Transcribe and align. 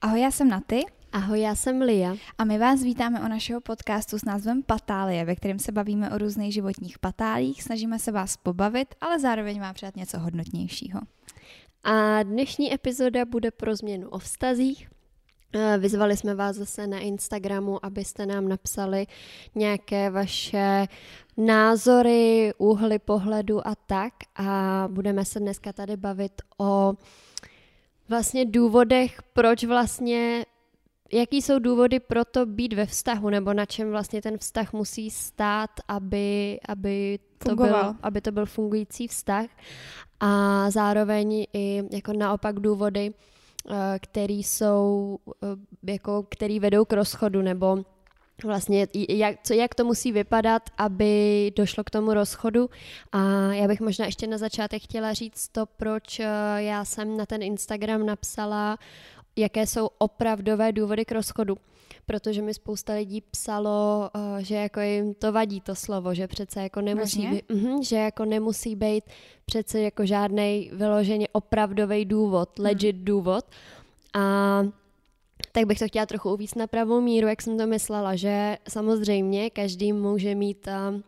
Ahoj, 0.00 0.20
já 0.20 0.30
jsem 0.30 0.48
Naty. 0.48 0.84
Ahoj, 1.12 1.40
já 1.40 1.54
jsem 1.54 1.80
Lia. 1.80 2.14
A 2.38 2.44
my 2.44 2.58
vás 2.58 2.82
vítáme 2.82 3.20
o 3.20 3.28
našeho 3.28 3.60
podcastu 3.60 4.18
s 4.18 4.24
názvem 4.24 4.62
Patálie, 4.62 5.24
ve 5.24 5.36
kterém 5.36 5.58
se 5.58 5.72
bavíme 5.72 6.10
o 6.10 6.18
různých 6.18 6.54
životních 6.54 6.98
patálích, 6.98 7.62
snažíme 7.62 7.98
se 7.98 8.12
vás 8.12 8.36
pobavit, 8.36 8.94
ale 9.00 9.20
zároveň 9.20 9.60
vám 9.60 9.74
přát 9.74 9.96
něco 9.96 10.18
hodnotnějšího. 10.18 11.00
A 11.84 12.22
dnešní 12.22 12.74
epizoda 12.74 13.24
bude 13.24 13.50
pro 13.50 13.76
změnu 13.76 14.08
o 14.08 14.18
vztazích. 14.18 14.88
Eh, 15.54 15.78
vyzvali 15.78 16.16
jsme 16.16 16.34
vás 16.34 16.56
zase 16.56 16.86
na 16.86 16.98
Instagramu, 16.98 17.84
abyste 17.84 18.26
nám 18.26 18.48
napsali 18.48 19.06
nějaké 19.54 20.10
vaše 20.10 20.86
názory, 21.36 22.52
úhly 22.58 22.98
pohledu 22.98 23.66
a 23.66 23.74
tak. 23.74 24.12
A 24.36 24.84
budeme 24.90 25.24
se 25.24 25.40
dneska 25.40 25.72
tady 25.72 25.96
bavit 25.96 26.32
o 26.58 26.94
vlastně 28.08 28.44
důvodech, 28.44 29.22
proč 29.32 29.64
vlastně 29.64 30.44
Jaký 31.12 31.42
jsou 31.42 31.58
důvody 31.58 32.00
pro 32.00 32.24
to 32.24 32.46
být 32.46 32.72
ve 32.72 32.86
vztahu, 32.86 33.30
nebo 33.30 33.54
na 33.54 33.66
čem 33.66 33.90
vlastně 33.90 34.22
ten 34.22 34.38
vztah 34.38 34.72
musí 34.72 35.10
stát, 35.10 35.70
aby, 35.88 36.58
aby, 36.68 37.18
to, 37.38 37.56
byl, 37.56 37.94
aby 38.02 38.20
to 38.20 38.32
byl 38.32 38.46
fungující 38.46 39.08
vztah? 39.08 39.46
A 40.20 40.70
zároveň 40.70 41.46
i 41.52 41.82
jako 41.92 42.12
naopak 42.12 42.60
důvody, 42.60 43.14
eh, 43.70 43.98
které 43.98 44.34
jsou, 44.34 45.18
eh, 45.42 45.92
jako, 45.92 46.26
který 46.30 46.60
vedou 46.60 46.84
k 46.84 46.92
rozchodu, 46.92 47.42
nebo 47.42 47.84
vlastně 48.44 48.88
jak, 49.08 49.36
co, 49.42 49.54
jak 49.54 49.74
to 49.74 49.84
musí 49.84 50.12
vypadat, 50.12 50.62
aby 50.78 51.52
došlo 51.56 51.84
k 51.84 51.90
tomu 51.90 52.14
rozchodu. 52.14 52.70
A 53.12 53.52
já 53.52 53.68
bych 53.68 53.80
možná 53.80 54.06
ještě 54.06 54.26
na 54.26 54.38
začátek 54.38 54.82
chtěla 54.82 55.12
říct 55.12 55.48
to, 55.48 55.66
proč 55.66 56.20
eh, 56.20 56.26
já 56.56 56.84
jsem 56.84 57.16
na 57.16 57.26
ten 57.26 57.42
Instagram 57.42 58.06
napsala 58.06 58.78
jaké 59.36 59.66
jsou 59.66 59.88
opravdové 59.98 60.72
důvody 60.72 61.04
k 61.04 61.12
rozchodu. 61.12 61.56
Protože 62.06 62.42
mi 62.42 62.54
spousta 62.54 62.94
lidí 62.94 63.20
psalo, 63.20 64.10
uh, 64.14 64.38
že 64.38 64.54
jako 64.54 64.80
jim 64.80 65.14
to 65.14 65.32
vadí 65.32 65.60
to 65.60 65.74
slovo, 65.74 66.14
že 66.14 66.26
přece 66.26 66.62
jako 66.62 66.80
nemusí 66.80 67.26
být, 67.26 67.50
uh, 67.50 67.82
že 67.82 67.96
jako 67.96 68.24
nemusí 68.24 68.76
být 68.76 69.04
přece 69.46 69.80
jako 69.80 70.06
žádný 70.06 70.70
vyloženě 70.72 71.28
opravdový 71.32 72.04
důvod, 72.04 72.58
hmm. 72.58 72.66
legit 72.66 72.96
hmm. 72.96 73.04
důvod. 73.04 73.44
A 74.14 74.62
tak 75.56 75.66
bych 75.66 75.78
to 75.78 75.88
chtěla 75.88 76.06
trochu 76.06 76.32
uvíct 76.32 76.56
na 76.56 76.66
pravou 76.66 77.00
míru, 77.00 77.28
jak 77.28 77.42
jsem 77.42 77.58
to 77.58 77.66
myslela, 77.66 78.16
že 78.16 78.56
samozřejmě 78.68 79.50
každý 79.50 79.92
může 79.92 80.34
mít 80.34 80.68
um, 80.68 81.04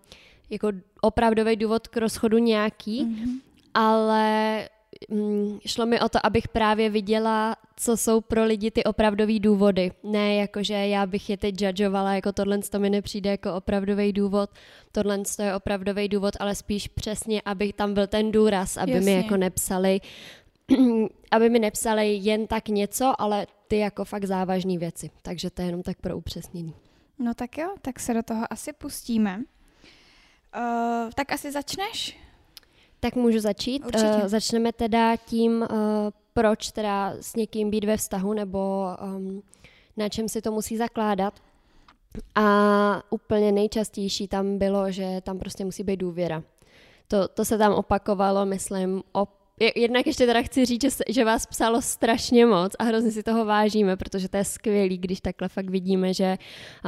jako 0.51 0.69
opravdový 1.01 1.57
důvod 1.57 1.89
k 1.89 1.97
rozchodu 1.97 2.39
nějaký, 2.39 3.05
mm-hmm. 3.05 3.41
ale 3.75 4.69
mm, 5.11 5.59
šlo 5.67 5.87
mi 5.87 6.01
o 6.01 6.09
to, 6.09 6.27
abych 6.27 6.49
právě 6.49 6.91
viděla, 6.91 7.57
co 7.77 7.97
jsou 7.97 8.21
pro 8.21 8.45
lidi 8.45 8.71
ty 8.71 8.85
opravdové 8.85 9.39
důvody. 9.39 9.93
Ne 10.03 10.35
jako, 10.35 10.63
že 10.63 10.75
já 10.75 11.07
bych 11.07 11.31
je 11.31 11.37
teď 11.37 11.63
judgeovala, 11.63 12.15
jako 12.15 12.33
tohle 12.33 12.59
to 12.59 12.79
mi 12.79 12.91
nepřijde 12.91 13.31
jako 13.31 13.55
opravdový 13.55 14.13
důvod, 14.13 14.51
tohle 14.93 15.19
to 15.37 15.43
je 15.43 15.55
opravdový 15.55 16.09
důvod, 16.09 16.35
ale 16.41 16.55
spíš 16.55 16.89
přesně, 16.89 17.43
aby 17.45 17.73
tam 17.73 17.95
byl 17.95 18.07
ten 18.07 18.33
důraz, 18.33 18.77
aby 18.77 18.93
Jasně. 18.93 19.11
mi 19.11 19.17
jako 19.17 19.37
nepsali, 19.37 20.01
aby 21.31 21.51
mi 21.51 21.59
nepsali 21.59 22.15
jen 22.15 22.47
tak 22.47 22.69
něco, 22.69 23.13
ale 23.19 23.47
ty 23.69 23.79
jako 23.79 24.05
fakt 24.05 24.25
závažné 24.25 24.79
věci. 24.79 25.11
Takže 25.23 25.51
to 25.51 25.63
je 25.63 25.69
jenom 25.69 25.83
tak 25.83 26.01
pro 26.01 26.17
upřesnění. 26.17 26.75
No 27.19 27.35
tak 27.35 27.59
jo, 27.59 27.69
tak 27.83 28.01
se 28.01 28.15
do 28.15 28.23
toho 28.23 28.53
asi 28.53 28.73
pustíme. 28.73 29.37
Uh, 30.57 31.11
tak 31.15 31.33
asi 31.33 31.53
začneš? 31.53 32.19
Tak 33.01 33.15
můžu 33.15 33.41
začít. 33.41 33.85
Uh, 33.85 34.27
začneme 34.27 34.73
teda 34.73 35.17
tím, 35.17 35.53
uh, 35.61 35.69
proč 36.33 36.71
teda 36.71 37.15
s 37.21 37.37
někým 37.37 37.71
být 37.71 37.85
ve 37.85 37.97
vztahu, 37.97 38.33
nebo 38.33 38.87
um, 39.17 39.43
na 39.97 40.09
čem 40.09 40.29
si 40.29 40.43
to 40.43 40.53
musí 40.53 40.77
zakládat. 40.77 41.35
A 42.35 43.03
úplně 43.11 43.53
nejčastější 43.53 44.29
tam 44.29 44.59
bylo, 44.59 44.91
že 44.91 45.21
tam 45.21 45.39
prostě 45.39 45.65
musí 45.65 45.85
být 45.85 45.97
důvěra. 45.97 46.43
To, 47.09 47.29
to 47.29 47.45
se 47.45 47.59
tam 47.59 47.73
opakovalo, 47.73 48.47
myslím, 48.47 49.03
op 49.13 49.38
Jednak 49.77 50.07
ještě 50.07 50.27
teda 50.27 50.43
chci 50.43 50.65
říct, 50.65 50.83
že, 50.83 50.89
že 51.09 51.25
vás 51.25 51.47
psalo 51.47 51.83
strašně 51.83 52.47
moc 52.47 52.73
a 52.79 52.85
hrozně 52.85 53.11
si 53.11 53.23
toho 53.23 53.45
vážíme, 53.45 53.97
protože 53.97 54.29
to 54.29 54.37
je 54.37 54.45
skvělý, 54.45 54.99
když 54.99 55.21
takhle 55.21 55.49
fakt 55.49 55.71
vidíme, 55.71 56.15
že, 56.15 56.39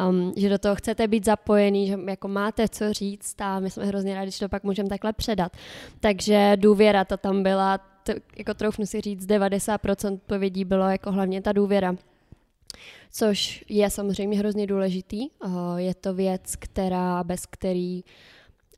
um, 0.08 0.32
že 0.36 0.48
do 0.48 0.58
toho 0.58 0.75
chcete 0.75 1.08
být 1.08 1.25
zapojený, 1.25 1.86
že 1.86 1.98
jako 2.08 2.28
máte 2.28 2.69
co 2.69 2.92
říct 2.92 3.41
a 3.41 3.60
my 3.60 3.70
jsme 3.70 3.84
hrozně 3.84 4.14
rádi, 4.14 4.31
že 4.31 4.38
to 4.38 4.48
pak 4.48 4.64
můžeme 4.64 4.88
takhle 4.88 5.12
předat. 5.12 5.56
Takže 6.00 6.53
důvěra 6.56 7.04
to 7.04 7.16
tam 7.16 7.42
byla, 7.42 7.78
to, 7.78 8.12
jako 8.36 8.54
troufnu 8.54 8.87
si 8.87 9.00
říct, 9.00 9.26
90% 9.26 10.14
odpovědí 10.14 10.64
bylo 10.64 10.88
jako 10.88 11.12
hlavně 11.12 11.42
ta 11.42 11.52
důvěra 11.52 11.94
což 13.12 13.64
je 13.69 13.91
samozřejmě 13.91 14.38
hrozně 14.38 14.66
důležitý. 14.66 15.28
Uh, 15.44 15.76
je 15.76 15.94
to 15.94 16.14
věc, 16.14 16.56
která 16.56 17.25
bez 17.25 17.47
který 17.47 18.04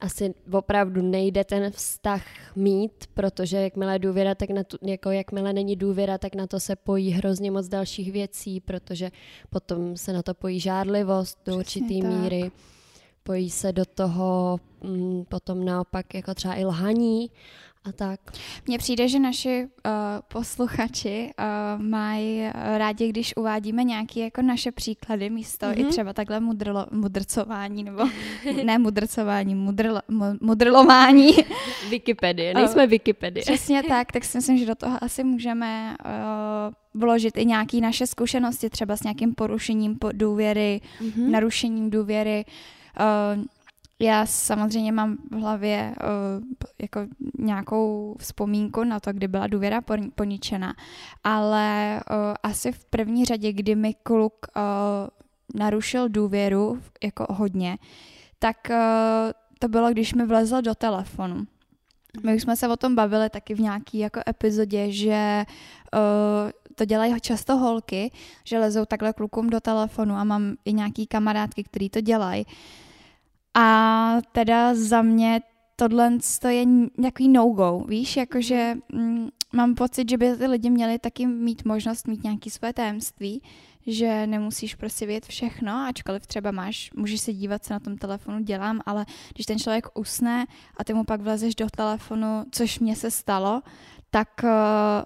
asi 0.02 0.34
opravdu 0.52 1.02
nejde 1.02 1.44
ten 1.44 1.70
vztah 1.70 2.22
mít, 2.56 2.92
protože 3.14 3.56
jakmile 3.56 3.98
důvěra, 3.98 4.34
tak 4.34 4.50
na 4.50 4.64
tu, 4.64 4.76
jako 4.82 5.10
jakmile 5.10 5.52
není 5.52 5.76
důvěra, 5.76 6.18
tak 6.18 6.34
na 6.34 6.46
to 6.46 6.60
se 6.60 6.76
pojí 6.76 7.10
hrozně 7.10 7.50
moc 7.50 7.68
dalších 7.68 8.12
věcí, 8.12 8.60
protože 8.60 9.10
potom 9.50 9.96
se 9.96 10.12
na 10.12 10.22
to 10.22 10.34
pojí 10.34 10.60
žádlivost 10.60 11.38
do 11.46 11.56
určitý 11.56 12.02
míry, 12.02 12.50
pojí 13.22 13.50
se 13.50 13.72
do 13.72 13.84
toho 13.84 14.60
mm, 14.84 15.24
potom 15.24 15.64
naopak 15.64 16.14
jako 16.14 16.34
třeba 16.34 16.54
i 16.54 16.64
lhaní 16.64 17.30
a 17.84 17.93
tak. 17.93 18.20
Mně 18.66 18.78
přijde, 18.78 19.09
že 19.09 19.19
naši 19.19 19.65
uh, 19.65 19.93
posluchači 20.28 21.31
uh, 21.38 21.82
mají 21.82 22.43
rádi, 22.54 23.09
když 23.09 23.37
uvádíme 23.37 23.84
nějaké 23.84 24.20
jako 24.20 24.43
naše 24.43 24.72
příklady 24.72 25.31
místo 25.31 25.66
mm-hmm. 25.66 25.78
i 25.78 25.82
mhm. 25.82 25.91
třeba 25.91 26.12
takhle 26.12 26.41
mudrlo, 26.41 26.87
mudrcování, 26.91 27.84
nebo 27.84 28.03
ne 28.65 28.78
mudrcování, 28.78 29.54
mudrlo, 29.54 30.00
mudrlování. 30.41 31.31
Wikipedie, 31.91 32.54
nejsme 32.54 32.84
uh, 32.84 32.91
Wikipedie. 32.91 33.42
Přesně 33.42 33.82
tak, 33.82 34.12
tak 34.12 34.25
si 34.25 34.38
myslím, 34.38 34.59
že 34.59 34.66
do 34.66 34.75
toho 34.75 35.04
asi 35.04 35.25
můžeme 35.25 35.97
uh, 36.04 37.00
vložit 37.00 37.37
i 37.37 37.47
nějaké 37.47 37.81
naše 37.81 38.06
zkušenosti, 38.06 38.71
třeba 38.71 38.97
s 38.97 39.03
nějakým 39.03 39.34
porušením 39.34 39.98
důvěry, 40.12 40.81
mm-hmm. 41.00 41.31
narušením 41.31 41.91
důvěry, 41.91 42.44
uh, 43.37 43.44
já 44.02 44.26
samozřejmě 44.26 44.92
mám 44.92 45.16
v 45.30 45.34
hlavě 45.34 45.94
uh, 46.02 46.44
jako 46.82 47.00
nějakou 47.38 48.16
vzpomínku 48.18 48.84
na 48.84 49.00
to, 49.00 49.12
kdy 49.12 49.28
byla 49.28 49.46
důvěra 49.46 49.80
poničena, 50.14 50.74
ale 51.24 52.00
uh, 52.10 52.16
asi 52.42 52.72
v 52.72 52.84
první 52.84 53.24
řadě, 53.24 53.52
kdy 53.52 53.74
mi 53.74 53.94
kluk 54.02 54.46
uh, 54.56 54.62
narušil 55.60 56.08
důvěru 56.08 56.80
jako 57.02 57.26
hodně, 57.30 57.78
tak 58.38 58.56
uh, 58.70 58.76
to 59.58 59.68
bylo, 59.68 59.91
když 59.91 60.14
mi 60.14 60.26
vlezl 60.26 60.62
do 60.62 60.74
telefonu. 60.74 61.44
My 62.24 62.34
už 62.34 62.42
jsme 62.42 62.56
se 62.56 62.68
o 62.68 62.76
tom 62.76 62.94
bavili 62.94 63.30
taky 63.30 63.54
v 63.54 63.60
nějaký 63.60 63.98
jako 63.98 64.20
epizodě, 64.28 64.92
že 64.92 65.44
uh, 65.94 66.50
to 66.74 66.84
dělají 66.84 67.20
často 67.20 67.56
holky, 67.56 68.10
že 68.44 68.58
lezou 68.58 68.84
takhle 68.84 69.12
klukům 69.12 69.50
do 69.50 69.60
telefonu 69.60 70.14
a 70.14 70.24
mám 70.24 70.54
i 70.64 70.72
nějaký 70.72 71.06
kamarádky, 71.06 71.64
který 71.64 71.91
to 71.91 72.00
dělají. 72.00 72.46
A 73.54 74.16
teda 74.32 74.74
za 74.74 75.02
mě 75.02 75.40
tohle 75.76 76.18
je 76.48 76.64
nějaký 76.98 77.28
no-go, 77.28 77.84
víš, 77.88 78.16
jakože 78.16 78.74
mm, 78.92 79.28
mám 79.52 79.74
pocit, 79.74 80.10
že 80.10 80.18
by 80.18 80.36
ty 80.36 80.46
lidi 80.46 80.70
měli 80.70 80.98
taky 80.98 81.26
mít 81.26 81.64
možnost 81.64 82.06
mít 82.06 82.24
nějaké 82.24 82.50
své 82.50 82.72
tajemství, 82.72 83.42
že 83.86 84.26
nemusíš 84.26 84.74
prostě 84.74 85.06
vědět 85.06 85.26
všechno, 85.26 85.72
ačkoliv 85.72 86.26
třeba 86.26 86.50
máš, 86.50 86.91
můžeš 86.96 87.20
se 87.20 87.32
dívat, 87.32 87.64
co 87.64 87.72
na 87.72 87.80
tom 87.80 87.96
telefonu 87.96 88.41
dělám, 88.41 88.80
ale 88.86 89.06
když 89.34 89.46
ten 89.46 89.58
člověk 89.58 89.86
usne 89.94 90.46
a 90.76 90.84
ty 90.84 90.94
mu 90.94 91.04
pak 91.04 91.20
vlezeš 91.20 91.54
do 91.54 91.66
telefonu, 91.76 92.44
což 92.50 92.78
mně 92.78 92.96
se 92.96 93.10
stalo, 93.10 93.62
tak, 94.10 94.44
eh, 94.44 95.04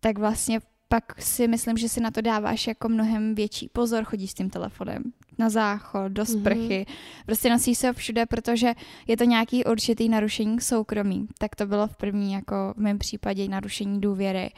tak 0.00 0.18
vlastně 0.18 0.60
pak 0.88 1.22
si 1.22 1.48
myslím, 1.48 1.76
že 1.76 1.88
si 1.88 2.00
na 2.00 2.10
to 2.10 2.20
dáváš 2.20 2.66
jako 2.66 2.88
mnohem 2.88 3.34
větší 3.34 3.68
pozor, 3.68 4.04
chodíš 4.04 4.30
s 4.30 4.34
tím 4.34 4.50
telefonem 4.50 5.02
na 5.38 5.50
záchod, 5.50 6.12
do 6.12 6.24
mhm. 6.28 6.40
sprchy, 6.40 6.86
mm-hmm. 6.88 7.24
prostě 7.26 7.50
nosí 7.50 7.74
se 7.74 7.92
všude, 7.92 8.26
protože 8.26 8.74
je 9.06 9.16
to 9.16 9.24
nějaký 9.24 9.64
určitý 9.64 10.08
narušení 10.08 10.60
soukromí. 10.60 11.28
Tak 11.38 11.56
to 11.56 11.66
bylo 11.66 11.86
v 11.86 11.96
první, 11.96 12.32
jako 12.32 12.74
v 12.76 12.80
mém 12.80 12.98
případě, 12.98 13.48
narušení 13.48 14.00
důvěry. 14.00 14.50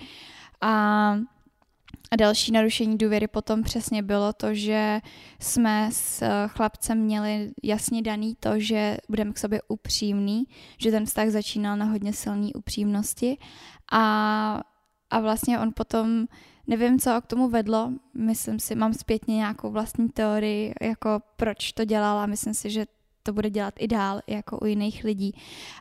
A 0.61 1.17
a 2.11 2.17
další 2.17 2.53
narušení 2.53 2.99
důvěry 2.99 3.29
potom 3.29 3.63
přesně 3.63 4.03
bylo 4.03 4.33
to, 4.33 4.55
že 4.55 5.01
jsme 5.39 5.89
s 5.93 6.23
chlapcem 6.47 6.99
měli 6.99 7.51
jasně 7.63 8.03
daný 8.03 8.37
to, 8.41 8.51
že 8.57 8.97
budeme 9.09 9.33
k 9.33 9.39
sobě 9.39 9.63
upřímný, 9.69 10.45
že 10.79 10.91
ten 10.91 11.07
vztah 11.07 11.29
začínal 11.29 11.77
na 11.77 11.85
hodně 11.85 12.13
silné 12.13 12.51
upřímnosti 12.55 13.39
a, 13.93 14.61
a 15.11 15.21
vlastně 15.21 15.59
on 15.59 15.73
potom 15.75 16.27
Nevím, 16.67 16.99
co 16.99 17.21
k 17.21 17.27
tomu 17.27 17.49
vedlo, 17.49 17.93
myslím 18.15 18.59
si, 18.59 18.75
mám 18.75 18.95
zpětně 18.95 19.37
nějakou 19.37 19.71
vlastní 19.71 20.09
teorii, 20.09 20.75
jako 20.81 21.21
proč 21.37 21.73
to 21.73 21.85
dělala, 21.85 22.27
myslím 22.27 22.55
si, 22.55 22.71
že 22.71 22.87
to 23.23 23.33
bude 23.33 23.51
dělat 23.51 23.75
i 23.79 23.89
dál, 23.89 24.21
jako 24.27 24.59
u 24.59 24.67
jiných 24.67 25.05
lidí. 25.05 25.33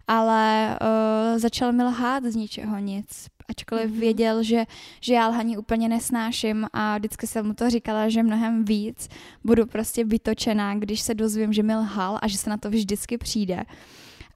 Ale 0.08 0.78
uh, 0.82 1.40
začal 1.40 1.72
mi 1.72 1.84
lhát 1.84 2.24
z 2.24 2.36
ničeho 2.36 2.80
nic, 2.80 3.28
ačkoliv 3.50 3.92
mm-hmm. 3.92 4.00
věděl, 4.00 4.44
že, 4.44 4.66
že 5.02 5.14
já 5.14 5.28
lhaní 5.28 5.58
úplně 5.58 5.90
nesnáším 5.90 6.68
a 6.74 6.98
vždycky 6.98 7.28
jsem 7.28 7.48
mu 7.48 7.54
to 7.54 7.70
říkala, 7.70 8.10
že 8.10 8.24
mnohem 8.24 8.66
víc 8.66 9.10
budu 9.44 9.66
prostě 9.66 10.04
vytočená, 10.04 10.76
když 10.76 11.02
se 11.02 11.14
dozvím, 11.14 11.54
že 11.54 11.64
mi 11.64 11.76
lhal 11.76 12.20
a 12.22 12.28
že 12.28 12.38
se 12.38 12.50
na 12.50 12.58
to 12.58 12.70
vždycky 12.70 13.18
přijde 13.18 13.64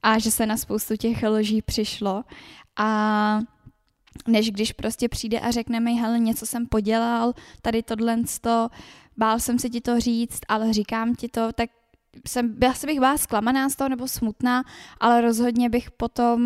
a 0.02 0.18
že 0.18 0.30
se 0.30 0.46
na 0.46 0.56
spoustu 0.56 0.96
těch 0.96 1.22
lží 1.22 1.62
přišlo 1.62 2.24
a 2.76 3.40
než 4.28 4.50
když 4.50 4.72
prostě 4.72 5.08
přijde 5.08 5.40
a 5.40 5.50
řekne 5.50 5.80
mi, 5.80 5.94
hele, 5.94 6.18
něco 6.18 6.46
jsem 6.46 6.66
podělal, 6.66 7.32
tady 7.62 7.82
tohle 7.82 8.18
to, 8.40 8.68
bál 9.16 9.40
jsem 9.40 9.58
si 9.58 9.70
ti 9.70 9.80
to 9.80 10.00
říct, 10.00 10.40
ale 10.48 10.72
říkám 10.72 11.14
ti 11.14 11.28
to, 11.28 11.52
tak 11.52 11.70
jsem, 12.28 12.56
já 12.62 12.74
se 12.74 12.86
bych 12.86 12.98
byla 12.98 13.16
zklamaná 13.16 13.68
z 13.68 13.76
toho 13.76 13.88
nebo 13.88 14.08
smutná, 14.08 14.64
ale 15.00 15.20
rozhodně 15.20 15.68
bych 15.70 15.90
potom 15.90 16.40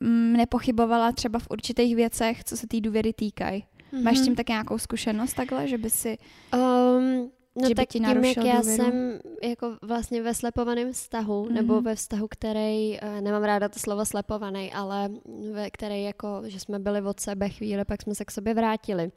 mm, 0.00 0.32
nepochybovala 0.32 1.12
třeba 1.12 1.38
v 1.38 1.46
určitých 1.50 1.96
věcech, 1.96 2.44
co 2.44 2.56
se 2.56 2.66
té 2.66 2.80
důvěry 2.80 3.12
týkají. 3.12 3.64
Mm-hmm. 3.92 4.02
Máš 4.02 4.20
tím 4.20 4.34
tak 4.34 4.48
nějakou 4.48 4.78
zkušenost 4.78 5.34
takhle, 5.34 5.68
že 5.68 5.78
by 5.78 5.90
si... 5.90 6.18
Um, 6.54 7.30
No 7.56 7.68
že 7.68 7.74
tak 7.74 7.88
tím, 7.88 8.04
jak 8.04 8.36
já 8.36 8.60
důvěru? 8.60 8.62
jsem 8.62 9.20
jako 9.42 9.76
vlastně 9.82 10.22
ve 10.22 10.34
slepovaném 10.34 10.92
vztahu, 10.92 11.44
mm-hmm. 11.44 11.52
nebo 11.52 11.80
ve 11.80 11.94
vztahu, 11.94 12.28
který, 12.30 12.98
eh, 13.00 13.20
nemám 13.20 13.44
ráda 13.44 13.68
to 13.68 13.78
slovo 13.78 14.04
slepovaný, 14.06 14.72
ale 14.72 15.10
ve 15.52 15.70
který 15.70 16.02
jako, 16.02 16.42
že 16.44 16.60
jsme 16.60 16.78
byli 16.78 17.02
od 17.02 17.20
sebe 17.20 17.48
chvíli, 17.48 17.84
pak 17.84 18.02
jsme 18.02 18.14
se 18.14 18.24
k 18.24 18.30
sobě 18.30 18.54
vrátili. 18.54 19.12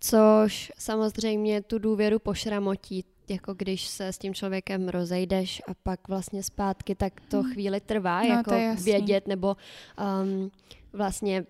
Což 0.00 0.72
samozřejmě 0.78 1.62
tu 1.62 1.78
důvěru 1.78 2.18
pošramotí, 2.18 3.04
jako 3.28 3.54
když 3.54 3.86
se 3.86 4.06
s 4.06 4.18
tím 4.18 4.34
člověkem 4.34 4.88
rozejdeš 4.88 5.62
a 5.68 5.74
pak 5.82 6.08
vlastně 6.08 6.42
zpátky, 6.42 6.94
tak 6.94 7.12
to 7.28 7.42
mhm. 7.42 7.52
chvíli 7.52 7.80
trvá, 7.80 8.22
no, 8.22 8.28
jako 8.28 8.52
vědět 8.82 9.28
nebo 9.28 9.56
um, 10.22 10.50
vlastně 10.92 11.46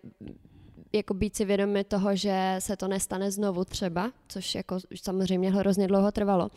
jako 0.92 1.14
být 1.14 1.36
si 1.36 1.44
vědomi 1.44 1.84
toho, 1.84 2.16
že 2.16 2.56
se 2.58 2.76
to 2.76 2.88
nestane 2.88 3.30
znovu 3.30 3.64
třeba, 3.64 4.12
což 4.28 4.54
jako 4.54 4.78
samozřejmě 5.02 5.50
hrozně 5.50 5.86
dlouho 5.88 6.12
trvalo. 6.12 6.50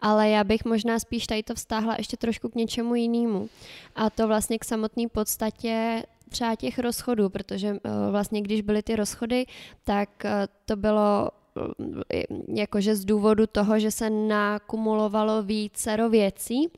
Ale 0.00 0.28
já 0.28 0.44
bych 0.44 0.64
možná 0.64 0.98
spíš 0.98 1.26
tady 1.26 1.42
to 1.42 1.54
vztáhla 1.54 1.94
ještě 1.98 2.16
trošku 2.16 2.48
k 2.48 2.54
něčemu 2.54 2.94
jinému. 2.94 3.48
A 3.94 4.10
to 4.10 4.28
vlastně 4.28 4.58
k 4.58 4.64
samotné 4.64 5.08
podstatě 5.08 6.02
třeba 6.28 6.54
těch 6.54 6.78
rozchodů, 6.78 7.30
protože 7.30 7.72
uh, 7.72 7.78
vlastně 8.10 8.42
když 8.42 8.60
byly 8.60 8.82
ty 8.82 8.96
rozchody, 8.96 9.46
tak 9.84 10.08
uh, 10.24 10.30
to 10.64 10.76
bylo 10.76 11.28
uh, 11.54 12.56
jakože 12.56 12.96
z 12.96 13.04
důvodu 13.04 13.46
toho, 13.46 13.78
že 13.78 13.90
se 13.90 14.10
nakumulovalo 14.10 15.42
vícero 15.42 16.08
věcí, 16.08 16.70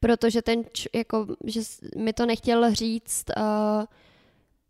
protože 0.00 0.42
ten, 0.42 0.64
jako, 0.94 1.26
že 1.44 1.60
mi 1.96 2.12
to 2.12 2.26
nechtěl 2.26 2.74
říct 2.74 3.24
uh, 3.36 3.84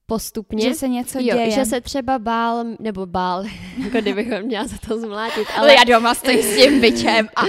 postupně. 0.06 0.68
Že 0.68 0.74
se 0.74 0.88
něco 0.88 1.18
jo, 1.18 1.24
děje. 1.24 1.50
Že 1.50 1.64
se 1.64 1.80
třeba 1.80 2.18
bál, 2.18 2.64
nebo 2.78 3.06
bál, 3.06 3.44
jako 3.84 3.98
kdybychom 3.98 4.42
měla 4.42 4.66
za 4.66 4.76
to 4.88 5.00
zmlátit. 5.00 5.48
Ale 5.56 5.74
já 5.74 5.84
doma 5.84 6.14
stojí 6.14 6.42
s 6.42 6.56
tím 6.56 6.80
byčem 6.80 7.28
a 7.36 7.42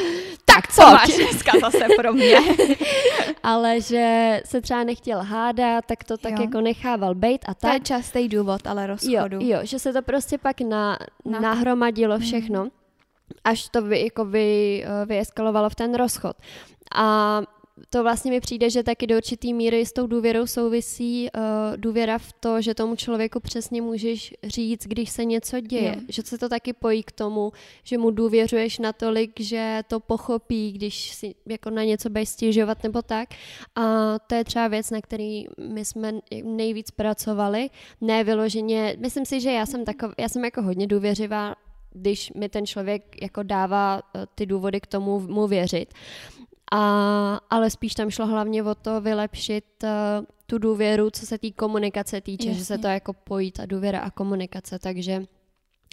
tak 0.45 0.73
co 0.73 0.81
máš 0.81 1.15
dneska 1.15 1.51
zase 1.61 1.85
pro 1.97 2.13
mě. 2.13 2.37
ale 3.43 3.81
že 3.81 4.41
se 4.45 4.61
třeba 4.61 4.83
nechtěl 4.83 5.19
hádat, 5.19 5.85
tak 5.85 6.03
to 6.03 6.17
tak 6.17 6.31
jo. 6.31 6.41
jako 6.41 6.61
nechával 6.61 7.15
bejt 7.15 7.41
a 7.47 7.53
tak. 7.53 7.71
To 7.71 7.75
je 7.75 7.79
častý 7.79 8.27
důvod, 8.27 8.67
ale 8.67 8.87
rozchodu. 8.87 9.37
Jo, 9.41 9.47
jo 9.47 9.59
že 9.63 9.79
se 9.79 9.93
to 9.93 10.01
prostě 10.01 10.37
pak 10.37 10.61
na, 10.61 10.97
na... 11.25 11.39
nahromadilo 11.39 12.15
hmm. 12.15 12.23
všechno. 12.23 12.61
Hmm 12.61 12.69
až 13.43 13.69
to 13.69 13.81
vy, 13.81 14.03
jako 14.03 14.25
vy, 14.25 14.83
eh, 14.85 15.05
vyeskalovalo 15.05 15.69
v 15.69 15.75
ten 15.75 15.95
rozchod. 15.95 16.37
A 16.95 17.41
to 17.89 18.03
vlastně 18.03 18.31
mi 18.31 18.39
přijde, 18.39 18.69
že 18.69 18.83
taky 18.83 19.07
do 19.07 19.17
určitý 19.17 19.53
míry 19.53 19.85
s 19.85 19.93
tou 19.93 20.07
důvěrou 20.07 20.47
souvisí 20.47 21.29
uh, 21.35 21.41
důvěra 21.77 22.17
v 22.17 22.33
to, 22.33 22.61
že 22.61 22.73
tomu 22.73 22.95
člověku 22.95 23.39
přesně 23.39 23.81
můžeš 23.81 24.33
říct, 24.43 24.87
když 24.87 25.09
se 25.09 25.25
něco 25.25 25.59
děje. 25.59 25.83
Je. 25.83 25.95
Že 26.09 26.21
se 26.21 26.37
to 26.37 26.49
taky 26.49 26.73
pojí 26.73 27.03
k 27.03 27.11
tomu, 27.11 27.51
že 27.83 27.97
mu 27.97 28.11
důvěřuješ 28.11 28.79
natolik, 28.79 29.39
že 29.39 29.81
to 29.87 29.99
pochopí, 29.99 30.71
když 30.71 31.15
si 31.15 31.35
jako 31.45 31.69
na 31.69 31.83
něco 31.83 32.09
budeš 32.09 32.29
stěžovat 32.29 32.83
nebo 32.83 33.01
tak. 33.01 33.29
A 33.75 34.19
to 34.19 34.35
je 34.35 34.43
třeba 34.43 34.67
věc, 34.67 34.89
na 34.89 35.01
který 35.01 35.45
my 35.57 35.85
jsme 35.85 36.13
nejvíc 36.43 36.91
pracovali. 36.91 37.69
Ne 38.01 38.23
vyloženě, 38.23 38.97
myslím 38.99 39.25
si, 39.25 39.41
že 39.41 39.51
já 39.51 39.65
jsem, 39.65 39.85
takov, 39.85 40.13
já 40.17 40.29
jsem 40.29 40.45
jako 40.45 40.61
hodně 40.61 40.87
důvěřivá 40.87 41.55
když 41.95 42.33
mi 42.33 42.49
ten 42.49 42.65
člověk 42.65 43.21
jako 43.21 43.43
dává 43.43 44.01
eh, 44.15 44.25
ty 44.35 44.45
důvody 44.45 44.81
k 44.81 44.87
tomu 44.87 45.19
mu 45.19 45.47
věřit. 45.47 45.93
A, 46.71 47.39
ale 47.49 47.69
spíš 47.69 47.93
tam 47.93 48.09
šlo 48.09 48.25
hlavně 48.25 48.63
o 48.63 48.75
to 48.75 49.01
vylepšit 49.01 49.65
uh, 49.83 49.89
tu 50.45 50.57
důvěru, 50.57 51.09
co 51.09 51.25
se 51.25 51.37
té 51.37 51.51
komunikace 51.51 52.21
týče, 52.21 52.47
Jasně. 52.47 52.59
že 52.59 52.65
se 52.65 52.77
to 52.77 52.87
jako 52.87 53.13
pojí 53.13 53.51
ta 53.51 53.65
důvěra 53.65 53.99
a 53.99 54.09
komunikace, 54.09 54.79
takže 54.79 55.23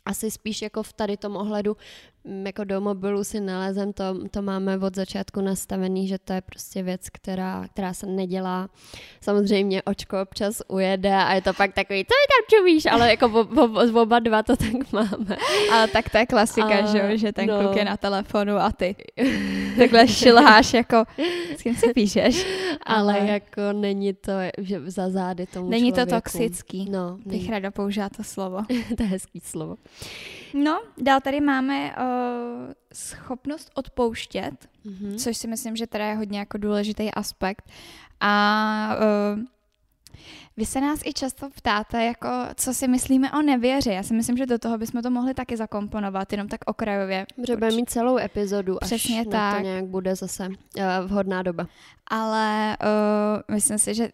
asi 0.04 0.30
spíš 0.30 0.62
jako 0.62 0.82
v 0.82 0.92
tady 0.92 1.16
tom 1.16 1.36
ohledu 1.36 1.76
jako 2.24 2.64
do 2.64 2.80
mobilu 2.80 3.24
si 3.24 3.40
nalezem, 3.40 3.92
to, 3.92 4.04
to 4.30 4.42
máme 4.42 4.78
od 4.78 4.96
začátku 4.96 5.40
nastavený, 5.40 6.08
že 6.08 6.18
to 6.18 6.32
je 6.32 6.40
prostě 6.40 6.82
věc, 6.82 7.10
která, 7.12 7.68
která 7.72 7.94
se 7.94 8.06
nedělá. 8.06 8.68
Samozřejmě 9.20 9.82
očko 9.82 10.22
občas 10.22 10.62
ujede 10.68 11.14
a 11.14 11.34
je 11.34 11.42
to 11.42 11.54
pak 11.54 11.72
takový, 11.74 12.04
co 12.04 12.14
mi 12.14 12.26
tam 12.28 12.58
čumíš, 12.58 12.86
ale 12.86 13.10
jako 13.10 13.26
oba, 13.26 14.02
oba 14.02 14.18
dva 14.18 14.42
to 14.42 14.56
tak 14.56 14.92
máme. 14.92 15.36
Ale 15.72 15.88
tak 15.88 16.10
to 16.10 16.18
je 16.18 16.26
klasika, 16.26 16.78
a, 16.78 16.86
že, 16.86 17.18
že 17.18 17.32
ten 17.32 17.46
no. 17.46 17.60
kluk 17.60 17.76
je 17.76 17.84
na 17.84 17.96
telefonu 17.96 18.56
a 18.56 18.72
ty 18.72 18.96
takhle 19.78 20.08
šilháš 20.08 20.74
jako, 20.74 21.04
s 21.56 21.62
kým 21.62 21.74
si 21.74 21.92
píšeš. 21.92 22.46
Ale, 22.86 23.18
ale 23.18 23.28
jako 23.28 23.60
není 23.72 24.14
to, 24.14 24.32
že 24.58 24.90
za 24.90 25.10
zády 25.10 25.46
tomu 25.46 25.70
Není 25.70 25.92
člověku. 25.92 26.10
to 26.10 26.16
toxický. 26.16 26.90
No, 26.90 27.18
Bych 27.26 27.50
ráda 27.50 27.70
použila 27.70 28.08
to 28.08 28.24
slovo. 28.24 28.58
to 28.96 29.02
je 29.02 29.08
hezký 29.08 29.40
slovo. 29.40 29.76
No, 30.54 30.80
dál 30.98 31.20
tady 31.20 31.40
máme 31.40 31.94
uh, 32.10 32.72
schopnost 32.92 33.70
odpouštět, 33.74 34.68
mm-hmm. 34.86 35.16
což 35.16 35.36
si 35.36 35.48
myslím, 35.48 35.76
že 35.76 35.86
teda 35.86 36.06
je 36.06 36.14
hodně 36.14 36.38
jako 36.38 36.58
důležitý 36.58 37.10
aspekt. 37.10 37.64
A 38.20 38.96
uh, 39.34 39.42
vy 40.56 40.66
se 40.66 40.80
nás 40.80 41.00
i 41.04 41.12
často 41.12 41.48
ptáte, 41.50 42.04
jako, 42.04 42.28
co 42.54 42.74
si 42.74 42.88
myslíme 42.88 43.32
o 43.32 43.42
nevěře. 43.42 43.92
Já 43.92 44.02
si 44.02 44.14
myslím, 44.14 44.36
že 44.36 44.46
do 44.46 44.58
toho 44.58 44.78
bychom 44.78 45.02
to 45.02 45.10
mohli 45.10 45.34
taky 45.34 45.56
zakomponovat, 45.56 46.32
jenom 46.32 46.48
tak 46.48 46.60
okrajově. 46.66 47.26
Že 47.46 47.56
budeme 47.56 47.76
mít 47.76 47.90
celou 47.90 48.18
epizodu, 48.18 48.76
Přesně 48.80 49.20
až 49.20 49.26
tak. 49.26 49.34
na 49.34 49.54
to 49.54 49.62
nějak 49.62 49.84
bude 49.84 50.14
zase 50.14 50.48
uh, 50.48 50.54
vhodná 51.06 51.42
doba. 51.42 51.66
Ale 52.06 52.76
uh, 52.82 53.54
myslím 53.54 53.78
si, 53.78 53.94
že 53.94 54.08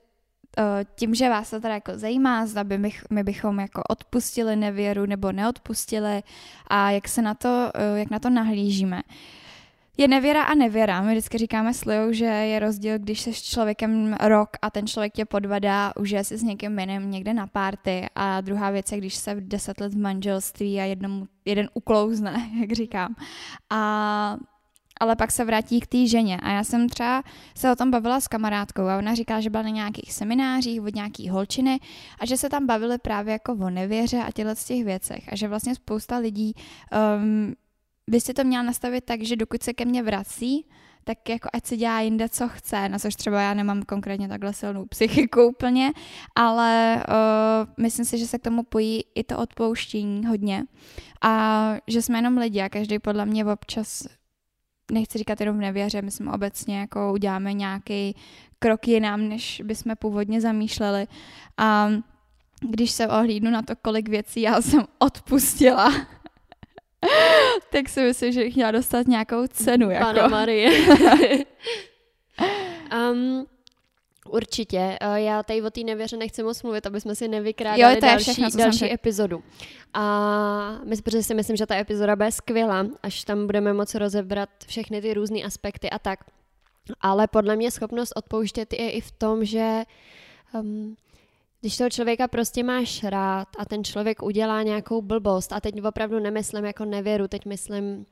tím, 0.94 1.14
že 1.14 1.28
vás 1.28 1.50
to 1.50 1.60
teda 1.60 1.74
jako 1.74 1.98
zajímá, 1.98 2.46
zda 2.46 2.64
by 2.64 2.78
my, 2.78 2.90
my 3.10 3.24
bychom 3.24 3.60
jako 3.60 3.82
odpustili 3.88 4.56
nevěru 4.56 5.06
nebo 5.06 5.32
neodpustili 5.32 6.22
a 6.66 6.90
jak 6.90 7.08
se 7.08 7.22
na 7.22 7.34
to, 7.34 7.70
eh, 7.74 7.98
jak 7.98 8.10
na 8.10 8.18
to 8.18 8.30
nahlížíme. 8.30 9.02
Je 9.98 10.08
nevěra 10.08 10.42
a 10.42 10.54
nevěra. 10.54 11.02
My 11.02 11.12
vždycky 11.12 11.38
říkáme 11.38 11.74
s 11.74 11.84
Liou, 11.84 12.12
že 12.12 12.24
je 12.24 12.58
rozdíl, 12.58 12.98
když 12.98 13.20
jsi 13.20 13.34
s 13.34 13.42
člověkem 13.42 14.16
rok 14.20 14.50
a 14.62 14.70
ten 14.70 14.86
člověk 14.86 15.12
tě 15.12 15.24
podvadá, 15.24 15.92
užije 16.00 16.24
si 16.24 16.36
s 16.38 16.42
někým 16.42 16.78
jiným 16.78 17.10
někde 17.10 17.34
na 17.34 17.46
párty 17.46 18.06
a 18.14 18.40
druhá 18.40 18.70
věc 18.70 18.92
je, 18.92 18.98
když 18.98 19.14
se 19.14 19.34
v 19.34 19.48
deset 19.48 19.80
let 19.80 19.94
v 19.94 19.98
manželství 19.98 20.80
a 20.80 20.84
jednomu, 20.84 21.26
jeden 21.44 21.68
uklouzne, 21.74 22.50
jak 22.60 22.72
říkám. 22.72 23.14
A 23.70 24.36
ale 25.00 25.16
pak 25.16 25.32
se 25.32 25.44
vrátí 25.44 25.80
k 25.80 25.86
té 25.86 26.06
ženě. 26.06 26.36
A 26.36 26.50
já 26.50 26.64
jsem 26.64 26.88
třeba 26.88 27.22
se 27.54 27.72
o 27.72 27.76
tom 27.76 27.90
bavila 27.90 28.20
s 28.20 28.28
kamarádkou 28.28 28.82
a 28.82 28.98
ona 28.98 29.14
říká, 29.14 29.40
že 29.40 29.50
byla 29.50 29.62
na 29.62 29.68
nějakých 29.68 30.12
seminářích 30.12 30.82
od 30.82 30.94
nějaký 30.94 31.28
holčiny 31.28 31.80
a 32.18 32.26
že 32.26 32.36
se 32.36 32.48
tam 32.48 32.66
bavili 32.66 32.98
právě 32.98 33.32
jako 33.32 33.52
o 33.52 33.70
nevěře 33.70 34.18
a 34.18 34.30
těchto 34.30 34.54
těch 34.66 34.84
věcech. 34.84 35.32
A 35.32 35.36
že 35.36 35.48
vlastně 35.48 35.74
spousta 35.74 36.18
lidí 36.18 36.54
um, 37.18 37.54
by 38.10 38.20
si 38.20 38.34
to 38.34 38.44
měla 38.44 38.62
nastavit 38.62 39.04
tak, 39.04 39.22
že 39.22 39.36
dokud 39.36 39.62
se 39.62 39.72
ke 39.72 39.84
mně 39.84 40.02
vrací, 40.02 40.66
tak 41.04 41.28
jako 41.28 41.48
ať 41.52 41.66
si 41.66 41.76
dělá 41.76 42.00
jinde, 42.00 42.28
co 42.28 42.48
chce, 42.48 42.88
na 42.88 42.98
což 42.98 43.14
třeba 43.14 43.40
já 43.40 43.54
nemám 43.54 43.82
konkrétně 43.82 44.28
takhle 44.28 44.52
silnou 44.52 44.84
psychiku 44.84 45.42
úplně, 45.42 45.92
ale 46.34 47.02
uh, 47.08 47.82
myslím 47.82 48.04
si, 48.04 48.18
že 48.18 48.26
se 48.26 48.38
k 48.38 48.42
tomu 48.42 48.62
pojí 48.62 49.04
i 49.14 49.24
to 49.24 49.38
odpouštění 49.38 50.26
hodně 50.26 50.64
a 51.22 51.74
že 51.86 52.02
jsme 52.02 52.18
jenom 52.18 52.38
lidi 52.38 52.60
a 52.60 52.68
každý 52.68 52.98
podle 52.98 53.26
mě 53.26 53.44
občas 53.44 54.06
nechci 54.90 55.18
říkat 55.18 55.40
jenom 55.40 55.56
v 55.56 55.60
nevěře, 55.60 56.02
my 56.02 56.10
jsme 56.10 56.32
obecně 56.32 56.78
jako 56.78 57.12
uděláme 57.12 57.52
nějaký 57.52 58.16
krok 58.58 58.88
jinam, 58.88 59.28
než 59.28 59.62
bychom 59.64 59.96
původně 59.98 60.40
zamýšleli. 60.40 61.06
A 61.56 61.88
když 62.60 62.90
se 62.90 63.08
ohlídnu 63.08 63.50
na 63.50 63.62
to, 63.62 63.76
kolik 63.82 64.08
věcí 64.08 64.40
já 64.40 64.62
jsem 64.62 64.84
odpustila, 64.98 65.92
tak 67.72 67.88
si 67.88 68.02
myslím, 68.02 68.32
že 68.32 68.40
bych 68.40 68.56
měla 68.56 68.70
dostat 68.70 69.06
nějakou 69.06 69.46
cenu. 69.46 69.90
Jako. 69.90 70.04
Pana 70.04 70.28
Marie. 70.28 70.70
um, 73.12 73.46
Určitě. 74.28 74.98
Eh, 75.00 75.20
já 75.20 75.42
tady 75.42 75.62
o 75.62 75.70
té 75.70 75.80
nevěře 75.80 76.16
nechci 76.16 76.42
moc 76.42 76.62
mluvit, 76.62 76.86
aby 76.86 77.00
jsme 77.00 77.14
si 77.14 77.28
nevykrádali 77.28 77.82
jo, 77.82 78.00
to 78.00 78.06
je 78.06 78.12
další, 78.12 78.32
všechno, 78.32 78.50
další 78.58 78.92
epizodu. 78.92 79.42
A 79.94 80.78
my, 80.84 80.96
protože 81.02 81.22
si 81.22 81.34
myslím, 81.34 81.56
že 81.56 81.66
ta 81.66 81.76
epizoda 81.76 82.16
bude 82.16 82.32
skvělá, 82.32 82.86
až 83.02 83.24
tam 83.24 83.46
budeme 83.46 83.72
moci 83.72 83.98
rozebrat 83.98 84.48
všechny 84.66 85.00
ty 85.00 85.14
různé 85.14 85.42
aspekty 85.42 85.90
a 85.90 85.98
tak. 85.98 86.18
Ale 87.00 87.26
podle 87.26 87.56
mě 87.56 87.70
schopnost 87.70 88.12
odpouštět 88.16 88.72
je 88.72 88.90
i 88.90 89.00
v 89.00 89.12
tom, 89.12 89.44
že 89.44 89.82
um, 90.54 90.96
když 91.60 91.76
toho 91.76 91.90
člověka 91.90 92.28
prostě 92.28 92.62
máš 92.62 93.04
rád 93.04 93.48
a 93.58 93.64
ten 93.64 93.84
člověk 93.84 94.22
udělá 94.22 94.62
nějakou 94.62 95.02
blbost, 95.02 95.52
a 95.52 95.60
teď 95.60 95.82
opravdu 95.84 96.18
nemyslím 96.18 96.64
jako 96.64 96.84
nevěru, 96.84 97.28
teď 97.28 97.44
myslím 97.46 98.06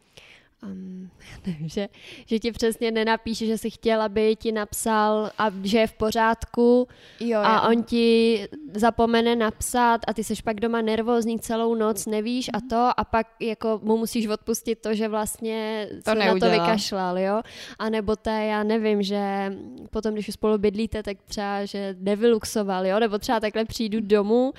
um, 0.65 1.11
nevím, 1.47 1.69
že, 1.69 1.89
že 2.27 2.39
ti 2.39 2.53
přesně 2.53 2.91
nenapíše, 2.91 3.47
že 3.47 3.59
si 3.59 3.71
chtěl, 3.71 4.03
aby 4.03 4.37
ti 4.37 4.53
napsal, 4.53 5.31
a 5.39 5.51
že 5.63 5.79
je 5.79 5.87
v 5.87 5.93
pořádku 5.93 6.89
jo, 7.21 7.41
a 7.41 7.55
jo. 7.55 7.71
on 7.73 7.83
ti 7.83 8.49
zapomene 8.75 9.37
napsat 9.37 10.01
a 10.07 10.15
ty 10.15 10.25
seš 10.25 10.41
pak 10.41 10.61
doma 10.61 10.81
nervózní 10.81 11.41
celou 11.41 11.75
noc, 11.75 12.07
nevíš 12.07 12.51
a 12.53 12.59
to 12.71 12.91
a 12.97 13.05
pak 13.05 13.27
jako 13.41 13.81
mu 13.83 13.97
musíš 13.97 14.27
odpustit 14.27 14.79
to, 14.79 14.95
že 14.95 15.09
vlastně 15.09 15.89
to 16.05 16.11
se 16.11 16.15
na 16.15 16.39
to 16.39 16.51
vykašlal, 16.51 17.19
jo. 17.19 17.43
A 17.79 17.91
nebo 17.91 18.17
to 18.17 18.31
já 18.31 18.63
nevím, 18.63 19.03
že 19.03 19.53
potom, 19.91 20.15
když 20.15 20.33
spolu 20.33 20.59
bydlíte, 20.59 21.03
tak 21.03 21.17
třeba, 21.25 21.65
že 21.65 21.97
nevyluxoval, 21.99 22.87
jo, 22.87 22.99
nebo 23.01 23.19
třeba 23.19 23.41
takhle 23.41 23.65
přijdu 23.65 24.01
domů 24.01 24.53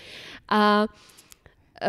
a 0.50 0.86
uh, 1.82 1.88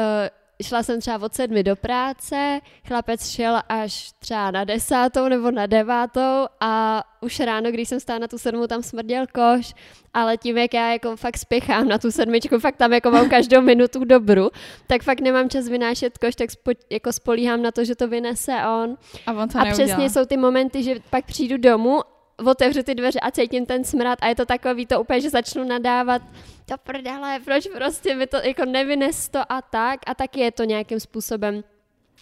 šla 0.62 0.82
jsem 0.82 1.00
třeba 1.00 1.18
od 1.22 1.34
sedmi 1.34 1.62
do 1.62 1.76
práce, 1.76 2.60
chlapec 2.86 3.30
šel 3.30 3.60
až 3.68 4.12
třeba 4.18 4.50
na 4.50 4.64
desátou 4.64 5.28
nebo 5.28 5.50
na 5.50 5.66
devátou 5.66 6.46
a 6.60 7.02
už 7.20 7.40
ráno, 7.40 7.70
když 7.70 7.88
jsem 7.88 8.00
stála 8.00 8.18
na 8.18 8.28
tu 8.28 8.38
sedmu, 8.38 8.66
tam 8.66 8.82
smrděl 8.82 9.26
koš, 9.26 9.74
ale 10.14 10.36
tím, 10.36 10.58
jak 10.58 10.74
já 10.74 10.92
jako 10.92 11.16
fakt 11.16 11.38
spěchám 11.38 11.88
na 11.88 11.98
tu 11.98 12.10
sedmičku, 12.10 12.58
fakt 12.58 12.76
tam 12.76 12.92
jako 12.92 13.10
mám 13.10 13.28
každou 13.28 13.60
minutu 13.60 14.04
dobru, 14.04 14.50
tak 14.86 15.02
fakt 15.02 15.20
nemám 15.20 15.50
čas 15.50 15.68
vynášet 15.68 16.18
koš, 16.18 16.34
tak 16.34 16.50
spo, 16.50 16.70
jako 16.90 17.12
spolíhám 17.12 17.62
na 17.62 17.70
to, 17.70 17.84
že 17.84 17.96
to 17.96 18.08
vynese 18.08 18.52
on. 18.82 18.96
A, 19.26 19.32
on 19.32 19.48
to 19.48 19.58
a 19.58 19.64
přesně 19.64 20.10
jsou 20.10 20.24
ty 20.24 20.36
momenty, 20.36 20.82
že 20.82 20.94
pak 21.10 21.24
přijdu 21.24 21.56
domů 21.56 22.00
otevřu 22.44 22.82
ty 22.82 22.94
dveře 22.94 23.20
a 23.20 23.30
cítím 23.30 23.66
ten 23.66 23.84
smrad 23.84 24.18
a 24.22 24.28
je 24.28 24.34
to 24.34 24.46
takový 24.46 24.86
to 24.86 25.00
úplně, 25.00 25.20
že 25.20 25.30
začnu 25.30 25.64
nadávat 25.64 26.22
to 26.64 26.74
prdele, 26.78 27.40
proč 27.44 27.68
prostě 27.74 28.14
mi 28.14 28.26
to 28.26 28.36
jako 28.36 28.64
nevynes 28.64 29.28
to 29.28 29.52
a 29.52 29.62
tak? 29.62 30.00
A 30.06 30.14
taky 30.14 30.40
je 30.40 30.52
to 30.52 30.64
nějakým 30.64 31.00
způsobem 31.00 31.64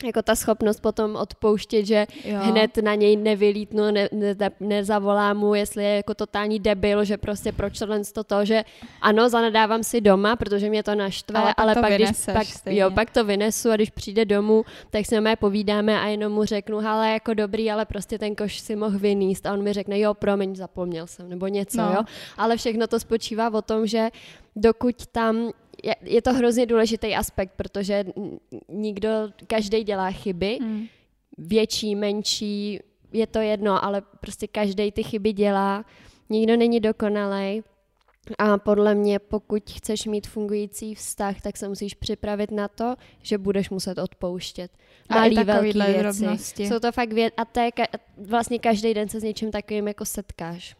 jako 0.05 0.23
ta 0.23 0.35
schopnost 0.35 0.81
potom 0.81 1.17
odpouštět, 1.17 1.87
že 1.87 2.07
jo. 2.25 2.39
hned 2.41 2.77
na 2.77 2.95
něj 2.95 3.17
nevylítnu, 3.17 3.91
ne, 3.91 4.09
ne, 4.13 4.51
nezavolám 4.61 5.37
mu, 5.37 5.55
jestli 5.55 5.85
je 5.85 5.97
jako 5.97 6.15
totální 6.15 6.59
debil, 6.59 7.05
že 7.05 7.17
prostě 7.17 7.53
proč 7.53 7.79
tohle 7.79 8.01
to, 8.27 8.45
že 8.45 8.65
ano, 9.01 9.29
zanadávám 9.29 9.83
si 9.83 10.01
doma, 10.01 10.37
protože 10.37 10.69
mě 10.69 10.83
to 10.83 10.95
naštve, 10.95 11.41
ale, 11.41 11.55
ale 11.57 11.75
pak, 11.75 11.93
když, 11.93 12.11
pak, 12.33 12.47
jo, 12.67 12.91
pak 12.91 13.11
to 13.11 13.25
vynesu 13.25 13.71
a 13.71 13.77
když 13.77 13.91
přijde 13.91 14.25
domů, 14.25 14.65
tak 14.91 15.07
si 15.07 15.21
mé 15.21 15.37
povídáme 15.37 16.01
a 16.01 16.07
jenom 16.07 16.33
mu 16.33 16.45
řeknu, 16.45 16.79
ale 16.87 17.11
jako 17.11 17.35
dobrý, 17.35 17.71
ale 17.71 17.85
prostě 17.85 18.19
ten 18.19 18.35
koš 18.35 18.59
si 18.59 18.77
mohl 18.77 18.99
vyníst 18.99 19.47
a 19.47 19.53
on 19.53 19.63
mi 19.63 19.73
řekne, 19.73 19.99
jo, 19.99 20.15
promiň, 20.15 20.57
zapomněl 20.57 21.07
jsem, 21.07 21.29
nebo 21.29 21.47
něco, 21.47 21.81
no. 21.81 21.93
jo. 21.93 22.03
Ale 22.39 22.57
všechno 22.57 22.87
to 22.87 23.01
spočívá 23.01 23.55
o 23.55 23.63
tom, 23.63 23.87
že 23.87 24.11
dokud 24.57 25.07
tam 25.07 25.51
je, 25.85 25.97
je 26.03 26.23
to 26.23 26.33
hrozně 26.33 26.67
důležitý 26.67 27.14
aspekt, 27.14 27.53
protože 27.57 28.05
nikdo, 28.69 29.09
každý 29.47 29.85
dělá 29.85 30.11
chyby, 30.11 30.59
mm. 30.62 30.87
větší, 31.38 31.95
menší, 31.95 32.81
je 33.12 33.26
to 33.26 33.38
jedno, 33.38 33.85
ale 33.85 34.03
prostě 34.21 34.47
každý 34.47 34.93
ty 34.93 35.03
chyby 35.03 35.33
dělá, 35.33 35.85
nikdo 36.31 36.57
není 36.57 36.81
dokonalý. 36.81 37.62
A 38.38 38.59
podle 38.59 38.95
mě, 38.95 39.19
pokud 39.19 39.71
chceš 39.71 40.07
mít 40.07 40.26
fungující 40.26 40.95
vztah, 40.95 41.41
tak 41.41 41.57
se 41.57 41.69
musíš 41.69 41.95
připravit 41.95 42.50
na 42.50 42.69
to, 42.69 42.95
že 43.23 43.38
budeš 43.38 43.71
muset 43.71 43.99
odpouštět. 43.99 44.71
Malý, 45.11 45.37
velký 45.37 45.79
věci. 45.79 45.99
Drobnosti. 45.99 46.67
Jsou 46.67 46.79
to 46.79 46.93
fakt 46.93 47.12
věc 47.12 47.35
a 47.37 47.45
to 47.45 47.61
je 47.61 47.69
ka- 47.69 47.99
vlastně 48.17 48.59
každý 48.59 48.95
den 48.95 49.09
se 49.09 49.21
s 49.21 49.23
něčím 49.23 49.50
takovým 49.50 49.88
jako 49.88 50.05
setkáš. 50.05 50.76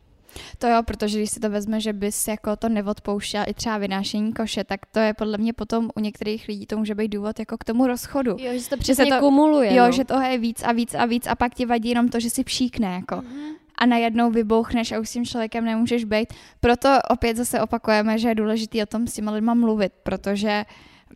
To 0.58 0.66
jo, 0.66 0.82
protože 0.82 1.18
když 1.18 1.30
si 1.30 1.40
to 1.40 1.50
vezme, 1.50 1.80
že 1.80 1.92
bys 1.92 2.28
jako 2.28 2.56
to 2.56 2.68
neodpouštěl 2.68 3.44
i 3.46 3.54
třeba 3.54 3.78
vynášení 3.78 4.32
koše, 4.32 4.64
tak 4.64 4.80
to 4.86 4.98
je 4.98 5.14
podle 5.14 5.38
mě 5.38 5.52
potom 5.52 5.90
u 5.96 6.00
některých 6.00 6.48
lidí 6.48 6.66
to 6.66 6.76
může 6.78 6.94
být 6.94 7.08
důvod 7.08 7.38
jako 7.38 7.58
k 7.58 7.64
tomu 7.64 7.86
rozchodu. 7.86 8.36
Jo, 8.38 8.52
že 8.58 8.68
to 8.68 8.76
přesně 8.76 9.04
že 9.04 9.10
to, 9.10 9.20
kumuluje. 9.20 9.74
Jo, 9.74 9.84
no. 9.84 9.92
že 9.92 10.04
toho 10.04 10.22
je 10.22 10.38
víc 10.38 10.62
a 10.62 10.72
víc 10.72 10.94
a 10.94 11.04
víc 11.04 11.26
a 11.26 11.34
pak 11.34 11.54
ti 11.54 11.66
vadí 11.66 11.88
jenom 11.88 12.08
to, 12.08 12.20
že 12.20 12.30
si 12.30 12.44
pšíkne 12.44 12.94
jako. 12.94 13.14
Mm-hmm. 13.14 13.54
A 13.78 13.86
najednou 13.86 14.30
vybouchneš 14.30 14.92
a 14.92 14.98
už 14.98 15.08
s 15.08 15.12
tím 15.12 15.24
člověkem 15.24 15.64
nemůžeš 15.64 16.04
být. 16.04 16.32
Proto 16.60 16.98
opět 17.10 17.36
zase 17.36 17.60
opakujeme, 17.60 18.18
že 18.18 18.28
je 18.28 18.34
důležité 18.34 18.82
o 18.82 18.86
tom 18.86 19.06
s 19.06 19.14
těma 19.14 19.32
lidma 19.32 19.54
mluvit, 19.54 19.92
protože 20.02 20.64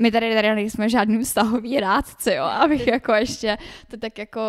my 0.01 0.11
tady 0.11 0.35
tady 0.35 0.55
nejsme 0.55 0.89
žádný 0.89 1.25
vztahový 1.25 1.81
rádci, 1.81 2.35
jo, 2.35 2.45
abych 2.45 2.87
jako 2.97 3.13
ještě 3.13 3.59
to 3.89 3.97
tak 3.97 4.19
jako 4.19 4.41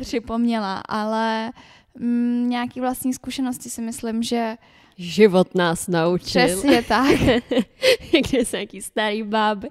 připomněla, 0.00 0.82
ale 0.88 1.50
uh, 1.54 1.77
mm, 1.98 2.48
nějaký 2.48 2.80
vlastní 2.80 3.14
zkušenosti 3.14 3.70
si 3.70 3.82
myslím, 3.82 4.22
že 4.22 4.56
Život 5.00 5.54
nás 5.54 5.88
naučil. 5.88 6.46
Přesně 6.46 6.82
tak. 6.82 7.10
Kde 8.30 8.44
jsou 8.44 8.56
nějaký 8.56 8.82
starý 8.82 9.22
báby. 9.22 9.68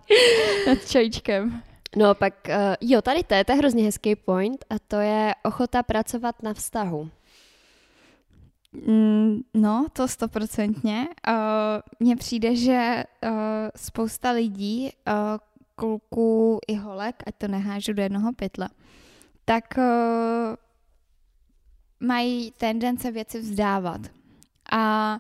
Nad 0.68 0.88
čajíčkem. 0.88 1.64
No 1.96 2.16
pak, 2.16 2.34
uh, 2.50 2.54
jo, 2.82 3.02
tady 3.02 3.24
to 3.24 3.34
je, 3.34 3.46
to 3.46 3.52
je 3.52 3.58
hrozně 3.58 3.84
hezký 3.84 4.16
point 4.16 4.66
a 4.70 4.80
to 4.80 4.96
je 4.96 5.36
ochota 5.44 5.84
pracovat 5.84 6.44
na 6.44 6.54
vztahu. 6.54 7.10
Mm, 8.74 9.40
no, 9.54 9.86
to 9.94 10.08
stoprocentně. 10.08 11.08
Uh, 11.28 11.36
mně 12.00 12.16
přijde, 12.16 12.56
že 12.56 13.04
uh, 13.24 13.30
spousta 13.76 14.32
lidí, 14.32 14.92
uh, 15.08 15.14
kluků 15.76 16.60
i 16.68 16.76
holek, 16.76 17.24
ať 17.28 17.36
to 17.38 17.48
nehážu 17.48 17.94
do 17.94 18.02
jednoho 18.02 18.34
pytle, 18.34 18.70
tak 19.46 19.64
uh, 19.78 19.84
mají 22.00 22.52
tendence 22.58 23.12
věci 23.12 23.40
vzdávat. 23.40 24.02
A 24.72 25.18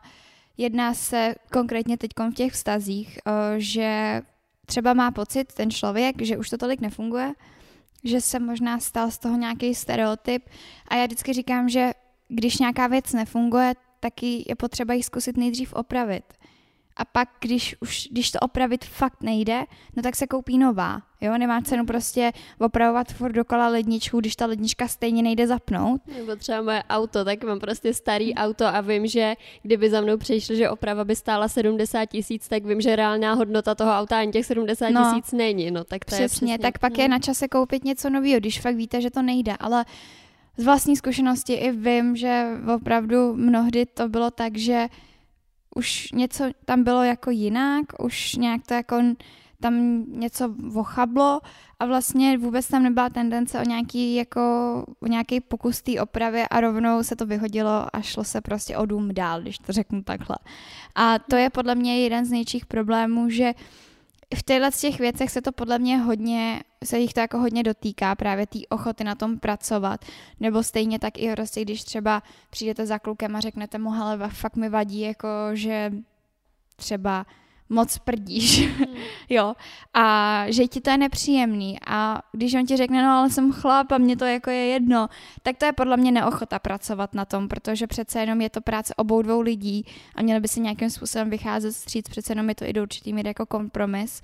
jedná 0.58 0.94
se 0.94 1.36
konkrétně 1.52 1.98
teď 1.98 2.12
v 2.32 2.34
těch 2.34 2.54
vztazích, 2.54 3.20
eh, 3.26 3.32
že 3.58 4.22
třeba 4.66 4.94
má 4.94 5.12
pocit 5.12 5.54
ten 5.54 5.72
člověk, 5.72 6.22
že 6.22 6.38
už 6.38 6.50
to 6.50 6.58
tolik 6.58 6.82
nefunguje, 6.82 7.34
že 8.04 8.22
se 8.22 8.40
možná 8.40 8.80
stal 8.80 9.12
z 9.12 9.18
toho 9.18 9.38
nějaký 9.38 9.76
stereotyp. 9.76 10.50
A 10.88 10.96
já 10.96 11.06
vždycky 11.06 11.34
říkám, 11.34 11.70
že 11.70 11.92
když 12.28 12.58
nějaká 12.58 12.88
věc 12.88 13.14
nefunguje, 13.14 13.74
taky 14.00 14.44
je 14.48 14.56
potřeba 14.56 14.94
ji 14.94 15.04
zkusit 15.04 15.38
nejdřív 15.38 15.74
opravit 15.74 16.24
a 16.98 17.06
pak, 17.06 17.30
když 17.40 17.76
už, 17.80 18.08
když 18.12 18.32
to 18.32 18.40
opravit 18.40 18.86
fakt 18.86 19.24
nejde, 19.24 19.64
no 19.96 20.04
tak 20.04 20.16
se 20.16 20.28
koupí 20.28 20.58
nová, 20.58 21.02
jo, 21.22 21.38
nemá 21.38 21.62
cenu 21.62 21.86
prostě 21.86 22.32
opravovat 22.60 23.14
furt 23.14 23.32
dokola 23.32 23.68
ledničku, 23.68 24.20
když 24.20 24.36
ta 24.36 24.46
lednička 24.46 24.88
stejně 24.88 25.24
nejde 25.24 25.48
zapnout. 25.48 26.02
Nebo 26.18 26.36
třeba 26.36 26.62
moje 26.62 26.84
auto, 26.90 27.26
tak 27.26 27.44
mám 27.44 27.60
prostě 27.60 27.94
starý 27.94 28.36
auto 28.36 28.66
a 28.66 28.82
vím, 28.82 29.08
že 29.08 29.36
kdyby 29.62 29.90
za 29.90 30.02
mnou 30.02 30.18
přišlo, 30.18 30.56
že 30.56 30.70
oprava 30.70 31.06
by 31.06 31.16
stála 31.16 31.48
70 31.48 32.06
tisíc, 32.06 32.48
tak 32.48 32.66
vím, 32.66 32.82
že 32.82 32.96
reálná 32.96 33.34
hodnota 33.34 33.76
toho 33.76 33.92
auta 33.92 34.20
ani 34.20 34.32
těch 34.32 34.46
70 34.46 34.90
no, 34.90 35.04
tisíc 35.04 35.32
není, 35.32 35.72
no 35.72 35.84
tak 35.84 36.06
to 36.06 36.16
přesně, 36.16 36.24
je 36.24 36.28
přesně. 36.28 36.60
tak 36.60 36.80
pak 36.80 36.98
je 36.98 37.08
na 37.08 37.20
čase 37.20 37.48
koupit 37.48 37.84
něco 37.84 38.10
nového, 38.10 38.40
když 38.40 38.62
fakt 38.62 38.76
víte, 38.76 39.02
že 39.02 39.12
to 39.12 39.22
nejde, 39.22 39.56
ale 39.60 39.86
z 40.58 40.64
vlastní 40.64 40.96
zkušenosti 40.96 41.54
i 41.54 41.72
vím, 41.72 42.16
že 42.16 42.48
opravdu 42.76 43.34
mnohdy 43.36 43.86
to 43.86 44.10
bylo 44.10 44.32
tak, 44.32 44.58
že 44.58 44.88
už 45.78 46.12
něco 46.12 46.44
tam 46.66 46.84
bylo 46.84 47.04
jako 47.04 47.32
jinak, 47.32 47.86
už 48.00 48.36
nějak 48.36 48.68
to 48.68 48.74
jako 48.74 49.02
tam 49.60 50.04
něco 50.08 50.54
vochablo 50.58 51.42
a 51.80 51.86
vlastně 51.86 52.38
vůbec 52.38 52.68
tam 52.68 52.84
nebyla 52.84 53.10
tendence 53.10 53.60
o 53.60 53.64
nějaký, 53.64 54.16
jako, 54.16 54.42
o 55.00 55.08
nějaký 55.08 55.40
pokus 55.40 55.82
té 55.82 56.02
opravy 56.02 56.44
a 56.50 56.62
rovnou 56.62 57.04
se 57.04 57.16
to 57.16 57.26
vyhodilo 57.26 57.96
a 57.96 58.02
šlo 58.02 58.24
se 58.24 58.42
prostě 58.42 58.78
o 58.78 58.86
dům 58.86 59.14
dál, 59.14 59.42
když 59.42 59.58
to 59.58 59.72
řeknu 59.72 60.04
takhle. 60.04 60.38
A 60.96 61.20
to 61.20 61.36
je 61.36 61.50
podle 61.50 61.76
mě 61.76 62.00
jeden 62.00 62.26
z 62.26 62.32
největších 62.32 62.66
problémů, 62.66 63.30
že 63.30 63.54
v 64.36 64.44
těchto 64.44 64.72
těch 64.82 65.00
věcech 65.00 65.32
se 65.32 65.42
to 65.42 65.52
podle 65.52 65.80
mě 65.80 65.98
hodně, 65.98 66.64
se 66.84 67.00
jich 67.00 67.14
to 67.14 67.20
jako 67.20 67.38
hodně 67.38 67.64
dotýká, 67.64 68.16
právě 68.16 68.48
té 68.48 68.60
ochoty 68.70 69.04
na 69.04 69.16
tom 69.16 69.40
pracovat. 69.40 70.06
Nebo 70.40 70.64
stejně 70.64 71.00
tak 71.00 71.18
i 71.18 71.32
prostě, 71.36 71.62
když 71.62 71.84
třeba 71.84 72.24
přijdete 72.50 72.86
za 72.86 73.00
klukem 73.00 73.36
a 73.36 73.40
řeknete 73.40 73.78
mu, 73.78 73.92
hele, 73.92 74.30
fakt 74.30 74.56
mi 74.56 74.70
vadí, 74.70 75.00
jako 75.00 75.28
že 75.54 75.92
třeba 76.76 77.26
moc 77.70 77.98
prdíš, 77.98 78.68
mm. 78.68 78.86
jo, 79.30 79.54
a 79.94 80.46
že 80.48 80.68
ti 80.68 80.82
to 80.82 80.90
je 80.90 80.98
nepříjemný. 80.98 81.78
A 81.88 82.22
když 82.32 82.54
on 82.54 82.66
ti 82.66 82.78
řekne, 82.78 83.04
no 83.04 83.10
ale 83.10 83.30
jsem 83.30 83.52
chlap 83.52 83.92
a 83.92 83.98
mě 83.98 84.18
to 84.18 84.26
jako 84.26 84.50
je 84.50 84.66
jedno, 84.66 85.08
tak 85.44 85.58
to 85.58 85.66
je 85.66 85.74
podle 85.74 85.98
mě 85.98 86.12
neochota 86.12 86.60
pracovat 86.60 87.14
na 87.14 87.26
tom, 87.26 87.48
protože 87.48 87.88
přece 87.88 88.20
jenom 88.20 88.42
je 88.42 88.50
to 88.50 88.62
práce 88.62 88.94
obou 88.96 89.22
dvou 89.22 89.42
lidí 89.42 89.86
a 90.16 90.22
měli 90.22 90.40
by 90.40 90.48
si 90.48 90.60
nějakým 90.60 90.90
způsobem 90.90 91.30
vycházet 91.30 91.74
stříc, 91.74 92.10
přece 92.10 92.32
jenom 92.32 92.50
je 92.50 92.56
to 92.56 92.66
i 92.66 92.74
do 92.74 92.82
určitý 92.82 93.14
míry 93.14 93.30
jako 93.30 93.46
kompromis. 93.46 94.22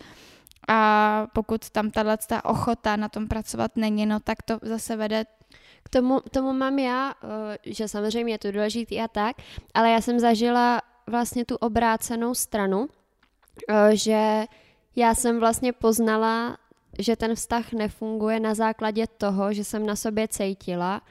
A 0.68 1.28
pokud 1.34 1.70
tam 1.70 1.92
tahle 1.92 2.18
ta 2.18 2.46
ochota 2.46 2.96
na 2.96 3.10
tom 3.10 3.28
pracovat 3.28 3.72
není, 3.76 4.06
no 4.06 4.20
tak 4.20 4.42
to 4.42 4.60
zase 4.62 4.96
vede 4.96 5.26
k 5.84 5.90
tomu, 5.90 6.22
tomu 6.32 6.54
mám 6.54 6.80
já, 6.80 7.14
eh, 7.24 7.58
že 7.66 7.88
samozřejmě 7.88 8.34
je 8.34 8.40
to 8.40 8.52
důležitý 8.52 9.02
a 9.02 9.08
tak, 9.08 9.36
ale 9.74 9.90
já 9.90 10.02
jsem 10.02 10.20
zažila 10.20 10.82
vlastně 11.08 11.46
tu 11.46 11.56
obrácenou 11.56 12.34
stranu, 12.34 12.88
že 13.94 14.46
já 14.96 15.16
jsem 15.16 15.40
vlastně 15.40 15.74
poznala, 15.74 16.58
že 17.00 17.16
ten 17.16 17.36
vztah 17.36 17.74
nefunguje 17.74 18.40
na 18.40 18.54
základě 18.54 19.08
toho, 19.08 19.54
že 19.54 19.64
jsem 19.64 19.86
na 19.86 19.96
sobě 19.96 20.28
cítila, 20.28 21.02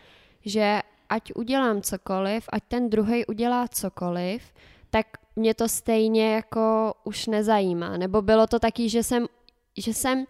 že 0.45 0.83
ať 1.09 1.33
udělám 1.35 1.83
cokoliv, 1.83 2.49
ať 2.53 2.63
ten 2.69 2.91
druhý 2.91 3.27
udělá 3.27 3.69
cokoliv, 3.69 4.43
tak 4.91 5.07
mě 5.37 5.55
to 5.55 5.69
stejně 5.69 6.35
jako 6.35 6.95
už 7.05 7.27
nezajímá. 7.27 7.97
Nebo 7.97 8.23
bylo 8.23 8.47
to 8.47 8.59
taky, 8.59 8.89
že 8.89 9.03
jsem, 9.03 9.27
že 9.77 9.95
jsem 9.95 10.25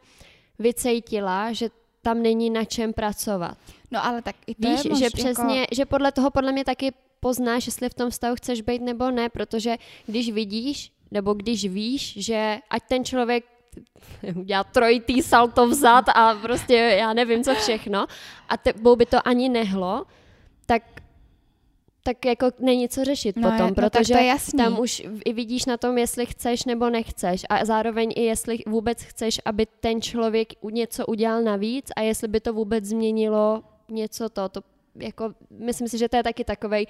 vycejtila, 0.58 1.52
že 1.52 1.70
tam 2.02 2.22
není 2.22 2.50
na 2.50 2.64
čem 2.64 2.92
pracovat. 2.92 3.58
No 3.90 4.04
ale 4.04 4.22
tak 4.22 4.36
i 4.46 4.54
to 4.54 4.68
Víš, 4.68 4.84
je 4.84 4.94
že 4.94 5.04
jako... 5.04 5.16
přesně, 5.16 5.66
že 5.72 5.86
podle 5.86 6.12
toho 6.12 6.30
podle 6.30 6.52
mě 6.52 6.64
taky 6.64 6.92
poznáš, 7.20 7.66
jestli 7.66 7.88
v 7.88 7.94
tom 7.94 8.10
vztahu 8.10 8.36
chceš 8.36 8.60
být 8.60 8.82
nebo 8.82 9.10
ne, 9.10 9.28
protože 9.28 9.76
když 10.06 10.32
vidíš, 10.32 10.92
nebo 11.12 11.34
když 11.34 11.68
víš, 11.68 12.14
že 12.16 12.58
ať 12.70 12.82
ten 12.88 13.04
člověk 13.04 13.44
udělá 14.36 14.64
trojitý 14.64 15.22
salto 15.22 15.68
vzad 15.68 16.04
a 16.14 16.34
prostě 16.34 16.74
já 16.74 17.12
nevím 17.12 17.44
co 17.44 17.54
všechno 17.54 18.06
a 18.48 18.56
tebou 18.56 18.96
by 18.96 19.06
to 19.06 19.28
ani 19.28 19.48
nehlo, 19.48 20.04
tak 20.66 20.82
tak 22.04 22.24
jako 22.24 22.46
není 22.58 22.88
co 22.88 23.04
řešit 23.04 23.36
No, 23.36 23.42
potom, 23.50 23.66
je- 23.66 23.70
no, 23.70 23.74
protože 23.74 24.14
tam 24.56 24.78
už 24.80 25.02
i 25.24 25.32
vidíš 25.32 25.66
na 25.66 25.76
tom, 25.76 25.98
jestli 25.98 26.26
chceš 26.26 26.64
nebo 26.64 26.90
nechceš 26.90 27.42
a 27.48 27.64
zároveň 27.64 28.12
i 28.16 28.22
jestli 28.22 28.58
vůbec 28.66 29.02
chceš, 29.02 29.40
aby 29.44 29.66
ten 29.80 30.02
člověk 30.02 30.48
něco 30.70 31.06
udělal 31.06 31.42
navíc 31.42 31.90
a 31.96 32.00
jestli 32.00 32.28
by 32.28 32.40
to 32.40 32.52
vůbec 32.52 32.84
změnilo 32.84 33.62
něco 33.88 34.28
to, 34.28 34.48
to 34.48 34.60
jako, 34.94 35.32
myslím 35.50 35.88
si, 35.88 35.98
že 35.98 36.08
to 36.08 36.16
je 36.16 36.22
taky 36.22 36.44
takovej 36.44 36.86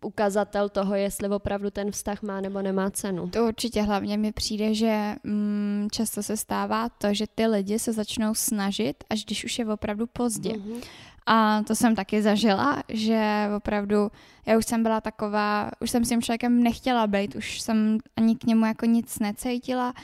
ukazatel 0.00 0.68
toho, 0.68 0.94
jestli 0.94 1.28
opravdu 1.28 1.70
ten 1.70 1.90
vztah 1.90 2.22
má 2.22 2.40
nebo 2.40 2.62
nemá 2.62 2.90
cenu. 2.90 3.28
To 3.28 3.46
určitě 3.46 3.82
hlavně 3.82 4.18
mi 4.18 4.32
přijde, 4.32 4.74
že 4.74 5.14
mm, 5.24 5.88
často 5.92 6.22
se 6.22 6.36
stává 6.36 6.88
to, 6.88 7.14
že 7.14 7.26
ty 7.34 7.46
lidi 7.46 7.78
se 7.78 7.92
začnou 7.92 8.34
snažit, 8.34 9.04
až 9.10 9.24
když 9.24 9.44
už 9.44 9.58
je 9.58 9.66
opravdu 9.66 10.06
pozdě. 10.06 10.52
Mhm. 10.56 10.80
A 11.26 11.62
to 11.62 11.74
jsem 11.74 11.94
taky 11.94 12.22
zažila, 12.22 12.82
že 12.88 13.48
opravdu 13.56 14.10
já 14.46 14.58
už 14.58 14.66
jsem 14.66 14.82
byla 14.82 15.00
taková, 15.00 15.70
už 15.80 15.90
jsem 15.90 16.04
s 16.04 16.08
tím 16.08 16.22
člověkem 16.22 16.62
nechtěla 16.62 17.06
být, 17.06 17.36
už 17.36 17.60
jsem 17.60 17.98
ani 18.16 18.36
k 18.36 18.44
němu 18.44 18.66
jako 18.66 18.86
nic 18.86 19.18
necítila 19.18 19.94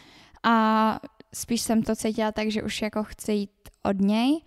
a 0.43 1.01
spíš 1.35 1.61
jsem 1.61 1.83
to 1.83 1.97
cítila 1.97 2.33
tak, 2.33 2.51
že 2.51 2.63
už 2.63 2.83
jako 2.83 3.05
chci 3.05 3.33
jít 3.33 3.51
od 3.83 4.01
něj. 4.01 4.41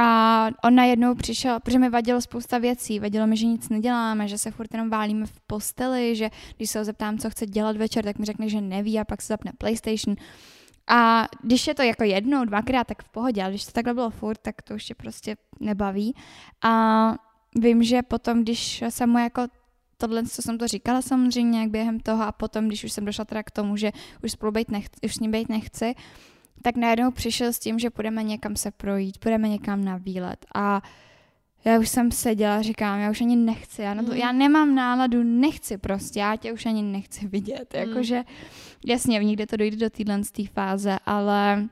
A 0.00 0.48
on 0.64 0.74
najednou 0.74 1.14
přišel, 1.14 1.60
protože 1.60 1.78
mi 1.78 1.90
vadilo 1.90 2.20
spousta 2.20 2.58
věcí. 2.58 3.00
Vadilo 3.00 3.26
mi, 3.26 3.36
že 3.36 3.46
nic 3.46 3.68
neděláme, 3.68 4.28
že 4.28 4.38
se 4.38 4.50
furt 4.50 4.74
jenom 4.74 4.90
válíme 4.90 5.26
v 5.26 5.40
posteli, 5.40 6.16
že 6.16 6.30
když 6.56 6.70
se 6.70 6.78
ho 6.78 6.84
zeptám, 6.84 7.18
co 7.18 7.30
chce 7.30 7.46
dělat 7.46 7.76
večer, 7.76 8.04
tak 8.04 8.18
mi 8.18 8.24
řekne, 8.24 8.48
že 8.48 8.60
neví 8.60 8.98
a 8.98 9.04
pak 9.04 9.22
se 9.22 9.26
zapne 9.26 9.52
PlayStation. 9.58 10.16
A 10.86 11.26
když 11.42 11.66
je 11.66 11.74
to 11.74 11.82
jako 11.82 12.04
jednou, 12.04 12.44
dvakrát, 12.44 12.86
tak 12.86 13.02
v 13.02 13.08
pohodě, 13.08 13.42
ale 13.42 13.52
když 13.52 13.66
to 13.66 13.72
takhle 13.72 13.94
bylo 13.94 14.10
furt, 14.10 14.38
tak 14.42 14.62
to 14.62 14.74
už 14.74 14.84
tě 14.84 14.94
prostě 14.94 15.36
nebaví. 15.60 16.14
A 16.64 17.14
vím, 17.56 17.82
že 17.82 18.02
potom, 18.02 18.42
když 18.42 18.84
jsem 18.88 19.10
mu 19.10 19.18
jako 19.18 19.42
tohle, 19.96 20.26
co 20.26 20.42
jsem 20.42 20.58
to 20.58 20.68
říkala 20.68 21.02
samozřejmě 21.02 21.60
jak 21.60 21.70
během 21.70 22.00
toho 22.00 22.22
a 22.22 22.32
potom, 22.32 22.68
když 22.68 22.84
už 22.84 22.92
jsem 22.92 23.04
došla 23.04 23.24
teda 23.24 23.42
k 23.42 23.50
tomu, 23.50 23.76
že 23.76 23.92
už 24.24 24.32
spolu 24.32 24.52
být 24.52 24.70
nechci, 24.70 24.96
už 25.04 25.14
s 25.14 25.20
ním 25.20 25.30
být 25.30 25.48
nechci, 25.48 25.94
tak 26.62 26.76
najednou 26.76 27.10
přišel 27.10 27.52
s 27.52 27.58
tím, 27.58 27.78
že 27.78 27.90
půjdeme 27.90 28.22
někam 28.22 28.56
se 28.56 28.70
projít, 28.70 29.18
půjdeme 29.18 29.48
někam 29.48 29.84
na 29.84 29.96
výlet 29.96 30.46
a 30.54 30.82
já 31.64 31.78
už 31.78 31.88
jsem 31.88 32.10
seděla 32.12 32.56
a 32.56 32.62
říkám, 32.62 33.00
já 33.00 33.10
už 33.10 33.20
ani 33.20 33.36
nechci, 33.36 33.82
já, 33.82 33.94
na 33.94 34.02
to, 34.02 34.10
Mm. 34.10 34.16
já 34.16 34.32
nemám 34.32 34.74
náladu, 34.74 35.22
nechci 35.22 35.78
prostě, 35.78 36.20
já 36.20 36.36
tě 36.36 36.52
už 36.52 36.66
ani 36.66 36.82
nechci 36.82 37.28
vidět, 37.28 37.74
Mm. 37.74 37.88
jakože 37.88 38.24
jasně, 38.86 39.18
někde 39.18 39.46
to 39.46 39.56
dojde 39.56 39.76
do 39.76 39.90
téhle 39.90 40.20
fáze, 40.52 40.98
ale 41.06 41.68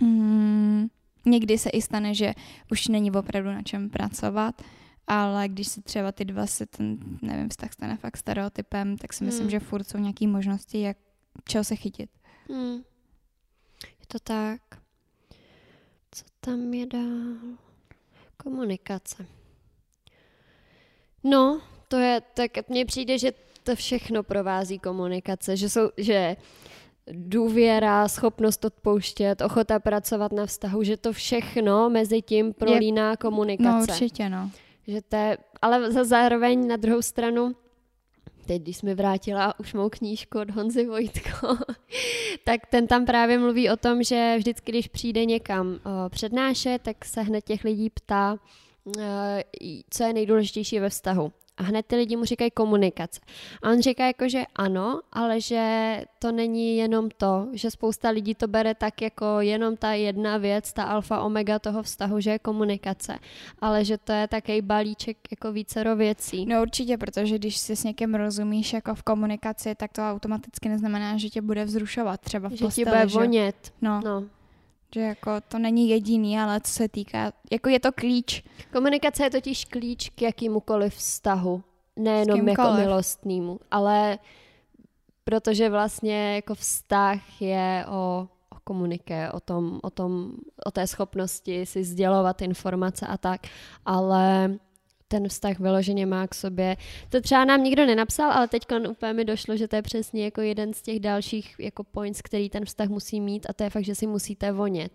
mm, 0.00 0.86
někdy 1.26 1.58
se 1.58 1.70
i 1.70 1.82
stane, 1.82 2.14
že 2.14 2.34
už 2.70 2.88
není 2.88 3.10
opravdu 3.10 3.50
na 3.50 3.62
čem 3.62 3.90
pracovat, 3.90 4.62
ale 5.06 5.48
když 5.48 5.68
se 5.68 5.82
třeba 5.82 6.12
ty 6.12 6.24
dva 6.24 6.46
se 6.46 6.66
ten, 6.66 6.98
nevím, 7.22 7.48
vztah 7.48 7.72
stane 7.72 7.96
fakt 7.96 8.16
stereotypem, 8.16 8.96
tak 8.96 9.12
si 9.12 9.24
myslím, 9.24 9.42
Hmm. 9.42 9.50
že 9.50 9.60
furt 9.60 9.88
jsou 9.88 9.98
nějaké 9.98 10.26
možnosti, 10.26 10.80
jak 10.80 10.96
čeho 11.48 11.64
se 11.64 11.76
chytit. 11.76 12.10
Hmm. 12.50 12.78
Je 14.08 14.18
to 14.20 14.24
tak. 14.24 14.60
Co 16.10 16.24
tam 16.40 16.74
je 16.74 16.86
dál? 16.86 17.36
Komunikace. 18.36 19.26
No, 21.24 21.60
to 21.88 21.96
je, 21.96 22.22
tak 22.34 22.68
mně 22.68 22.84
přijde, 22.86 23.18
že 23.18 23.32
to 23.62 23.76
všechno 23.76 24.22
provází 24.22 24.78
komunikace, 24.78 25.56
že 25.56 25.68
jsou, 25.68 25.90
že 25.96 26.36
důvěra, 27.12 28.08
schopnost 28.08 28.64
odpouštět, 28.64 29.40
ochota 29.40 29.78
pracovat 29.78 30.32
na 30.32 30.46
vztahu, 30.46 30.82
že 30.82 30.96
to 30.96 31.12
všechno 31.12 31.90
mezi 31.90 32.22
tím 32.22 32.52
prolíná 32.54 33.10
No 33.10 33.16
komunikace. 33.16 33.92
určitě, 33.92 34.28
no. 34.28 34.50
Že 34.86 35.02
to 35.02 35.16
je, 35.16 35.38
ale 35.62 35.92
za 35.92 36.04
zároveň 36.04 36.66
na 36.68 36.76
druhou 36.76 37.02
stranu, 37.02 37.56
teď 38.48 38.62
když 38.62 38.76
jsme 38.76 38.94
vrátila 38.94 39.60
už 39.60 39.74
mou 39.74 39.88
knížku 39.88 40.38
od 40.40 40.50
Honzy 40.50 40.86
Vojtko, 40.86 41.46
tak 42.44 42.66
ten 42.70 42.86
tam 42.86 43.06
právě 43.06 43.38
mluví 43.38 43.70
o 43.70 43.76
tom, 43.76 44.02
že 44.02 44.34
vždycky, 44.38 44.72
když 44.72 44.88
přijde 44.88 45.24
někam 45.24 45.74
o, 45.74 46.08
přednášet, 46.08 46.82
tak 46.82 47.04
se 47.04 47.22
hned 47.22 47.44
těch 47.44 47.64
lidí 47.64 47.90
ptá, 47.90 48.38
e, 48.98 49.44
co 49.90 50.04
je 50.04 50.12
nejdůležitější 50.12 50.80
ve 50.80 50.88
vztahu. 50.88 51.32
A 51.58 51.62
hned 51.62 51.86
ty 51.86 51.96
lidi 51.96 52.16
mu 52.16 52.24
říkají 52.24 52.50
komunikace. 52.50 53.20
A 53.62 53.70
on 53.70 53.80
říká 53.80 54.06
jako, 54.06 54.28
že 54.28 54.42
ano, 54.56 55.00
ale 55.12 55.40
že 55.40 56.04
to 56.18 56.32
není 56.32 56.76
jenom 56.76 57.08
to, 57.16 57.48
že 57.52 57.70
spousta 57.70 58.10
lidí 58.10 58.34
to 58.34 58.48
bere 58.48 58.74
tak 58.74 59.02
jako 59.02 59.40
jenom 59.40 59.76
ta 59.76 59.92
jedna 59.92 60.36
věc, 60.36 60.72
ta 60.72 60.82
alfa 60.82 61.20
omega 61.20 61.58
toho 61.58 61.82
vztahu, 61.82 62.20
že 62.20 62.30
je 62.30 62.38
komunikace, 62.38 63.18
ale 63.60 63.84
že 63.84 63.98
to 63.98 64.12
je 64.12 64.28
takový 64.28 64.62
balíček 64.62 65.16
jako 65.30 65.52
vícero 65.52 65.96
věcí. 65.96 66.46
No 66.46 66.62
určitě, 66.62 66.98
protože 66.98 67.38
když 67.38 67.56
si 67.56 67.76
s 67.76 67.84
někým 67.84 68.14
rozumíš 68.14 68.72
jako 68.72 68.94
v 68.94 69.02
komunikaci, 69.02 69.74
tak 69.74 69.92
to 69.92 70.02
automaticky 70.02 70.68
neznamená, 70.68 71.16
že 71.16 71.30
tě 71.30 71.42
bude 71.42 71.64
vzrušovat 71.64 72.20
třeba 72.20 72.48
v 72.48 72.52
že 72.52 72.56
ti 72.56 72.64
posteli, 72.64 72.84
bude 72.90 73.08
že? 73.08 73.18
vonět. 73.18 73.72
No, 73.82 74.00
No. 74.04 74.24
Že 74.94 75.00
jako 75.00 75.30
to 75.48 75.58
není 75.58 75.88
jediný, 75.88 76.38
ale 76.38 76.60
co 76.60 76.72
se 76.72 76.88
týká, 76.88 77.32
jako 77.50 77.68
je 77.68 77.80
to 77.80 77.92
klíč. 77.92 78.44
Komunikace 78.72 79.24
je 79.24 79.30
totiž 79.30 79.64
klíč 79.64 80.08
k 80.08 80.22
jakýmukoliv 80.22 80.94
vztahu, 80.94 81.62
nejenom 81.96 82.48
jako 82.48 82.72
milostnému, 82.72 83.60
ale 83.70 84.18
protože 85.24 85.70
vlastně 85.70 86.34
jako 86.34 86.54
vztah 86.54 87.42
je 87.42 87.84
o, 87.88 88.28
o 88.50 88.56
komuniké, 88.64 89.32
o 89.32 89.40
tom, 89.40 89.80
o 89.82 89.90
tom, 89.90 90.32
o 90.64 90.70
té 90.70 90.86
schopnosti 90.86 91.66
si 91.66 91.84
sdělovat 91.84 92.42
informace 92.42 93.06
a 93.06 93.16
tak, 93.16 93.40
ale 93.86 94.54
ten 95.08 95.28
vztah 95.28 95.58
vyloženě 95.58 96.06
má 96.06 96.26
k 96.26 96.34
sobě. 96.34 96.76
To 97.08 97.20
třeba 97.20 97.44
nám 97.44 97.64
nikdo 97.64 97.86
nenapsal, 97.86 98.32
ale 98.32 98.48
teď 98.48 98.62
úplně 98.90 99.12
mi 99.12 99.24
došlo, 99.24 99.56
že 99.56 99.68
to 99.68 99.76
je 99.76 99.82
přesně 99.82 100.24
jako 100.24 100.40
jeden 100.40 100.72
z 100.72 100.82
těch 100.82 101.00
dalších 101.00 101.54
jako 101.58 101.84
points, 101.84 102.22
který 102.22 102.50
ten 102.50 102.64
vztah 102.64 102.88
musí 102.88 103.20
mít 103.20 103.46
a 103.50 103.52
to 103.52 103.64
je 103.64 103.70
fakt, 103.70 103.84
že 103.84 103.94
si 103.94 104.06
musíte 104.06 104.52
vonět. 104.52 104.92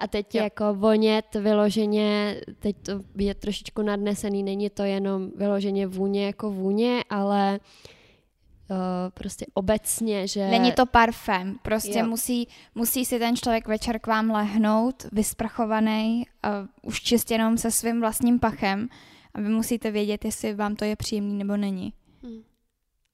A 0.00 0.06
teď 0.06 0.34
Jo. 0.34 0.42
jako 0.42 0.74
vonět 0.74 1.34
vyloženě, 1.34 2.40
teď 2.58 2.76
to 2.82 3.00
je 3.16 3.34
trošičku 3.34 3.82
nadnesený, 3.82 4.42
není 4.42 4.70
to 4.70 4.82
jenom 4.82 5.30
vyloženě 5.36 5.86
vůně 5.86 6.26
jako 6.26 6.50
vůně, 6.50 7.04
ale 7.10 7.60
uh, 8.70 8.76
prostě 9.14 9.46
obecně, 9.54 10.26
že... 10.26 10.46
Není 10.48 10.72
to 10.72 10.86
parfém, 10.86 11.56
prostě 11.62 11.98
Jo. 11.98 12.06
musí, 12.06 12.48
musí 12.74 13.04
si 13.04 13.18
ten 13.18 13.36
člověk 13.36 13.68
večer 13.68 13.98
k 13.98 14.06
vám 14.06 14.30
lehnout, 14.30 15.06
vysprchovaný, 15.12 16.26
uh, 16.46 16.68
už 16.82 17.00
čistě 17.00 17.34
jenom 17.34 17.58
se 17.58 17.70
svým 17.70 18.00
vlastním 18.00 18.38
pachem 18.38 18.88
a 19.36 19.40
vy 19.40 19.48
musíte 19.48 19.90
vědět, 19.90 20.24
jestli 20.24 20.54
vám 20.54 20.76
to 20.76 20.84
je 20.84 20.96
příjemný 20.96 21.34
nebo 21.38 21.56
není. 21.56 21.92
Hmm. 22.22 22.42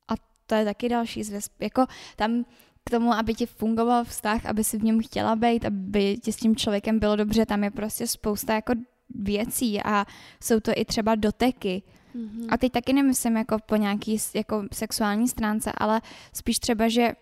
A 0.08 0.14
to 0.46 0.54
je 0.54 0.64
taky 0.64 0.88
další 0.88 1.24
zvěst. 1.24 1.52
Jako 1.60 1.86
tam 2.16 2.44
k 2.84 2.90
tomu, 2.90 3.12
aby 3.12 3.34
ti 3.34 3.46
fungoval 3.46 4.04
vztah, 4.04 4.46
aby 4.46 4.64
si 4.64 4.78
v 4.78 4.84
něm 4.84 5.02
chtěla 5.02 5.36
být, 5.36 5.64
aby 5.64 6.18
ti 6.22 6.32
s 6.32 6.36
tím 6.36 6.56
člověkem 6.56 6.98
bylo 6.98 7.16
dobře, 7.16 7.46
tam 7.46 7.64
je 7.64 7.70
prostě 7.70 8.06
spousta 8.06 8.54
jako 8.54 8.72
věcí 9.14 9.82
a 9.82 10.06
jsou 10.40 10.60
to 10.60 10.72
i 10.76 10.84
třeba 10.84 11.14
doteky. 11.14 11.82
Mhm. 12.14 12.46
A 12.50 12.56
teď 12.56 12.72
taky 12.72 12.92
nemyslím 12.92 13.36
jako 13.36 13.56
po 13.66 13.76
nějaký 13.76 14.16
jako 14.34 14.64
sexuální 14.72 15.28
stránce, 15.28 15.72
ale 15.76 16.00
spíš 16.32 16.58
třeba, 16.58 16.88
že 16.88 17.12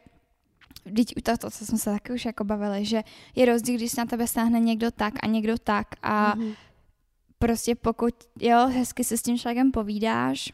Vždyť 0.85 1.15
to, 1.23 1.37
to, 1.37 1.51
co 1.51 1.67
jsme 1.67 1.79
se 1.79 1.91
taky 1.91 2.13
už 2.13 2.25
jako 2.25 2.45
bavili, 2.45 2.85
že 2.85 3.03
je 3.37 3.47
rozdíl, 3.47 3.77
když 3.77 3.91
se 3.91 4.01
na 4.01 4.07
tebe 4.07 4.27
stáhne 4.27 4.61
někdo 4.61 4.91
tak 4.91 5.15
a 5.23 5.27
někdo 5.27 5.59
tak 5.59 5.87
a 6.03 6.35
Mhm. 6.37 6.53
Prostě 7.41 7.75
pokud, 7.75 8.15
jo, 8.41 8.67
hezky 8.67 9.05
se 9.05 9.17
s 9.17 9.23
tím 9.23 9.39
člověkem 9.39 9.73
povídáš, 9.73 10.53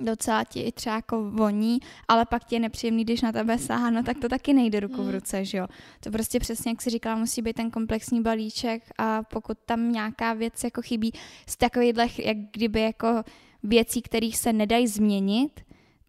docela 0.00 0.44
ti 0.44 0.60
i 0.60 0.72
třeba 0.72 0.96
jako 0.96 1.30
voní, 1.30 1.78
ale 2.08 2.26
pak 2.26 2.44
ti 2.44 2.54
je 2.56 2.60
nepříjemný, 2.60 3.04
když 3.04 3.22
na 3.22 3.32
tebe 3.32 3.58
sáhá, 3.58 3.90
no 3.90 4.02
tak 4.02 4.18
to 4.18 4.28
taky 4.28 4.52
nejde 4.52 4.80
ruku 4.80 5.02
v 5.02 5.06
Mm. 5.06 5.10
ruce, 5.12 5.44
že 5.44 5.58
jo. 5.58 5.66
To 6.00 6.10
prostě 6.10 6.40
přesně, 6.40 6.70
jak 6.70 6.82
si 6.82 6.90
říkala, 6.90 7.16
musí 7.16 7.42
být 7.42 7.52
ten 7.56 7.70
komplexní 7.70 8.22
balíček 8.22 8.82
a 8.98 9.22
pokud 9.22 9.58
tam 9.66 9.92
nějaká 9.92 10.32
věc 10.32 10.64
jako 10.64 10.82
chybí 10.82 11.12
z 11.46 11.56
takovýchhle, 11.56 12.06
jak 12.24 12.36
kdyby 12.52 12.80
jako 12.80 13.22
věcí, 13.62 14.02
kterých 14.02 14.36
se 14.38 14.52
nedají 14.52 14.86
změnit, 14.86 15.60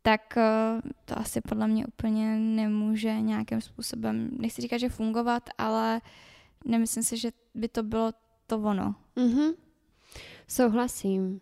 tak 0.01 0.38
eh, 0.38 0.81
to 1.05 1.19
asi 1.19 1.41
podle 1.41 1.67
mě 1.67 1.88
úplně 1.88 2.35
nemůže 2.35 3.21
nějakým 3.21 3.62
způsobem, 3.62 4.29
nechci 4.38 4.62
říkat, 4.62 4.77
že 4.77 4.89
fungovat, 4.89 5.49
ale 5.57 6.01
nemyslím 6.65 7.03
si, 7.03 7.17
že 7.17 7.31
by 7.55 7.67
to 7.67 7.83
bylo 7.83 8.12
to 8.47 8.57
ono. 8.59 8.95
Mhm. 9.15 9.51
Souhlasím. 10.49 11.41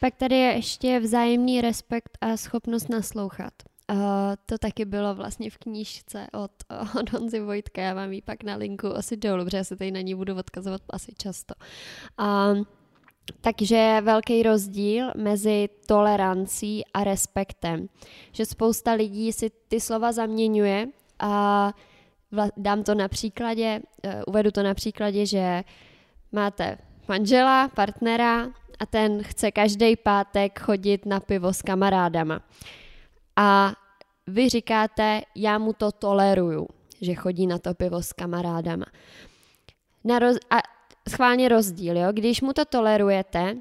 Pak 0.00 0.14
tady 0.14 0.36
je 0.36 0.52
ještě 0.52 1.00
vzájemný 1.00 1.60
respekt 1.60 2.18
a 2.20 2.36
schopnost 2.36 2.88
naslouchat. 2.88 3.52
Uh, 3.92 3.98
to 4.46 4.58
taky 4.58 4.84
bylo 4.84 5.14
vlastně 5.14 5.50
v 5.50 5.58
knížce 5.58 6.26
od, 6.32 6.50
od 7.00 7.12
Honzy 7.12 7.40
Vojtka, 7.40 7.82
já 7.82 7.94
vám 7.94 8.12
ji 8.12 8.22
pak 8.22 8.44
na 8.44 8.56
linku 8.56 8.96
asi 8.96 9.16
dolů, 9.16 9.44
protože 9.44 9.56
já 9.56 9.64
se 9.64 9.76
tady 9.76 9.90
na 9.90 10.00
ní 10.00 10.14
budu 10.14 10.36
odkazovat 10.36 10.82
asi 10.90 11.12
často. 11.18 11.54
Uh, 12.20 12.64
takže 13.40 14.00
velký 14.02 14.42
rozdíl 14.42 15.12
mezi 15.16 15.68
tolerancí 15.86 16.82
a 16.94 17.04
respektem. 17.04 17.88
Že 18.32 18.46
spousta 18.46 18.92
lidí 18.92 19.32
si 19.32 19.50
ty 19.68 19.80
slova 19.80 20.12
zaměňuje 20.12 20.88
a 21.18 21.72
dám 22.56 22.82
to 22.82 22.94
na 22.94 23.08
příkladě, 23.08 23.80
uh, 24.04 24.12
uvedu 24.26 24.50
to 24.50 24.62
na 24.62 24.74
příkladě, 24.74 25.26
že 25.26 25.64
máte 26.32 26.78
manžela, 27.08 27.68
partnera 27.68 28.48
a 28.78 28.86
ten 28.86 29.22
chce 29.22 29.50
každý 29.50 29.96
pátek 29.96 30.60
chodit 30.60 31.06
na 31.06 31.20
pivo 31.20 31.52
s 31.52 31.62
kamarádama. 31.62 32.40
A 33.36 33.72
vy 34.26 34.48
říkáte, 34.48 35.22
já 35.34 35.58
mu 35.58 35.72
to 35.72 35.92
toleruju, 35.92 36.68
že 37.00 37.14
chodí 37.14 37.46
na 37.46 37.58
to 37.58 37.74
pivo 37.74 38.02
s 38.02 38.12
kamarádama. 38.12 38.86
Na 40.04 40.18
roz- 40.18 40.38
a 40.50 40.56
schválně 41.08 41.48
rozdíl, 41.48 41.96
jo? 41.96 42.08
Když 42.12 42.40
mu 42.40 42.52
to 42.52 42.64
tolerujete, 42.64 43.56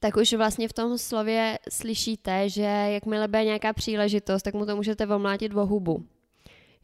tak 0.00 0.16
už 0.16 0.32
vlastně 0.32 0.68
v 0.68 0.72
tom 0.72 0.98
slově 0.98 1.58
slyšíte, 1.70 2.48
že 2.48 2.62
jakmile 2.62 3.28
bude 3.28 3.44
nějaká 3.44 3.72
příležitost, 3.72 4.42
tak 4.42 4.54
mu 4.54 4.66
to 4.66 4.76
můžete 4.76 5.06
omlátit 5.06 5.54
o 5.54 5.66
hubu 5.66 6.04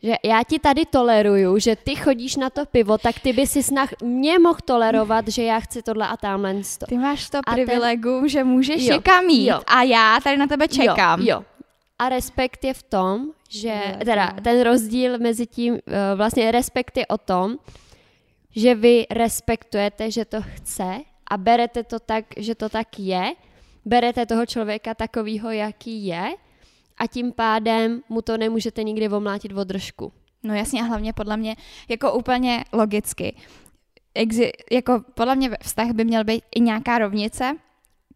že 0.03 0.15
já 0.25 0.43
ti 0.45 0.59
tady 0.59 0.87
toleruju, 0.87 1.59
že 1.59 1.77
ty 1.77 1.97
chodíš 1.97 2.37
na 2.37 2.51
to 2.51 2.67
pivo, 2.67 2.99
tak 2.99 3.19
ty 3.21 3.33
by 3.33 3.47
si 3.47 3.63
snah 3.63 3.91
mě 4.03 4.39
mohl 4.39 4.59
tolerovat, 4.65 5.29
že 5.29 5.43
já 5.43 5.61
chci 5.61 5.83
tohle 5.83 6.09
a 6.09 6.17
tamhle 6.17 6.55
to. 6.79 6.87
Ty 6.87 6.99
máš 6.99 7.31
to 7.31 7.39
a 7.47 7.53
privilegium, 7.53 8.21
ten... 8.21 8.29
že 8.29 8.45
můžeš 8.45 8.87
jo, 8.87 8.95
někam 8.95 9.29
jít 9.29 9.47
jo. 9.47 9.61
a 9.67 9.83
já 9.83 10.19
tady 10.25 10.37
na 10.37 10.47
tebe 10.47 10.69
čekám. 10.69 11.21
Jo, 11.21 11.27
jo. 11.27 11.45
A 11.99 12.09
respekt 12.09 12.65
je 12.65 12.75
v 12.75 12.83
tom, 12.83 13.27
že, 13.49 13.83
jo, 13.89 14.05
teda 14.05 14.25
jo. 14.25 14.41
ten 14.45 14.63
rozdíl 14.63 15.19
mezi 15.19 15.47
tím, 15.47 15.79
eh, 15.87 16.15
vlastně 16.15 16.53
respekt 16.53 16.97
je 16.97 17.07
o 17.07 17.19
tom, 17.19 17.57
že 18.57 18.75
vy 18.75 19.07
respektujete, 19.11 20.11
že 20.11 20.25
to 20.25 20.43
chce 20.43 21.01
a 21.31 21.37
berete 21.37 21.85
to 21.85 21.99
tak, 21.99 22.25
že 22.37 22.55
to 22.55 22.69
tak 22.69 22.99
je, 22.99 23.33
berete 23.85 24.27
toho 24.27 24.47
člověka 24.47 24.95
takovýho, 24.95 25.51
jaký 25.51 26.07
je 26.07 26.37
a 26.99 27.07
tím 27.07 27.33
pádem 27.33 28.03
mu 28.09 28.23
to 28.23 28.37
nemůžete 28.37 28.83
nikdy 28.83 29.09
omlátit 29.09 29.53
o 29.53 29.65
držku. 29.65 30.13
No 30.43 30.55
jasně 30.55 30.83
a 30.83 30.85
hlavně 30.85 31.13
podle 31.13 31.37
mě 31.37 31.57
jako 31.89 32.13
úplně 32.13 32.65
logicky. 32.73 33.37
Exi- 34.15 34.51
jako 34.73 35.05
podle 35.15 35.37
mě 35.37 35.51
vztah 35.63 35.91
by 35.91 36.05
měl 36.05 36.25
být 36.25 36.43
i 36.55 36.61
nějaká 36.61 36.99
rovnice, 36.99 37.57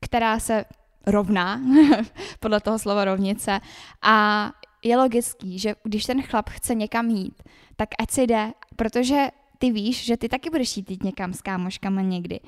která 0.01 0.39
se 0.39 0.65
rovná, 1.07 1.61
podle 2.41 2.61
toho 2.61 2.79
slova 2.79 3.05
rovnice. 3.05 3.61
A 4.03 4.47
je 4.83 4.97
logický, 4.97 5.59
že 5.59 5.75
když 5.85 6.05
ten 6.05 6.23
chlap 6.23 6.49
chce 6.49 6.75
někam 6.75 7.11
jít, 7.11 7.43
tak 7.77 7.89
ať 7.99 8.11
si 8.11 8.23
jde, 8.23 8.53
protože 8.77 9.29
ty 9.59 9.71
víš, 9.71 10.05
že 10.05 10.17
ty 10.17 10.29
taky 10.29 10.51
budeš 10.51 10.77
jít 10.77 11.03
někam 11.03 11.33
s 11.33 11.43
kámoškama 11.43 12.01
někdy. 12.01 12.41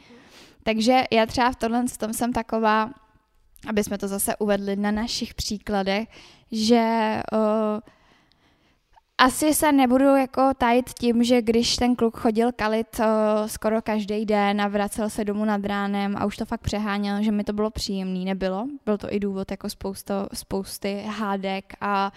Takže 0.63 1.05
já 1.11 1.27
třeba 1.27 1.53
v 1.53 1.57
tomhle 1.57 1.87
v 1.87 1.99
tom 1.99 2.13
jsem 2.13 2.33
taková, 2.33 2.91
aby 3.69 3.85
jsme 3.85 3.99
to 3.99 4.09
zase 4.09 4.37
uvedli 4.37 4.77
na 4.77 4.91
našich 4.91 5.35
příkladech, 5.35 6.09
že 6.53 7.17
uh, 7.33 7.81
asi 9.19 9.55
se 9.55 9.73
nebudu 9.73 10.05
jako 10.05 10.51
tajit 10.59 10.91
tím, 10.99 11.25
že 11.25 11.43
když 11.43 11.77
ten 11.77 11.97
kluk 11.97 12.17
chodil 12.17 12.53
kalit 12.53 12.99
uh, 12.99 13.05
skoro 13.47 13.83
každý 13.83 14.27
den 14.27 14.61
a 14.61 14.69
vracel 14.69 15.11
se 15.11 15.25
domů 15.25 15.45
nad 15.45 15.65
ránem 15.65 16.17
a 16.17 16.27
už 16.27 16.37
to 16.37 16.45
fakt 16.45 16.61
přeháněl, 16.61 17.23
že 17.23 17.33
mi 17.33 17.45
to 17.45 17.53
bylo 17.53 17.71
příjemný, 17.71 18.25
nebylo. 18.25 18.67
Byl 18.85 18.99
to 18.99 19.15
i 19.15 19.21
důvod 19.21 19.51
jako 19.51 19.71
spousto, 19.71 20.29
spousty 20.33 21.05
hádek 21.07 21.73
a 21.81 22.13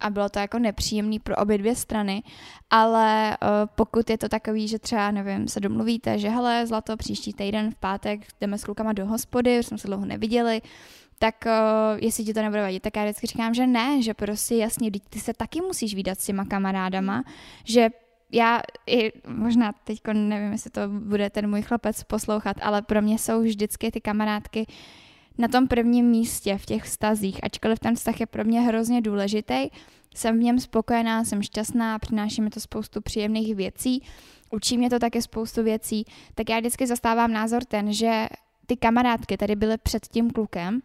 a 0.00 0.10
bylo 0.10 0.28
to 0.28 0.38
jako 0.38 0.58
nepříjemný 0.58 1.18
pro 1.18 1.36
obě 1.36 1.58
dvě 1.58 1.74
strany, 1.74 2.22
ale 2.70 3.36
uh, 3.42 3.48
pokud 3.74 4.10
je 4.10 4.18
to 4.18 4.28
takový, 4.28 4.68
že 4.68 4.78
třeba, 4.78 5.10
nevím, 5.10 5.48
se 5.48 5.60
domluvíte, 5.60 6.18
že 6.18 6.28
hele, 6.28 6.66
zlato, 6.66 6.96
příští 6.96 7.32
týden 7.32 7.70
v 7.70 7.74
pátek 7.74 8.20
jdeme 8.40 8.58
s 8.58 8.64
klukama 8.64 8.92
do 8.92 9.06
hospody, 9.06 9.58
už 9.58 9.66
jsme 9.66 9.78
se 9.78 9.86
dlouho 9.86 10.04
neviděli, 10.04 10.62
tak 11.18 11.44
uh, 11.46 11.98
jestli 12.00 12.24
ti 12.24 12.34
to 12.34 12.42
nebude 12.42 12.62
vadit, 12.62 12.82
tak 12.82 12.96
já 12.96 13.02
vždycky 13.02 13.26
říkám, 13.26 13.54
že 13.54 13.66
ne, 13.66 14.02
že 14.02 14.14
prostě 14.14 14.56
jasně, 14.56 14.90
ty 15.10 15.20
se 15.20 15.34
taky 15.34 15.60
musíš 15.60 15.94
výdat 15.94 16.20
s 16.20 16.26
těma 16.26 16.44
kamarádama, 16.44 17.24
že 17.64 17.88
já 18.32 18.60
i 18.86 19.12
možná 19.28 19.72
teď 19.84 20.00
nevím, 20.12 20.52
jestli 20.52 20.70
to 20.70 20.80
bude 20.88 21.30
ten 21.30 21.50
můj 21.50 21.62
chlapec 21.62 22.02
poslouchat, 22.02 22.56
ale 22.62 22.82
pro 22.82 23.02
mě 23.02 23.18
jsou 23.18 23.42
vždycky 23.42 23.90
ty 23.90 24.00
kamarádky 24.00 24.66
na 25.38 25.48
tom 25.48 25.68
prvním 25.68 26.06
místě 26.06 26.58
v 26.58 26.66
těch 26.66 26.84
vztazích, 26.84 27.44
ačkoliv 27.44 27.78
ten 27.78 27.94
vztah 27.94 28.20
je 28.20 28.26
pro 28.26 28.44
mě 28.44 28.60
hrozně 28.60 29.00
důležitý, 29.00 29.68
jsem 30.14 30.38
v 30.38 30.42
něm 30.42 30.58
spokojená, 30.58 31.24
jsem 31.24 31.42
šťastná, 31.42 31.98
přináší 31.98 32.42
mi 32.42 32.50
to 32.50 32.60
spoustu 32.60 33.00
příjemných 33.00 33.54
věcí, 33.54 34.02
učí 34.50 34.78
mě 34.78 34.90
to 34.90 34.98
také 34.98 35.22
spoustu 35.22 35.62
věcí, 35.62 36.04
tak 36.34 36.50
já 36.50 36.58
vždycky 36.58 36.86
zastávám 36.86 37.32
názor 37.32 37.64
ten, 37.64 37.92
že 37.92 38.26
ty 38.66 38.76
kamarádky 38.76 39.36
tady 39.36 39.56
byly 39.56 39.78
před 39.78 40.06
tím 40.06 40.30
klukem, 40.30 40.80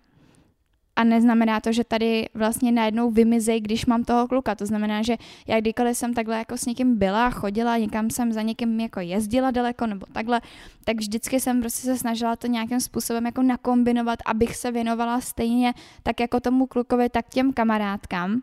a 0.96 1.04
neznamená 1.04 1.60
to, 1.60 1.72
že 1.72 1.84
tady 1.84 2.30
vlastně 2.34 2.72
najednou 2.72 3.12
vymizej, 3.12 3.62
když 3.62 3.86
mám 3.86 4.04
toho 4.04 4.28
kluka. 4.28 4.56
To 4.56 4.66
znamená, 4.66 5.02
že 5.02 5.18
já 5.48 5.60
kdykoliv 5.60 5.98
jsem 5.98 6.14
takhle 6.14 6.38
jako 6.38 6.58
s 6.58 6.66
někým 6.66 6.98
byla, 6.98 7.30
chodila, 7.30 7.78
někam 7.78 8.10
jsem 8.10 8.32
za 8.32 8.42
někým 8.42 8.80
jako 8.80 9.00
jezdila 9.00 9.52
daleko 9.52 9.88
nebo 9.88 10.06
takhle, 10.12 10.42
tak 10.84 10.98
vždycky 10.98 11.40
jsem 11.40 11.62
prostě 11.62 11.88
se 11.88 11.98
snažila 11.98 12.36
to 12.36 12.48
nějakým 12.48 12.80
způsobem 12.80 13.26
jako 13.26 13.42
nakombinovat, 13.42 14.20
abych 14.26 14.56
se 14.56 14.72
věnovala 14.72 15.22
stejně 15.22 15.74
tak 16.04 16.20
jako 16.20 16.40
tomu 16.40 16.68
klukovi, 16.68 17.10
tak 17.10 17.30
těm 17.30 17.54
kamarádkám. 17.54 18.42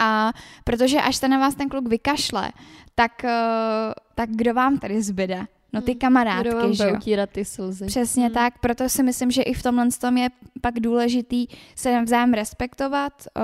A 0.00 0.32
protože 0.64 1.00
až 1.00 1.16
se 1.16 1.28
na 1.28 1.38
vás 1.38 1.54
ten 1.54 1.68
kluk 1.68 1.88
vykašle, 1.88 2.52
tak, 2.94 3.24
eh, 3.24 3.94
tak 4.14 4.30
kdo 4.30 4.54
vám 4.54 4.78
tady 4.78 5.02
zbyde? 5.02 5.46
No 5.74 5.80
ty 5.82 5.92
hmm. 5.92 5.98
kamarádky, 5.98 6.48
Kdo 6.48 6.74
že 6.74 6.84
jo? 6.84 7.26
ty 7.32 7.44
slzy. 7.44 7.86
Přesně 7.86 8.24
hmm. 8.24 8.34
tak, 8.34 8.58
proto 8.58 8.88
si 8.88 9.02
myslím, 9.02 9.30
že 9.30 9.42
i 9.42 9.54
v 9.54 9.62
tomhle 9.62 9.88
tom 10.00 10.16
je 10.16 10.28
pak 10.60 10.80
důležitý 10.80 11.46
se 11.76 11.92
navzájem 11.92 12.34
respektovat 12.34 13.12
uh, 13.36 13.42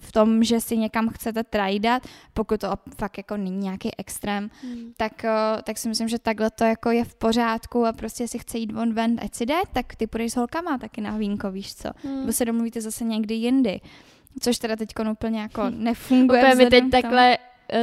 v 0.00 0.12
tom, 0.12 0.44
že 0.44 0.60
si 0.60 0.76
někam 0.76 1.08
chcete 1.08 1.44
trajdat, 1.44 2.02
pokud 2.34 2.60
to 2.60 2.68
fakt 2.96 3.18
jako 3.18 3.36
není 3.36 3.58
nějaký 3.58 3.90
extrém, 3.98 4.50
hmm. 4.62 4.92
tak, 4.96 5.12
uh, 5.24 5.62
tak 5.62 5.78
si 5.78 5.88
myslím, 5.88 6.08
že 6.08 6.18
takhle 6.18 6.50
to 6.50 6.64
jako 6.64 6.90
je 6.90 7.04
v 7.04 7.14
pořádku 7.14 7.86
a 7.86 7.92
prostě 7.92 8.28
si 8.28 8.38
chce 8.38 8.58
jít 8.58 8.72
von 8.72 8.92
ven, 8.92 9.16
ať 9.22 9.34
si 9.34 9.46
jde, 9.46 9.60
tak 9.72 9.94
ty 9.96 10.06
půjdeš 10.06 10.32
s 10.32 10.36
holkama 10.36 10.78
taky 10.78 11.00
na 11.00 11.16
vínko, 11.16 11.50
víš 11.50 11.74
co? 11.74 11.88
Hmm. 12.04 12.20
Nebo 12.20 12.32
se 12.32 12.44
domluvíte 12.44 12.80
zase 12.80 13.04
někdy 13.04 13.34
jindy. 13.34 13.80
Což 14.40 14.58
teda 14.58 14.76
teď 14.76 14.88
úplně 15.12 15.40
jako 15.40 15.70
nefunguje. 15.70 16.40
Úplně 16.40 16.54
mi 16.54 16.70
teď 16.70 16.90
takhle 16.90 17.38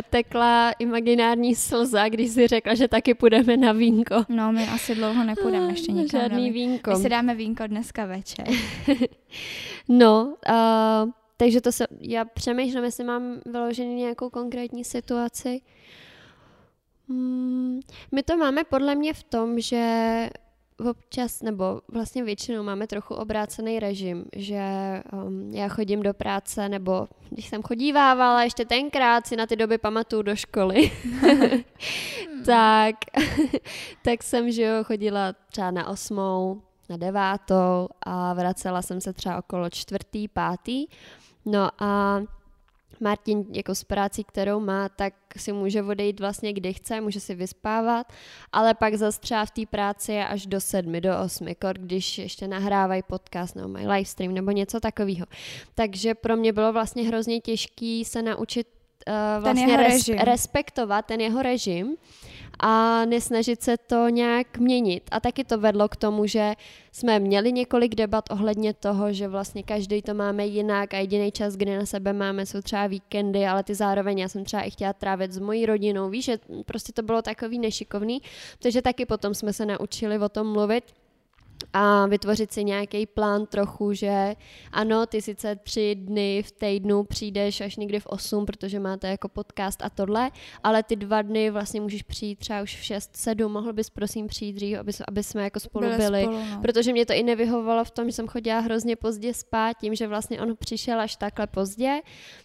tekla 0.10 0.72
imaginární 0.72 1.56
slza, 1.56 2.10
když 2.10 2.32
si 2.32 2.48
řekla, 2.48 2.76
že 2.76 2.88
taky 2.88 3.13
půjdeme 3.13 3.58
na 3.58 3.72
vínko. 3.72 4.15
No, 4.30 4.52
my 4.52 4.68
asi 4.68 4.96
dlouho 4.96 5.24
nepůjdeme 5.24 5.68
ah, 5.68 5.72
ještě 5.72 5.92
nikam. 5.92 6.22
Žádný 6.22 6.52
vínko. 6.52 6.92
My 6.92 6.98
si 6.98 7.10
dáme 7.10 7.36
vínko 7.36 7.68
dneska 7.68 8.06
večer. 8.06 8.48
no, 9.89 10.36
uh, 10.50 11.12
takže 11.38 11.62
to 11.62 11.72
se, 11.72 11.88
já 12.00 12.26
přemýšlím, 12.26 12.84
jestli 12.84 13.04
mám 13.04 13.42
vyložený 13.46 13.96
nějakou 13.96 14.30
konkrétní 14.30 14.84
situaci. 14.84 15.62
Hmm, 17.10 17.80
my 18.12 18.24
to 18.24 18.38
máme 18.38 18.63
podle 18.63 18.96
mě 18.96 19.13
v 19.13 19.24
tom, 19.24 19.60
že 19.60 20.30
občas, 20.80 21.42
nebo 21.42 21.82
vlastně 21.88 22.24
většinou 22.24 22.63
máme 22.63 22.88
trochu 22.88 23.13
obrácený 23.13 23.80
režim, 23.80 24.26
že 24.36 24.63
um, 25.13 25.54
já 25.54 25.68
chodím 25.68 26.04
do 26.04 26.13
práce, 26.13 26.70
nebo 26.70 27.08
když 27.30 27.48
jsem 27.48 27.63
chodívávala 27.63 28.44
ještě 28.44 28.65
tenkrát, 28.65 29.28
si 29.28 29.36
na 29.36 29.46
ty 29.46 29.56
doby 29.56 29.78
pamatuju 29.78 30.22
do 30.22 30.36
školy, 30.36 30.92
tak, 32.46 32.96
tak 34.02 34.24
jsem, 34.24 34.52
že 34.52 34.63
jo, 34.63 34.84
chodila 34.84 35.34
třeba 35.52 35.72
na 35.72 35.88
osmou, 35.88 36.62
na 36.89 36.98
devátou 36.98 37.88
a 38.02 38.34
vracela 38.34 38.82
jsem 38.82 39.02
se 39.02 39.13
třeba 39.13 39.38
okolo 39.38 39.70
čtvrtý, 39.70 40.28
pátý. 40.28 40.88
No 41.46 41.70
a 41.80 42.22
Martin 42.99 43.45
jako 43.51 43.75
s 43.75 43.83
práci, 43.83 44.23
kterou 44.23 44.59
má, 44.59 44.89
tak 44.89 45.13
si 45.38 45.51
může 45.51 45.83
odejít 45.83 46.19
vlastně 46.19 46.53
kdy 46.53 46.73
chce, 46.73 47.01
může 47.01 47.19
si 47.19 47.35
vyspávat, 47.35 48.13
ale 48.51 48.73
pak 48.73 48.95
zase 48.95 49.19
třeba 49.19 49.45
v 49.45 49.51
té 49.51 49.65
práci 49.65 50.12
je 50.12 50.27
až 50.27 50.45
do 50.45 50.62
sedmi, 50.62 51.01
do 51.01 51.19
osmi, 51.25 51.55
kor, 51.55 51.77
když 51.77 52.17
ještě 52.17 52.47
nahrávají 52.47 53.03
podcast 53.03 53.55
nebo 53.55 53.67
mají 53.67 53.88
livestream 53.88 54.33
nebo 54.33 54.51
něco 54.51 54.79
takového. 54.79 55.25
Takže 55.75 56.15
pro 56.15 56.35
mě 56.35 56.53
bylo 56.53 56.73
vlastně 56.73 57.03
hrozně 57.03 57.39
těžký 57.39 58.05
se 58.05 58.21
naučit 58.21 58.67
uh, 59.07 59.43
vlastně 59.43 59.77
res, 59.77 60.07
respektovat 60.07 61.05
ten 61.05 61.21
jeho 61.21 61.41
režim 61.41 61.97
a 62.60 63.06
nesnažit 63.06 63.63
se 63.63 63.78
to 63.78 64.10
nějak 64.10 64.58
měnit. 64.58 65.04
A 65.12 65.19
taky 65.19 65.43
to 65.43 65.58
vedlo 65.58 65.89
k 65.89 65.95
tomu, 65.95 66.26
že 66.26 66.54
jsme 66.91 67.19
měli 67.19 67.52
několik 67.52 67.95
debat 67.95 68.32
ohledně 68.32 68.74
toho, 68.74 69.13
že 69.13 69.28
vlastně 69.28 69.63
každý 69.63 70.02
to 70.02 70.13
máme 70.13 70.45
jinak 70.45 70.93
a 70.93 70.98
jediný 70.98 71.32
čas, 71.32 71.56
kdy 71.56 71.78
na 71.78 71.86
sebe 71.86 72.13
máme, 72.13 72.45
jsou 72.45 72.62
třeba 72.62 72.88
víkendy, 72.88 73.45
ale 73.45 73.63
ty 73.63 73.76
zároveň 73.76 74.19
já 74.19 74.28
jsem 74.28 74.45
třeba 74.45 74.63
i 74.63 74.72
chtěla 74.72 74.93
trávit 74.93 75.32
s 75.32 75.39
mojí 75.39 75.65
rodinou. 75.65 76.10
Víš, 76.10 76.26
že 76.26 76.39
prostě 76.65 76.93
to 76.93 77.02
bylo 77.02 77.22
takový 77.22 77.60
nešikovný, 77.60 78.22
takže 78.60 78.82
taky 78.82 79.06
potom 79.06 79.34
jsme 79.34 79.54
se 79.54 79.65
naučili 79.65 80.19
o 80.19 80.30
tom 80.30 80.54
mluvit 80.54 80.84
a 81.74 82.06
vytvořit 82.06 82.54
si 82.54 82.63
nějaký 82.63 83.06
plán 83.06 83.45
trochu, 83.45 83.93
že 83.93 84.36
ano, 84.72 85.06
ty 85.06 85.22
sice 85.22 85.56
tři 85.56 85.95
dny 85.95 86.43
v 86.43 86.52
týdnu 86.52 87.04
přijdeš 87.04 87.62
až 87.62 87.76
někdy 87.76 88.00
v 88.00 88.06
8, 88.06 88.45
protože 88.45 88.80
máte 88.80 89.08
jako 89.08 89.30
podcast 89.30 89.82
a 89.82 89.89
tohle, 89.89 90.32
ale 90.63 90.84
ty 90.84 90.95
dva 90.95 91.22
dny 91.22 91.50
vlastně 91.50 91.82
můžeš 91.82 92.04
přijít 92.04 92.39
třeba 92.39 92.62
už 92.62 92.76
v 92.76 92.84
6, 92.84 93.15
7, 93.15 93.52
mohl 93.52 93.74
bys 93.74 93.89
prosím 93.89 94.28
přijít 94.28 94.54
dřív, 94.54 94.80
aby, 94.80 94.91
aby 95.08 95.24
jsme 95.24 95.43
jako 95.43 95.60
spolu 95.60 95.86
byli, 95.86 95.98
byli 95.98 96.24
spolu, 96.24 96.39
no. 96.52 96.62
protože 96.62 96.91
mě 96.91 97.06
to 97.06 97.13
i 97.13 97.24
nevyhovovalo 97.24 97.84
v 97.84 97.91
tom, 97.91 98.06
že 98.06 98.12
jsem 98.12 98.28
chodila 98.28 98.60
hrozně 98.60 98.95
pozdě 98.95 99.34
spát, 99.34 99.78
tím, 99.82 99.95
že 99.95 100.08
vlastně 100.08 100.41
on 100.41 100.56
přišel 100.56 101.00
až 101.00 101.15
takhle 101.15 101.48
pozdě, 101.48 102.02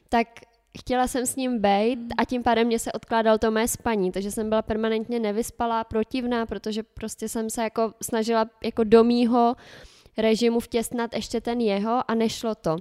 tak 0.08 0.28
chtěla 0.78 1.06
jsem 1.06 1.26
s 1.26 1.36
ním 1.36 1.60
být 1.60 1.98
a 2.18 2.24
tím 2.24 2.42
pádem 2.42 2.66
mě 2.66 2.78
se 2.78 2.92
odkládal 2.92 3.38
to 3.38 3.50
mé 3.50 3.68
spaní, 3.68 4.12
takže 4.12 4.30
jsem 4.30 4.48
byla 4.48 4.62
permanentně 4.62 5.20
nevyspalá, 5.20 5.84
protivná, 5.84 6.46
protože 6.46 6.82
prostě 6.82 7.28
jsem 7.28 7.50
se 7.50 7.62
jako 7.62 7.94
snažila 8.02 8.50
jako 8.64 8.84
do 8.84 9.04
mýho 9.04 9.56
režimu 10.16 10.60
vtěsnat 10.60 11.14
ještě 11.14 11.40
ten 11.40 11.60
jeho 11.60 12.10
a 12.10 12.14
nešlo 12.14 12.54
to. 12.54 12.76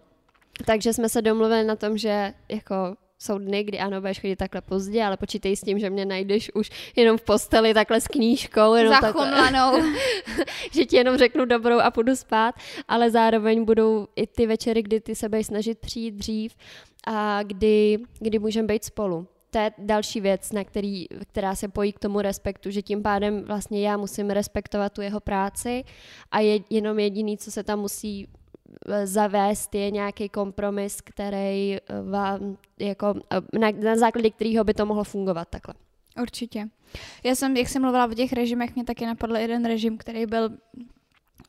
Takže 0.66 0.94
jsme 0.94 1.10
se 1.10 1.22
domluvili 1.22 1.64
na 1.64 1.76
tom, 1.76 1.98
že 1.98 2.34
jako 2.50 2.96
jsou 3.24 3.38
dny, 3.38 3.64
kdy 3.64 3.80
ano, 3.80 4.02
budeš 4.02 4.22
chodit 4.22 4.36
takhle 4.36 4.62
pozdě, 4.62 5.04
ale 5.04 5.18
počítej 5.18 5.56
s 5.56 5.62
tím, 5.62 5.80
že 5.80 5.90
mě 5.90 6.06
najdeš 6.06 6.52
už 6.54 6.70
jenom 6.96 7.18
v 7.18 7.22
posteli 7.22 7.74
takhle 7.74 8.02
s 8.02 8.08
knížkou. 8.08 8.74
Jenom 8.74 8.96
Zachumlanou. 9.02 9.84
že 10.74 10.86
ti 10.86 10.96
jenom 10.96 11.18
řeknu 11.18 11.46
dobrou 11.46 11.80
a 11.80 11.92
půjdu 11.92 12.16
spát, 12.16 12.56
ale 12.88 13.12
zároveň 13.12 13.66
budou 13.66 14.08
i 14.16 14.28
ty 14.28 14.48
večery, 14.48 14.82
kdy 14.82 15.00
ty 15.00 15.16
se 15.16 15.30
budeš 15.30 15.48
snažit 15.48 15.80
přijít 15.80 16.12
dřív 16.12 16.56
a 17.08 17.44
kdy, 17.44 18.00
kdy 18.20 18.40
můžeme 18.40 18.68
být 18.68 18.84
spolu. 18.84 19.28
To 19.50 19.60
je 19.60 19.72
další 19.78 20.22
věc, 20.22 20.52
na 20.52 20.64
který, 20.64 21.08
která 21.08 21.56
se 21.56 21.68
pojí 21.68 21.94
k 21.94 22.00
tomu 22.00 22.22
respektu, 22.22 22.72
že 22.72 22.82
tím 22.82 23.04
pádem 23.04 23.44
vlastně 23.44 23.88
já 23.88 23.98
musím 23.98 24.30
respektovat 24.30 24.94
tu 24.94 25.02
jeho 25.02 25.20
práci 25.20 25.84
a 26.32 26.40
je 26.40 26.60
jenom 26.70 27.00
jediný, 27.00 27.38
co 27.38 27.52
se 27.52 27.64
tam 27.64 27.80
musí 27.80 28.28
zavést, 29.04 29.76
je 29.76 29.92
nějaký 29.92 30.30
kompromis, 30.30 31.02
který 31.02 31.76
eh, 31.76 31.80
vám, 32.10 32.58
jako, 32.80 33.14
eh, 33.32 33.60
na, 33.60 33.68
na 33.84 33.96
základě 33.96 34.30
kterého 34.30 34.64
by 34.64 34.74
to 34.74 34.86
mohlo 34.86 35.04
fungovat 35.04 35.48
takhle. 35.50 35.74
Určitě. 36.22 36.70
Já 37.24 37.36
jsem, 37.36 37.58
jak 37.58 37.68
jsem 37.68 37.82
mluvila 37.82 38.06
o 38.06 38.14
těch 38.14 38.34
režimech, 38.34 38.76
mě 38.76 38.84
taky 38.84 39.06
napadl 39.06 39.36
jeden 39.36 39.66
režim, 39.66 39.98
který 39.98 40.26
byl 40.26 40.50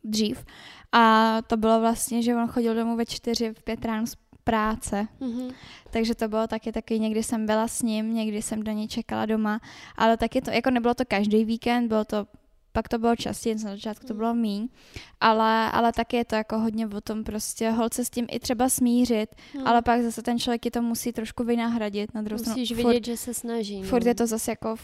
dřív. 0.04 0.44
A 0.92 1.36
to 1.46 1.56
bylo 1.56 1.80
vlastně, 1.80 2.22
že 2.22 2.36
on 2.36 2.46
chodil 2.46 2.74
domů 2.74 2.96
ve 2.96 3.06
čtyři, 3.06 3.54
v 3.54 3.62
pět 3.62 3.84
ráno 3.84 4.06
práce. 4.44 5.08
Mm-hmm. 5.20 5.52
Takže 5.90 6.14
to 6.14 6.28
bylo 6.28 6.46
taky 6.46 6.72
taky, 6.72 7.00
někdy 7.00 7.22
jsem 7.22 7.46
byla 7.46 7.68
s 7.68 7.82
ním, 7.82 8.14
někdy 8.14 8.42
jsem 8.42 8.62
do 8.62 8.72
něj 8.72 8.88
čekala 8.88 9.26
doma, 9.26 9.60
ale 9.96 10.16
taky 10.16 10.40
to, 10.40 10.50
jako 10.50 10.70
nebylo 10.70 10.94
to 10.94 11.04
každý 11.04 11.44
víkend, 11.44 11.88
bylo 11.88 12.04
to 12.04 12.26
pak 12.76 12.88
to 12.88 12.98
bylo 12.98 13.16
častěji, 13.16 13.54
na 13.54 13.70
začátku 13.70 14.06
to 14.06 14.14
mm. 14.14 14.18
bylo 14.18 14.34
míň, 14.34 14.68
ale, 15.20 15.70
ale 15.70 15.92
taky 15.92 16.16
je 16.16 16.24
to 16.24 16.34
jako 16.34 16.58
hodně 16.58 16.86
o 16.86 17.00
tom 17.00 17.24
prostě 17.24 17.70
holce 17.70 18.04
s 18.04 18.10
tím 18.10 18.26
i 18.30 18.38
třeba 18.40 18.68
smířit, 18.68 19.34
hmm. 19.54 19.66
ale 19.66 19.82
pak 19.82 20.02
zase 20.02 20.22
ten 20.22 20.38
člověk 20.38 20.62
ti 20.62 20.70
to 20.70 20.82
musí 20.82 21.12
trošku 21.12 21.44
vynahradit 21.44 22.14
na 22.14 22.22
druhou 22.22 22.38
stranu. 22.38 22.58
Musíš 22.58 22.76
vidět, 22.76 22.92
furt, 22.92 23.04
že 23.04 23.16
se 23.16 23.34
snaží. 23.34 23.80
No. 23.80 23.88
Furt 23.88 24.06
je 24.06 24.14
to 24.14 24.26
zase 24.26 24.50
jako, 24.50 24.76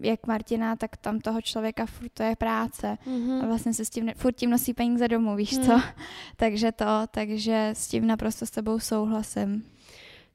jak 0.00 0.26
Martina, 0.26 0.76
tak 0.76 0.96
tam 0.96 1.20
toho 1.20 1.42
člověka 1.42 1.86
furt 1.86 2.12
to 2.14 2.22
je 2.22 2.36
práce 2.36 2.98
hmm. 3.06 3.42
a 3.42 3.46
vlastně 3.46 3.74
se 3.74 3.84
s 3.84 3.90
tím, 3.90 4.10
furt 4.16 4.32
tím 4.32 4.50
nosí 4.50 4.74
peníze 4.74 5.08
domů, 5.08 5.36
víš 5.36 5.56
hmm. 5.56 5.66
co? 5.66 5.80
takže 6.36 6.72
to, 6.72 6.84
takže 7.10 7.70
s 7.72 7.88
tím 7.88 8.06
naprosto 8.06 8.46
s 8.46 8.50
tebou 8.50 8.78
souhlasím. 8.78 9.64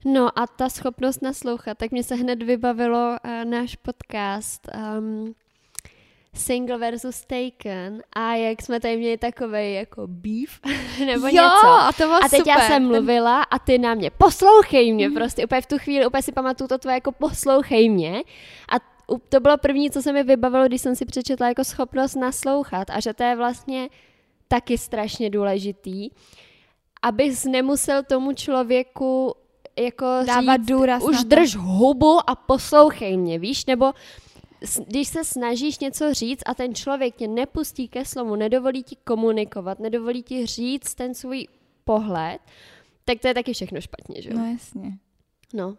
No 0.06 0.40
a 0.40 0.48
ta 0.48 0.70
schopnost 0.70 1.22
naslouchat, 1.22 1.78
tak 1.78 1.92
mě 1.92 2.04
se 2.04 2.16
hned 2.16 2.44
vybavilo 2.44 3.18
uh, 3.26 3.46
náš 3.46 3.76
podcast 3.76 4.68
um, 4.98 5.36
Single 6.34 6.78
versus 6.78 7.26
Taken 7.26 8.04
a 8.14 8.34
jak 8.36 8.62
jsme 8.62 8.80
tady 8.80 8.98
měli 8.98 9.18
takový 9.18 9.74
jako 9.74 10.08
beef 10.08 10.60
nebo 11.06 11.28
jo, 11.28 11.34
něco. 11.34 11.68
a 11.68 11.92
to 11.98 12.04
bylo 12.04 12.16
A 12.16 12.30
teď 12.30 12.40
super. 12.40 12.58
já 12.58 12.68
jsem 12.68 12.88
mluvila 12.88 13.44
a 13.44 13.60
ty 13.60 13.78
na 13.78 13.94
mě, 13.94 14.10
poslouchej 14.10 14.94
mě, 14.94 15.10
mm. 15.10 15.16
prostě 15.16 15.46
úplně 15.46 15.62
v 15.62 15.66
tu 15.66 15.78
chvíli, 15.78 16.08
úplně 16.08 16.24
si 16.24 16.32
pamatuju 16.32 16.68
to 16.68 16.78
tvoje 16.78 16.94
jako 16.94 17.12
poslouchej 17.12 17.90
mě 17.90 18.24
a 18.72 18.94
to 19.30 19.40
bylo 19.40 19.58
první, 19.58 19.92
co 19.92 20.02
se 20.02 20.14
mi 20.14 20.24
vybavilo, 20.24 20.66
když 20.66 20.82
jsem 20.82 20.96
si 20.96 21.06
přečetla 21.06 21.48
jako 21.48 21.64
schopnost 21.64 22.16
naslouchat 22.16 22.90
a 22.90 23.00
že 23.00 23.14
to 23.14 23.24
je 23.24 23.36
vlastně 23.36 23.90
taky 24.48 24.78
strašně 24.78 25.30
důležitý, 25.30 26.10
abys 27.02 27.46
nemusel 27.46 28.04
tomu 28.04 28.34
člověku 28.34 29.36
jako 29.80 30.06
Dávat 30.26 30.58
říct, 30.58 30.68
důraz 30.68 31.04
už 31.04 31.24
drž 31.24 31.56
hubu 31.56 32.30
a 32.30 32.36
poslouchej 32.36 33.18
mě, 33.18 33.40
víš, 33.40 33.66
nebo 33.66 33.94
když 34.88 35.08
se 35.08 35.24
snažíš 35.24 35.80
něco 35.80 36.14
říct 36.14 36.42
a 36.46 36.54
ten 36.54 36.76
člověk 36.76 37.16
tě 37.16 37.28
nepustí 37.28 37.88
ke 37.88 38.06
slovu, 38.06 38.36
nedovolí 38.36 38.84
ti 38.84 38.96
komunikovat, 39.04 39.80
nedovolí 39.80 40.24
ti 40.24 40.46
říct 40.46 40.96
ten 40.96 41.14
svůj 41.14 41.48
pohled, 41.84 42.40
tak 43.06 43.20
to 43.20 43.28
je 43.28 43.34
taky 43.34 43.54
všechno 43.54 43.82
špatně, 43.82 44.22
že 44.22 44.30
jo? 44.30 44.38
No 44.38 44.52
jasně. 44.52 44.98
No. 45.54 45.78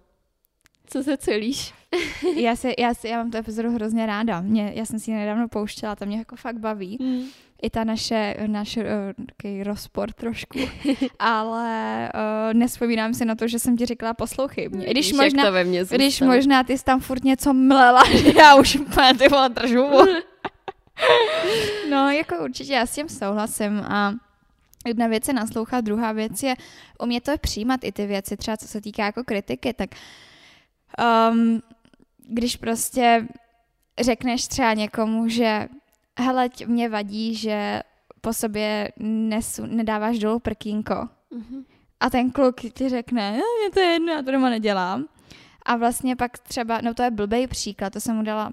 Co 0.86 1.02
se 1.02 1.16
celíš? 1.16 1.74
já, 2.36 2.56
se, 2.56 2.72
já, 2.78 2.94
se, 2.94 3.08
já 3.08 3.16
mám 3.16 3.30
tu 3.30 3.36
epizodu 3.36 3.70
hrozně 3.70 4.06
ráda. 4.06 4.40
Mě, 4.40 4.72
já 4.74 4.86
jsem 4.86 4.98
si 4.98 5.10
ji 5.10 5.16
nedávno 5.16 5.48
pouštěla, 5.48 5.96
to 5.96 6.06
mě 6.06 6.18
jako 6.18 6.36
fakt 6.36 6.58
baví. 6.58 6.98
Mm 7.00 7.24
i 7.64 7.70
ta 7.70 7.84
naše, 7.84 8.36
náš 8.46 8.76
uh, 8.76 8.82
rozpor 9.62 10.12
trošku, 10.12 10.58
ale 11.18 12.10
uh, 12.14 12.54
nespomínám 12.54 13.14
si 13.14 13.24
na 13.24 13.34
to, 13.34 13.48
že 13.48 13.58
jsem 13.58 13.76
ti 13.76 13.86
řekla 13.86 14.14
poslouchej 14.14 14.68
mě. 14.68 14.86
I 14.86 14.90
když, 14.90 15.06
Víš, 15.06 15.20
možná, 15.20 15.44
to 15.44 15.52
ve 15.52 15.64
mně 15.64 15.84
když 15.84 16.20
možná 16.20 16.64
ty 16.64 16.78
jsi 16.78 16.84
tam 16.84 17.00
furt 17.00 17.24
něco 17.24 17.54
mlela, 17.54 18.02
že 18.16 18.32
já 18.38 18.54
už 18.54 18.78
ty 19.18 19.28
vole 19.28 19.48
držu. 19.48 19.84
no, 21.90 22.10
jako 22.10 22.44
určitě 22.44 22.72
já 22.72 22.86
s 22.86 22.94
tím 22.94 23.08
souhlasím 23.08 23.78
a 23.78 24.14
Jedna 24.86 25.06
věc 25.06 25.28
je 25.28 25.34
naslouchat, 25.34 25.84
druhá 25.84 26.12
věc 26.12 26.42
je 26.42 26.54
umět 27.02 27.24
to 27.24 27.38
přijímat 27.38 27.84
i 27.84 27.92
ty 27.92 28.06
věci, 28.06 28.36
třeba 28.36 28.56
co 28.56 28.68
se 28.68 28.80
týká 28.80 29.04
jako 29.04 29.24
kritiky, 29.24 29.72
tak 29.72 29.90
um, 31.30 31.62
když 32.28 32.56
prostě 32.56 33.26
řekneš 34.00 34.46
třeba 34.46 34.74
někomu, 34.74 35.28
že 35.28 35.68
hele, 36.18 36.48
mě 36.66 36.88
vadí, 36.88 37.34
že 37.34 37.80
po 38.20 38.32
sobě 38.32 38.92
nesu, 38.98 39.66
nedáváš 39.66 40.18
dolů 40.18 40.38
prkínko. 40.38 40.94
Mm-hmm. 40.94 41.64
A 42.00 42.10
ten 42.10 42.30
kluk 42.30 42.60
ti 42.60 42.88
řekne, 42.88 43.32
no, 43.32 43.44
mě 43.60 43.70
to 43.74 43.80
je 43.80 43.86
jedno, 43.86 44.12
já 44.12 44.22
to 44.22 44.32
doma 44.32 44.50
nedělám. 44.50 45.04
A 45.66 45.76
vlastně 45.76 46.16
pak 46.16 46.38
třeba, 46.38 46.80
no 46.80 46.94
to 46.94 47.02
je 47.02 47.10
blbý 47.10 47.46
příklad, 47.46 47.92
to 47.92 48.00
jsem 48.00 48.16
mu 48.16 48.22
dala. 48.22 48.52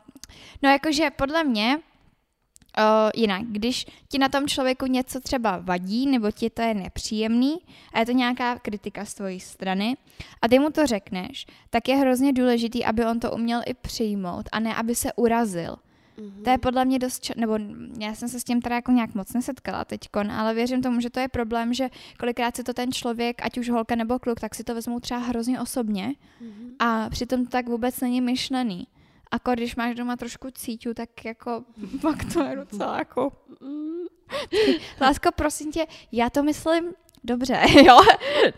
No 0.64 0.70
jakože 0.70 1.10
podle 1.10 1.44
mě, 1.44 1.78
o, 1.78 3.10
jinak, 3.16 3.42
když 3.44 3.86
ti 4.10 4.18
na 4.18 4.30
tom 4.30 4.48
člověku 4.48 4.86
něco 4.86 5.20
třeba 5.20 5.58
vadí, 5.58 6.08
nebo 6.08 6.32
ti 6.32 6.50
to 6.50 6.62
je 6.62 6.74
nepříjemný 6.74 7.56
a 7.94 8.00
je 8.00 8.06
to 8.06 8.12
nějaká 8.12 8.60
kritika 8.60 9.06
z 9.06 9.14
tvojí 9.14 9.40
strany 9.40 9.98
a 10.42 10.48
ty 10.48 10.60
mu 10.60 10.70
to 10.70 10.88
řekneš, 10.88 11.46
tak 11.70 11.88
je 11.88 11.96
hrozně 11.96 12.34
důležitý, 12.34 12.86
aby 12.86 13.06
on 13.06 13.20
to 13.20 13.32
uměl 13.32 13.62
i 13.66 13.74
přijmout 13.74 14.50
a 14.52 14.60
ne, 14.60 14.76
aby 14.76 14.96
se 14.96 15.14
urazil. 15.14 15.76
Mm-hmm. 16.18 16.44
To 16.44 16.50
je 16.50 16.58
podle 16.58 16.86
mě 16.86 17.00
dost, 17.00 17.24
ča- 17.24 17.38
nebo 17.38 17.58
já 18.00 18.16
jsem 18.16 18.30
se 18.30 18.40
s 18.40 18.44
tím 18.44 18.62
teda 18.62 18.76
jako 18.76 18.92
nějak 18.92 19.16
moc 19.16 19.34
nesetkala 19.34 19.86
teďkon, 19.86 20.32
ale 20.32 20.54
věřím 20.54 20.82
tomu, 20.82 21.00
že 21.02 21.10
to 21.10 21.20
je 21.20 21.28
problém, 21.28 21.74
že 21.74 21.90
kolikrát 22.20 22.56
si 22.56 22.64
to 22.64 22.74
ten 22.74 22.92
člověk, 22.92 23.46
ať 23.46 23.58
už 23.58 23.70
holka 23.70 23.96
nebo 23.96 24.20
kluk, 24.20 24.40
tak 24.40 24.56
si 24.56 24.64
to 24.64 24.76
vezmou 24.76 25.00
třeba 25.00 25.20
hrozně 25.20 25.62
osobně 25.62 26.08
mm-hmm. 26.08 26.72
a 26.80 27.10
přitom 27.10 27.44
to 27.44 27.50
tak 27.50 27.68
vůbec 27.68 28.00
není 28.00 28.22
myšlený. 28.22 28.88
A 29.32 29.54
když 29.54 29.76
máš 29.76 29.96
doma 29.96 30.16
trošku 30.16 30.52
cíťu, 30.52 30.94
tak 30.94 31.26
jako 31.26 31.64
pak 32.02 32.34
to 32.34 32.44
je 32.44 32.56
docela 32.56 32.98
jako... 32.98 33.32
Mm. 33.62 33.92
Lásko, 35.02 35.30
prosím 35.36 35.72
tě, 35.72 35.86
já 36.12 36.30
to 36.30 36.44
myslím 36.44 36.94
dobře, 37.24 37.62
jo? 37.86 38.00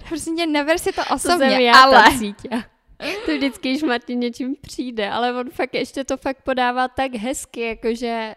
prosím 0.09 0.37
tě, 0.37 0.45
never 0.45 0.77
si 0.77 0.91
to 0.91 1.01
osobně, 1.15 1.71
to 1.73 1.77
ale... 1.77 2.03
Cítě. 2.19 2.49
To 3.25 3.35
vždycky, 3.35 3.69
když 3.69 3.83
Martin 3.83 4.19
něčím 4.19 4.55
přijde, 4.61 5.09
ale 5.09 5.33
on 5.33 5.49
fakt 5.49 5.73
ještě 5.73 6.03
to 6.03 6.17
fakt 6.17 6.43
podává 6.43 6.87
tak 6.87 7.15
hezky, 7.15 7.61
jakože 7.61 8.35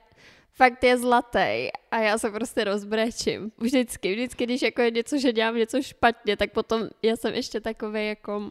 fakt 0.52 0.84
je 0.84 0.98
zlatý 0.98 1.68
a 1.90 1.98
já 1.98 2.18
se 2.18 2.30
prostě 2.30 2.64
rozbrečím. 2.64 3.52
Vždycky, 3.58 4.12
vždycky, 4.12 4.44
když 4.44 4.62
jako 4.62 4.82
je 4.82 4.90
něco, 4.90 5.18
že 5.18 5.32
dělám 5.32 5.56
něco 5.56 5.82
špatně, 5.82 6.36
tak 6.36 6.52
potom 6.52 6.88
já 7.02 7.16
jsem 7.16 7.34
ještě 7.34 7.60
takový 7.60 8.06
jako 8.06 8.50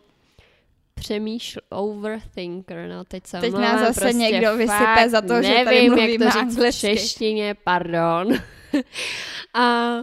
přemýšl, 0.93 1.59
overthinker, 1.69 2.89
no 2.89 3.03
teď 3.03 3.27
jsem 3.27 3.41
Teď 3.41 3.53
nás 3.53 3.79
zase 3.79 4.01
prostě 4.01 4.17
někdo 4.17 4.57
vysype 4.57 5.09
za 5.09 5.21
to, 5.21 5.33
nevím, 5.33 5.51
že 5.51 5.65
tady 5.65 5.89
mluvíme 5.89 6.25
jak 6.25 6.33
to 6.33 6.39
říct 6.39 6.57
v 6.57 6.71
češtině, 6.71 7.55
pardon. 7.63 8.33
a 9.53 9.95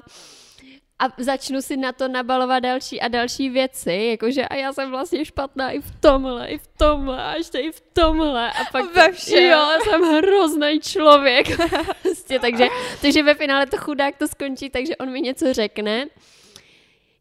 a 1.03 1.13
začnu 1.19 1.63
si 1.63 1.77
na 1.77 1.93
to 1.93 2.09
nabalovat 2.09 2.63
další 2.63 3.01
a 3.01 3.09
další 3.09 3.51
věci, 3.51 4.09
jakože 4.11 4.49
a 4.49 4.55
já 4.55 4.73
jsem 4.73 4.91
vlastně 4.91 5.25
špatná 5.25 5.71
i 5.71 5.81
v 5.81 5.91
tomhle, 6.01 6.49
i 6.49 6.59
v 6.59 6.67
tomhle 6.79 7.23
a 7.23 7.35
ještě 7.35 7.59
i 7.59 7.73
v 7.73 7.81
tomhle 7.93 8.53
a 8.53 8.65
pak 8.73 8.95
ve 8.95 9.13
všem. 9.13 9.45
jo, 9.45 9.69
jsem 9.85 10.03
hrozný 10.03 10.81
člověk. 10.81 11.47
prostě, 12.03 12.39
takže, 12.39 12.69
takže 13.01 13.23
ve 13.23 13.35
finále 13.35 13.67
to 13.67 13.77
chudák 13.77 14.17
to 14.17 14.29
skončí, 14.29 14.71
takže 14.71 14.97
on 14.97 15.11
mi 15.11 15.21
něco 15.21 15.53
řekne. 15.53 16.07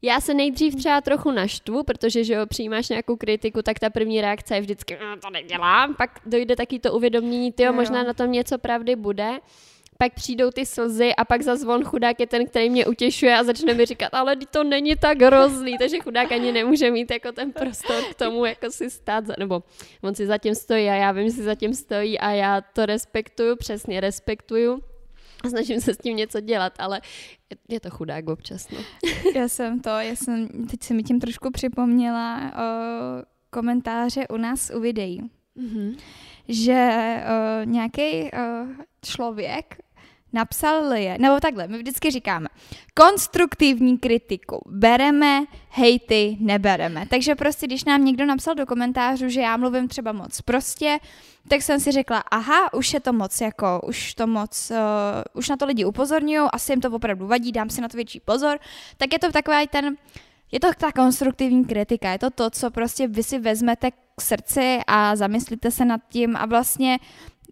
Já 0.01 0.21
se 0.21 0.33
nejdřív 0.33 0.75
třeba 0.75 1.01
trochu 1.01 1.31
naštvu, 1.31 1.83
protože 1.83 2.23
že 2.23 2.33
jo, 2.33 2.45
přijímáš 2.45 2.89
nějakou 2.89 3.15
kritiku, 3.15 3.61
tak 3.61 3.79
ta 3.79 3.89
první 3.89 4.21
reakce 4.21 4.55
je 4.55 4.61
vždycky, 4.61 4.97
no, 5.01 5.17
to 5.17 5.29
nedělám, 5.29 5.95
pak 5.95 6.19
dojde 6.25 6.55
taky 6.55 6.79
to 6.79 6.93
uvědomění, 6.93 7.51
ty 7.51 7.69
možná 7.69 8.03
na 8.03 8.13
tom 8.13 8.31
něco 8.31 8.57
pravdy 8.57 8.95
bude 8.95 9.39
pak 10.01 10.13
přijdou 10.13 10.51
ty 10.51 10.65
slzy 10.65 11.15
a 11.15 11.25
pak 11.25 11.41
za 11.41 11.55
zvon 11.55 11.83
chudák 11.83 12.19
je 12.19 12.27
ten, 12.27 12.45
který 12.45 12.69
mě 12.69 12.85
utěšuje 12.85 13.37
a 13.37 13.43
začne 13.43 13.73
mi 13.73 13.85
říkat, 13.85 14.13
ale 14.13 14.35
to 14.51 14.63
není 14.63 14.95
tak 14.95 15.21
hrozný, 15.21 15.77
takže 15.77 15.99
chudák 15.99 16.31
ani 16.31 16.51
nemůže 16.51 16.91
mít 16.91 17.11
jako 17.11 17.31
ten 17.31 17.51
prostor 17.51 18.03
k 18.11 18.15
tomu, 18.15 18.45
jako 18.45 18.71
si 18.71 18.89
stát, 18.89 19.25
za, 19.25 19.33
nebo 19.39 19.63
on 20.01 20.15
si 20.15 20.25
zatím 20.25 20.55
stojí 20.55 20.89
a 20.89 20.93
já 20.93 21.11
vím, 21.11 21.29
že 21.29 21.31
si 21.31 21.43
zatím 21.43 21.73
stojí 21.73 22.19
a 22.19 22.31
já 22.31 22.61
to 22.61 22.85
respektuju, 22.85 23.55
přesně 23.55 24.01
respektuju 24.01 24.81
a 25.43 25.49
snažím 25.49 25.81
se 25.81 25.93
s 25.93 25.97
tím 25.97 26.17
něco 26.17 26.39
dělat, 26.39 26.73
ale 26.79 27.01
je, 27.49 27.57
je 27.69 27.79
to 27.79 27.89
chudák 27.89 28.29
občas, 28.29 28.69
no. 28.69 28.79
Já 29.35 29.47
jsem 29.47 29.79
to, 29.79 29.89
já 29.89 30.15
jsem, 30.15 30.47
teď 30.47 30.83
se 30.83 30.93
mi 30.93 31.03
tím 31.03 31.19
trošku 31.19 31.51
připomněla 31.51 32.51
o 32.55 32.67
komentáře 33.49 34.27
u 34.27 34.37
nás 34.37 34.71
u 34.75 34.79
videí. 34.79 35.21
Mm-hmm. 35.57 35.97
Že 36.47 37.15
uh, 37.23 37.71
nějaký 37.71 38.21
uh, 38.21 38.29
člověk 39.01 39.77
napsal 40.33 40.93
je, 40.93 41.17
nebo 41.19 41.39
takhle, 41.39 41.67
my 41.67 41.77
vždycky 41.77 42.11
říkáme, 42.11 42.47
konstruktivní 42.93 43.97
kritiku 43.97 44.61
bereme, 44.69 45.45
hejty 45.69 46.37
nebereme. 46.39 47.05
Takže 47.09 47.35
prostě, 47.35 47.67
když 47.67 47.83
nám 47.83 48.05
někdo 48.05 48.25
napsal 48.25 48.55
do 48.55 48.65
komentářů, 48.65 49.29
že 49.29 49.41
já 49.41 49.57
mluvím 49.57 49.87
třeba 49.87 50.11
moc 50.11 50.41
prostě, 50.41 50.99
tak 51.47 51.61
jsem 51.61 51.79
si 51.79 51.91
řekla, 51.91 52.23
aha, 52.31 52.73
už 52.73 52.93
je 52.93 52.99
to 52.99 53.13
moc 53.13 53.41
jako, 53.41 53.81
už 53.87 54.13
to 54.13 54.27
moc, 54.27 54.71
uh, 54.71 54.77
už 55.33 55.49
na 55.49 55.57
to 55.57 55.65
lidi 55.65 55.85
upozorňují, 55.85 56.49
asi 56.53 56.71
jim 56.71 56.81
to 56.81 56.91
opravdu 56.91 57.27
vadí, 57.27 57.51
dám 57.51 57.69
si 57.69 57.81
na 57.81 57.87
to 57.87 57.97
větší 57.97 58.19
pozor, 58.19 58.59
tak 58.97 59.13
je 59.13 59.19
to 59.19 59.31
takový 59.31 59.67
ten, 59.67 59.95
je 60.51 60.59
to 60.59 60.67
ta 60.77 60.91
konstruktivní 60.91 61.65
kritika, 61.65 62.11
je 62.11 62.19
to 62.19 62.29
to, 62.29 62.49
co 62.49 62.71
prostě 62.71 63.07
vy 63.07 63.23
si 63.23 63.39
vezmete 63.39 63.91
k 63.91 64.21
srdci 64.21 64.79
a 64.87 65.15
zamyslíte 65.15 65.71
se 65.71 65.85
nad 65.85 66.01
tím 66.09 66.35
a 66.35 66.45
vlastně 66.45 66.99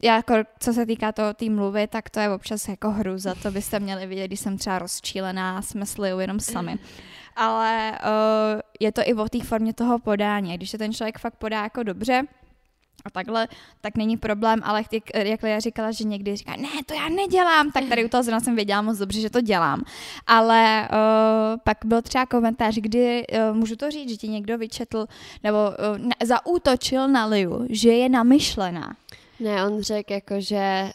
já 0.02 0.16
jako, 0.16 0.34
co 0.60 0.74
se 0.74 0.86
týká 0.86 1.12
toho 1.12 1.34
té 1.34 1.50
mluvy, 1.50 1.88
tak 1.88 2.10
to 2.10 2.20
je 2.20 2.30
občas 2.30 2.68
jako 2.68 2.92
hruza, 2.92 3.36
to 3.36 3.52
byste 3.52 3.80
měli 3.80 4.08
vidět, 4.08 4.28
když 4.28 4.40
jsem 4.40 4.58
třeba 4.58 4.80
rozčílená 4.80 5.58
a 5.58 5.62
smysluju 5.62 6.20
jenom 6.20 6.40
sami. 6.40 6.78
Ale 7.36 8.00
uh, 8.04 8.62
je 8.80 8.92
to 8.92 9.02
i 9.06 9.14
o 9.14 9.30
té 9.30 9.40
formě 9.44 9.74
toho 9.74 10.00
podání. 10.00 10.58
Když 10.58 10.70
se 10.70 10.78
ten 10.78 10.94
člověk 10.94 11.20
fakt 11.20 11.36
podá 11.36 11.64
jako 11.64 11.84
dobře, 11.84 12.24
a 13.06 13.10
takhle, 13.10 13.48
tak 13.82 13.98
není 13.98 14.18
problém, 14.18 14.60
ale 14.64 14.84
jak 15.16 15.44
já 15.44 15.60
říkala, 15.60 15.92
že 15.92 16.04
někdy 16.04 16.36
říká, 16.36 16.56
ne, 16.56 16.70
to 16.86 16.94
já 16.94 17.10
nedělám, 17.10 17.72
tak 17.72 17.84
tady 17.90 18.06
u 18.06 18.10
toho 18.10 18.24
zrovna 18.24 18.40
jsem 18.40 18.56
věděla 18.56 18.82
moc 18.82 18.98
dobře, 18.98 19.22
že 19.22 19.30
to 19.30 19.42
dělám. 19.42 19.84
Ale 20.28 20.90
uh, 20.92 21.60
pak 21.64 21.78
byl 21.86 22.02
třeba 22.02 22.26
komentář, 22.26 22.76
kdy, 22.76 23.28
uh, 23.28 23.58
můžu 23.58 23.76
to 23.76 23.92
říct, 23.92 24.10
že 24.10 24.18
ti 24.18 24.28
někdo 24.28 24.58
vyčetl, 24.58 25.06
nebo 25.44 25.58
uh, 25.58 25.98
na, 25.98 26.14
zaútočil 26.24 27.08
na 27.08 27.26
Liu, 27.26 27.66
že 27.70 27.92
je 27.92 28.10
namyšlená. 28.10 28.96
Ne, 29.40 29.66
on 29.66 29.82
řekl 29.82 30.14
jako, 30.14 30.42
že 30.42 30.92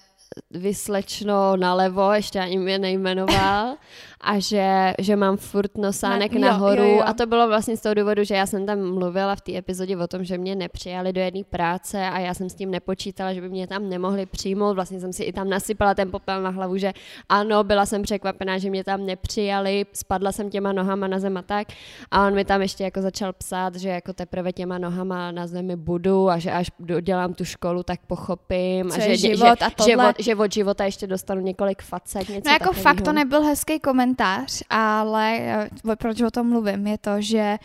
vyslečno 0.50 1.56
nalevo, 1.56 2.12
ještě 2.12 2.40
ani 2.40 2.58
mě 2.58 2.78
nejmenoval 2.78 3.76
a 4.20 4.38
že, 4.38 4.94
že 4.98 5.16
mám 5.16 5.36
furt 5.36 5.78
nosánek 5.78 6.32
ne, 6.32 6.40
nahoru 6.40 6.82
jo, 6.82 6.88
jo, 6.88 6.96
jo. 6.96 7.02
a 7.06 7.12
to 7.12 7.26
bylo 7.26 7.48
vlastně 7.48 7.76
z 7.76 7.80
toho 7.80 7.94
důvodu, 7.94 8.24
že 8.24 8.34
já 8.34 8.46
jsem 8.46 8.66
tam 8.66 8.94
mluvila 8.94 9.36
v 9.36 9.40
té 9.40 9.56
epizodě 9.56 9.96
o 9.96 10.06
tom, 10.06 10.24
že 10.24 10.38
mě 10.38 10.54
nepřijali 10.54 11.12
do 11.12 11.20
jedné 11.20 11.44
práce 11.44 12.08
a 12.08 12.18
já 12.18 12.34
jsem 12.34 12.50
s 12.50 12.54
tím 12.54 12.70
nepočítala, 12.70 13.32
že 13.32 13.40
by 13.40 13.48
mě 13.48 13.66
tam 13.66 13.88
nemohli 13.88 14.26
přijmout, 14.26 14.74
vlastně 14.74 15.00
jsem 15.00 15.12
si 15.12 15.22
i 15.22 15.32
tam 15.32 15.48
nasypala 15.48 15.94
ten 15.94 16.10
popel 16.10 16.42
na 16.42 16.50
hlavu, 16.50 16.76
že 16.76 16.92
ano, 17.28 17.64
byla 17.64 17.86
jsem 17.86 18.02
překvapená, 18.02 18.58
že 18.58 18.70
mě 18.70 18.84
tam 18.84 19.06
nepřijali, 19.06 19.86
spadla 19.92 20.32
jsem 20.32 20.50
těma 20.50 20.72
nohama 20.72 21.06
na 21.06 21.18
zem 21.18 21.36
a 21.36 21.42
tak. 21.42 21.68
A 22.10 22.26
on 22.26 22.34
mi 22.34 22.44
tam 22.44 22.62
ještě 22.62 22.84
jako 22.84 23.02
začal 23.02 23.32
psát, 23.32 23.76
že 23.76 23.88
jako 23.88 24.12
teprve 24.12 24.52
těma 24.52 24.78
nohama 24.78 25.30
na 25.30 25.46
zemi 25.46 25.76
budu 25.76 26.30
a 26.30 26.38
že 26.38 26.52
až 26.52 26.70
dodělám 26.78 27.34
tu 27.34 27.44
školu, 27.44 27.82
tak 27.82 28.00
pochopím. 28.06 28.90
Co 28.90 28.96
a 28.96 29.00
že, 29.00 29.16
život 29.16 29.58
že, 29.58 29.66
a 29.66 29.70
tohle... 29.70 30.08
od, 30.08 30.20
že 30.24 30.34
od 30.36 30.52
života 30.52 30.84
ještě 30.84 31.06
dostanu 31.06 31.40
několik 31.40 31.82
facek, 31.82 32.28
něco 32.28 32.48
No 32.48 32.52
jako 32.52 32.64
takovýho. 32.64 32.82
fakt 32.82 33.00
to 33.02 33.12
nebyl 33.12 33.42
hezký 33.42 33.80
komentář, 33.80 34.14
komentář, 34.14 34.62
ale 34.70 35.36
eh, 35.38 35.96
proč 35.96 36.20
o 36.20 36.30
tom 36.30 36.48
mluvím, 36.48 36.86
je 36.86 36.98
to, 36.98 37.10
že 37.18 37.38
eh, 37.38 37.58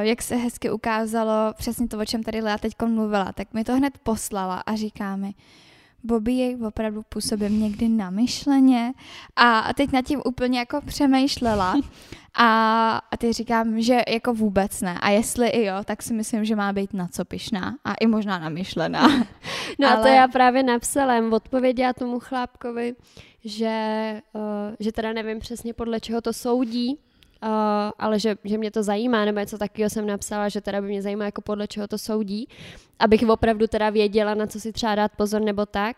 jak 0.00 0.22
se 0.22 0.36
hezky 0.36 0.70
ukázalo 0.70 1.32
přesně 1.56 1.88
to, 1.88 1.98
o 1.98 2.04
čem 2.04 2.22
tady 2.22 2.40
Lea 2.40 2.58
teď 2.58 2.72
mluvila, 2.86 3.32
tak 3.32 3.54
mi 3.54 3.64
to 3.64 3.76
hned 3.76 3.98
poslala 4.02 4.62
a 4.66 4.74
říká 4.76 5.16
mi, 5.16 5.34
Bobby 6.04 6.32
jej 6.32 6.56
opravdu 6.66 7.02
působím 7.08 7.60
někdy 7.60 7.88
namyšleně 7.88 8.92
a 9.36 9.74
teď 9.74 9.92
nad 9.92 10.04
tím 10.04 10.20
úplně 10.24 10.58
jako 10.58 10.80
přemýšlela 10.86 11.74
a, 12.40 13.00
a 13.10 13.16
teď 13.16 13.30
říkám, 13.32 13.80
že 13.80 14.02
jako 14.08 14.34
vůbec 14.34 14.80
ne 14.80 14.98
a 15.00 15.10
jestli 15.10 15.48
i 15.48 15.64
jo, 15.64 15.74
tak 15.84 16.02
si 16.02 16.14
myslím, 16.14 16.44
že 16.44 16.56
má 16.56 16.72
být 16.72 16.94
na 16.94 17.08
co 17.08 17.24
pišná 17.24 17.76
a 17.84 17.94
i 17.94 18.06
možná 18.06 18.38
namyšlená. 18.38 19.08
No 19.78 19.88
Ale... 19.88 19.98
a 19.98 20.02
to 20.02 20.08
já 20.08 20.28
právě 20.28 20.62
napsala, 20.62 21.14
odpověděla 21.30 21.92
tomu 21.92 22.20
chlápkovi, 22.20 22.94
že, 23.44 24.20
uh, 24.32 24.42
že 24.80 24.92
teda 24.92 25.12
nevím 25.12 25.38
přesně 25.38 25.74
podle 25.74 26.00
čeho 26.00 26.20
to 26.20 26.32
soudí, 26.32 26.98
uh, 27.42 27.48
ale 27.98 28.20
že, 28.20 28.36
že 28.44 28.58
mě 28.58 28.70
to 28.70 28.82
zajímá, 28.82 29.24
nebo 29.24 29.38
něco 29.38 29.58
takového 29.58 29.90
jsem 29.90 30.06
napsala, 30.06 30.48
že 30.48 30.60
teda 30.60 30.80
by 30.80 30.86
mě 30.86 31.02
zajímá, 31.02 31.24
jako 31.24 31.42
podle 31.42 31.68
čeho 31.68 31.88
to 31.88 31.98
soudí, 31.98 32.48
abych 32.98 33.28
opravdu 33.28 33.66
teda 33.66 33.90
věděla, 33.90 34.34
na 34.34 34.46
co 34.46 34.60
si 34.60 34.72
třeba 34.72 34.94
dát 34.94 35.12
pozor 35.16 35.40
nebo 35.42 35.66
tak. 35.66 35.96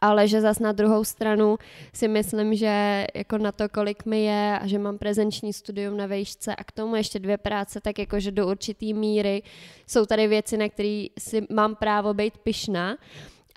Ale 0.00 0.28
že 0.28 0.40
zas 0.40 0.58
na 0.58 0.72
druhou 0.72 1.04
stranu 1.04 1.58
si 1.92 2.08
myslím, 2.08 2.54
že 2.54 3.06
jako 3.14 3.38
na 3.38 3.52
to, 3.52 3.68
kolik 3.68 4.04
mi 4.04 4.24
je 4.24 4.58
a 4.58 4.66
že 4.66 4.78
mám 4.78 4.98
prezenční 4.98 5.52
studium 5.52 5.96
na 5.96 6.06
vejšce 6.06 6.56
a 6.56 6.64
k 6.64 6.72
tomu 6.72 6.96
ještě 6.96 7.18
dvě 7.18 7.38
práce, 7.38 7.80
tak 7.80 7.98
jako, 7.98 8.20
že 8.20 8.30
do 8.30 8.46
určitý 8.46 8.94
míry 8.94 9.42
jsou 9.86 10.06
tady 10.06 10.26
věci, 10.26 10.56
na 10.56 10.68
které 10.68 11.06
si 11.18 11.46
mám 11.50 11.74
právo 11.74 12.14
být 12.14 12.38
pyšná. 12.38 12.96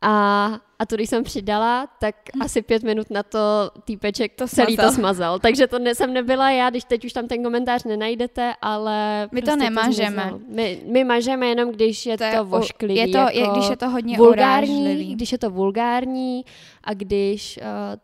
A, 0.02 0.46
a 0.80 0.86
to, 0.86 0.96
když 0.96 1.10
jsem 1.10 1.24
přidala, 1.24 1.88
tak 2.00 2.16
hm. 2.36 2.42
asi 2.42 2.62
pět 2.62 2.84
minut 2.84 3.10
na 3.10 3.24
to 3.24 3.72
týpeček 3.86 4.36
to 4.36 4.48
celý 4.48 4.74
smazal. 4.76 4.92
to 4.92 4.96
smazal. 4.96 5.40
Takže 5.40 5.68
to 5.68 5.80
ne, 5.80 5.96
jsem 5.96 6.14
nebyla 6.14 6.52
já, 6.52 6.70
když 6.70 6.84
teď 6.84 7.06
už 7.06 7.14
tam 7.14 7.28
ten 7.28 7.44
komentář 7.44 7.84
nenajdete, 7.84 8.54
ale... 8.62 9.28
My 9.32 9.42
prostě 9.42 9.52
to 9.52 9.64
nemažeme. 9.64 10.30
To 10.30 10.40
my, 10.48 10.82
my 10.92 11.04
mažeme 11.04 11.48
jenom, 11.48 11.72
když 11.72 12.06
je 12.06 12.18
to, 12.18 12.24
to 12.38 12.46
vošklivý. 12.46 12.96
Je 12.96 13.08
to, 13.08 13.18
jako 13.18 13.32
je, 13.34 13.48
když 13.52 13.70
je 13.70 13.78
to 13.78 13.90
hodně 13.90 14.18
vulgární, 14.18 14.82
urážlivý. 14.82 15.16
Když 15.16 15.32
je 15.32 15.38
to 15.38 15.50
vulgární 15.50 16.46
a 16.84 16.94
když... 16.94 17.60
Uh, 17.62 18.00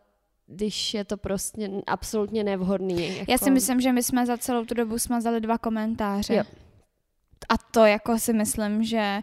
když 0.46 0.94
je 0.94 1.04
to 1.04 1.16
prostě 1.16 1.70
absolutně 1.86 2.44
nevhodný. 2.44 3.18
Jako... 3.18 3.32
Já 3.32 3.38
si 3.38 3.50
myslím, 3.50 3.80
že 3.80 3.92
my 3.92 4.02
jsme 4.02 4.26
za 4.26 4.38
celou 4.38 4.64
tu 4.64 4.74
dobu 4.74 4.98
smazali 4.98 5.40
dva 5.40 5.58
komentáře. 5.58 6.34
Jo. 6.34 6.42
A 7.48 7.58
to 7.70 7.84
jako 7.84 8.18
si 8.18 8.32
myslím, 8.32 8.84
že 8.84 9.20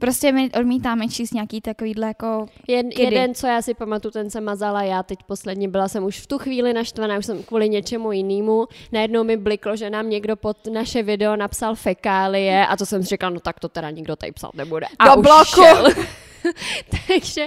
Prostě 0.00 0.32
my 0.32 0.50
odmítáme 0.50 1.08
číst 1.08 1.34
nějaký 1.34 1.60
takovýhle 1.60 2.06
jako 2.06 2.46
Jed, 2.68 2.98
Jeden, 2.98 3.34
co 3.34 3.46
já 3.46 3.62
si 3.62 3.74
pamatuju, 3.74 4.12
ten 4.12 4.30
jsem 4.30 4.44
mazala 4.44 4.82
já 4.82 5.02
teď 5.02 5.18
posledně, 5.26 5.68
byla 5.68 5.88
jsem 5.88 6.04
už 6.04 6.20
v 6.20 6.26
tu 6.26 6.38
chvíli 6.38 6.72
naštvaná, 6.72 7.18
už 7.18 7.26
jsem 7.26 7.42
kvůli 7.42 7.68
něčemu 7.68 8.12
jinému. 8.12 8.66
Najednou 8.92 9.24
mi 9.24 9.36
bliklo, 9.36 9.76
že 9.76 9.90
nám 9.90 10.10
někdo 10.10 10.36
pod 10.36 10.56
naše 10.72 11.02
video 11.02 11.36
napsal 11.36 11.74
fekálie 11.74 12.66
a 12.66 12.76
to 12.76 12.86
jsem 12.86 13.02
si 13.02 13.08
říkala, 13.08 13.30
no 13.30 13.40
tak 13.40 13.60
to 13.60 13.68
teda 13.68 13.90
nikdo 13.90 14.16
tady 14.16 14.32
psát 14.32 14.54
nebude. 14.54 14.86
A 14.98 15.14
Do 15.14 15.22
bloku! 15.22 15.62
takže, 17.08 17.46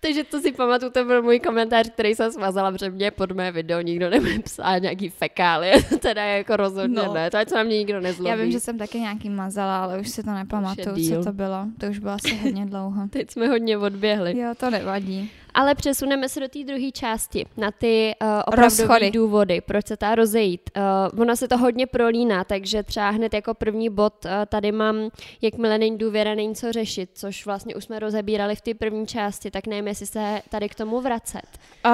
takže 0.00 0.24
to 0.24 0.40
si 0.40 0.52
pamatuju, 0.52 0.90
to 0.90 1.04
byl 1.04 1.22
můj 1.22 1.40
komentář, 1.40 1.90
který 1.90 2.14
jsem 2.14 2.32
smazala, 2.32 2.72
protože 2.72 2.90
mě 2.90 3.10
pod 3.10 3.32
mé 3.32 3.52
video 3.52 3.80
nikdo 3.80 4.10
nebude 4.10 4.38
psát 4.38 4.78
nějaký 4.78 5.08
fekálie, 5.08 5.82
teda 5.98 6.24
jako 6.24 6.56
rozhodně 6.56 6.96
no. 6.96 7.14
ne, 7.14 7.30
to 7.30 7.36
je, 7.36 7.46
co 7.46 7.54
na 7.54 7.62
mě 7.62 7.78
nikdo 7.78 8.00
nezlobí. 8.00 8.30
Já 8.30 8.36
vím, 8.36 8.52
že 8.52 8.60
jsem 8.60 8.78
taky 8.78 9.00
nějaký 9.00 9.30
mazala, 9.30 9.82
ale 9.82 9.98
už 9.98 10.08
si 10.08 10.22
to 10.22 10.30
nepamatuju, 10.30 11.08
co 11.08 11.24
to 11.24 11.32
bylo. 11.32 11.66
To 11.80 11.86
už 11.86 11.98
bylo 11.98 12.12
asi 12.12 12.36
hodně 12.36 12.66
dlouho. 12.66 13.08
Teď 13.10 13.30
jsme 13.30 13.48
hodně 13.48 13.78
odběhli. 13.78 14.38
Jo, 14.38 14.54
to 14.56 14.70
nevadí. 14.70 15.30
Ale 15.54 15.74
přesuneme 15.74 16.28
se 16.28 16.40
do 16.40 16.48
té 16.48 16.64
druhé 16.64 16.90
části, 16.92 17.46
na 17.56 17.70
ty 17.70 18.14
uh, 18.22 18.28
opravdové 18.46 19.10
důvody, 19.10 19.60
proč 19.60 19.86
se 19.86 19.96
ta 19.96 20.14
rozejít. 20.14 20.70
Uh, 21.12 21.20
ona 21.20 21.36
se 21.36 21.48
to 21.48 21.58
hodně 21.58 21.86
prolíná, 21.86 22.44
takže 22.44 22.82
třeba 22.82 23.10
hned 23.10 23.34
jako 23.34 23.54
první 23.54 23.90
bod 23.90 24.24
uh, 24.24 24.30
tady 24.46 24.72
mám, 24.72 24.96
jakmile 25.42 25.78
není 25.78 25.98
důvěra, 25.98 26.34
není 26.34 26.54
co 26.54 26.72
řešit, 26.72 27.10
což 27.14 27.46
vlastně 27.46 27.74
už 27.74 27.84
jsme 27.84 27.98
rozebírali 27.98 28.56
v 28.56 28.60
té 28.60 28.74
první 28.74 29.06
části, 29.06 29.50
tak 29.50 29.66
nevím, 29.66 29.88
jestli 29.88 30.06
se 30.06 30.42
tady 30.48 30.68
k 30.68 30.74
tomu 30.74 31.00
vracet. 31.00 31.46
Uh, 31.86 31.92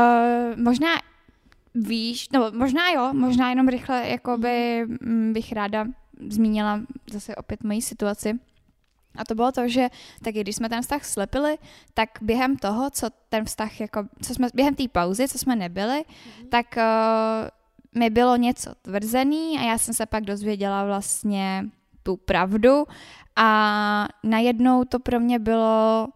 možná 0.57 0.91
víš, 1.75 2.29
no 2.33 2.51
možná 2.55 2.91
jo, 2.95 3.11
možná 3.13 3.51
jenom 3.51 3.69
rychle 3.69 4.09
jakoby 4.09 4.85
mm, 4.87 5.33
bych 5.33 5.53
ráda 5.53 5.87
zmínila 6.29 6.81
zase 7.13 7.37
opět 7.37 7.65
moji 7.65 7.83
situaci. 7.83 8.39
A 9.17 9.25
to 9.25 9.35
bylo 9.35 9.53
to, 9.53 9.69
že 9.69 9.89
taky 10.23 10.41
když 10.41 10.57
jsme 10.57 10.69
ten 10.69 10.83
vztah 10.83 11.05
slepili, 11.05 11.59
tak 11.95 12.11
během 12.23 12.57
toho, 12.57 12.91
co 12.91 13.07
ten 13.29 13.45
vztah, 13.45 13.81
jako, 13.81 14.05
co 14.23 14.35
jsme, 14.35 14.49
během 14.55 14.75
té 14.75 14.89
pauzy, 14.89 15.29
co 15.29 15.39
jsme 15.39 15.57
nebyli, 15.57 16.05
mm-hmm. 16.05 16.49
tak 16.49 16.67
uh, 16.77 18.01
mi 18.01 18.11
bylo 18.11 18.37
něco 18.37 18.71
tvrzený 18.83 19.59
a 19.59 19.63
já 19.63 19.79
jsem 19.79 19.95
se 19.95 20.07
pak 20.07 20.25
dozvěděla 20.25 20.85
vlastně 20.85 21.65
tu 22.03 22.17
pravdu 22.17 22.85
a 23.37 24.09
najednou 24.23 24.85
to 24.85 24.99
pro 24.99 25.21
mě 25.21 25.39
bylo 25.39 26.09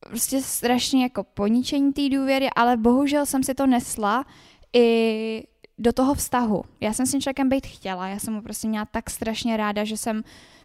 prostě 0.00 0.42
strašně 0.42 1.02
jako 1.02 1.24
poničení 1.24 1.92
té 1.92 2.08
důvěry, 2.08 2.48
ale 2.56 2.76
bohužel 2.76 3.26
jsem 3.26 3.42
si 3.42 3.54
to 3.54 3.66
nesla 3.66 4.24
i 4.72 5.44
do 5.80 5.92
toho 5.92 6.14
vztahu. 6.14 6.62
Já 6.80 6.92
jsem 6.92 7.06
s 7.06 7.10
tím 7.10 7.20
člověkem 7.20 7.48
být 7.48 7.66
chtěla, 7.66 8.08
já 8.08 8.18
jsem 8.18 8.34
mu 8.34 8.42
prostě 8.42 8.68
měla 8.68 8.84
tak 8.84 9.10
strašně 9.10 9.56
ráda, 9.56 9.84
že 9.84 9.96
jsem 9.96 10.22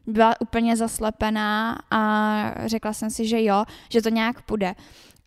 byla 0.07 0.41
úplně 0.41 0.75
zaslepená 0.75 1.79
a 1.91 2.01
řekla 2.65 2.93
jsem 2.93 3.09
si, 3.09 3.27
že 3.27 3.43
jo, 3.43 3.65
že 3.89 4.01
to 4.01 4.09
nějak 4.09 4.41
půjde. 4.41 4.75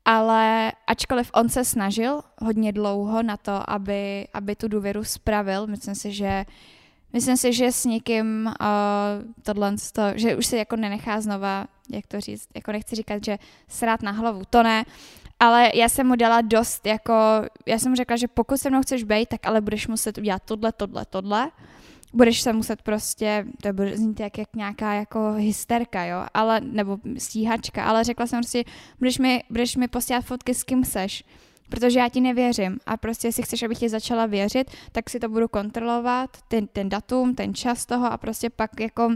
ale 0.04 0.72
ačkoliv 0.86 1.30
on 1.34 1.48
se 1.48 1.64
snažil 1.64 2.20
hodně 2.38 2.72
dlouho 2.72 3.22
na 3.22 3.36
to, 3.36 3.70
aby, 3.70 4.28
aby 4.34 4.56
tu 4.56 4.68
důvěru 4.68 5.04
spravil, 5.04 5.66
myslím 5.66 5.94
si, 5.94 6.12
že 6.12 6.44
Myslím 7.12 7.36
si, 7.36 7.52
že 7.52 7.72
s 7.72 7.84
někým 7.84 8.46
uh, 8.46 9.32
tohle, 9.42 9.76
to, 9.92 10.02
že 10.14 10.36
už 10.36 10.46
si 10.46 10.56
jako 10.56 10.76
nenechá 10.76 11.20
znova, 11.20 11.66
jak 11.90 12.06
to 12.06 12.20
říct, 12.20 12.48
jako 12.54 12.72
nechci 12.72 12.96
říkat, 12.96 13.24
že 13.24 13.38
srát 13.68 14.02
na 14.02 14.10
hlavu, 14.10 14.42
to 14.50 14.62
ne, 14.62 14.84
ale 15.40 15.70
já 15.74 15.88
jsem 15.88 16.06
mu 16.06 16.16
dala 16.16 16.40
dost, 16.40 16.86
jako, 16.86 17.12
já 17.66 17.78
jsem 17.78 17.92
mu 17.92 17.96
řekla, 17.96 18.16
že 18.16 18.28
pokud 18.28 18.56
se 18.56 18.70
mnou 18.70 18.82
chceš 18.82 19.04
být, 19.04 19.28
tak 19.28 19.46
ale 19.46 19.60
budeš 19.60 19.88
muset 19.88 20.18
udělat 20.18 20.42
tohle, 20.44 20.72
tohle, 20.72 21.04
tohle, 21.10 21.50
budeš 22.12 22.40
se 22.40 22.52
muset 22.52 22.82
prostě, 22.82 23.46
to 23.62 23.72
bude 23.72 23.96
znít 23.96 24.20
jak, 24.20 24.38
jak 24.38 24.56
nějaká 24.56 24.94
jako 24.94 25.32
hysterka, 25.32 26.04
jo, 26.04 26.26
ale, 26.34 26.60
nebo 26.60 26.98
stíhačka, 27.18 27.84
ale 27.84 28.04
řekla 28.04 28.26
jsem 28.26 28.44
si, 28.44 28.64
budeš 28.98 29.18
mi, 29.18 29.42
budeš 29.50 29.76
mi 29.76 29.88
posílat 29.88 30.24
fotky 30.24 30.54
s 30.54 30.64
kým 30.64 30.84
seš, 30.84 31.24
protože 31.68 31.98
já 31.98 32.08
ti 32.08 32.20
nevěřím. 32.20 32.78
A 32.86 32.96
prostě 32.96 33.28
jestli 33.28 33.42
chceš, 33.42 33.62
abych 33.62 33.78
ti 33.78 33.88
začala 33.88 34.26
věřit, 34.26 34.70
tak 34.92 35.10
si 35.10 35.20
to 35.20 35.28
budu 35.28 35.48
kontrolovat, 35.48 36.30
ten, 36.48 36.66
ten 36.66 36.88
datum, 36.88 37.34
ten 37.34 37.54
čas 37.54 37.86
toho 37.86 38.12
a 38.12 38.16
prostě 38.16 38.50
pak 38.50 38.80
jako 38.80 39.10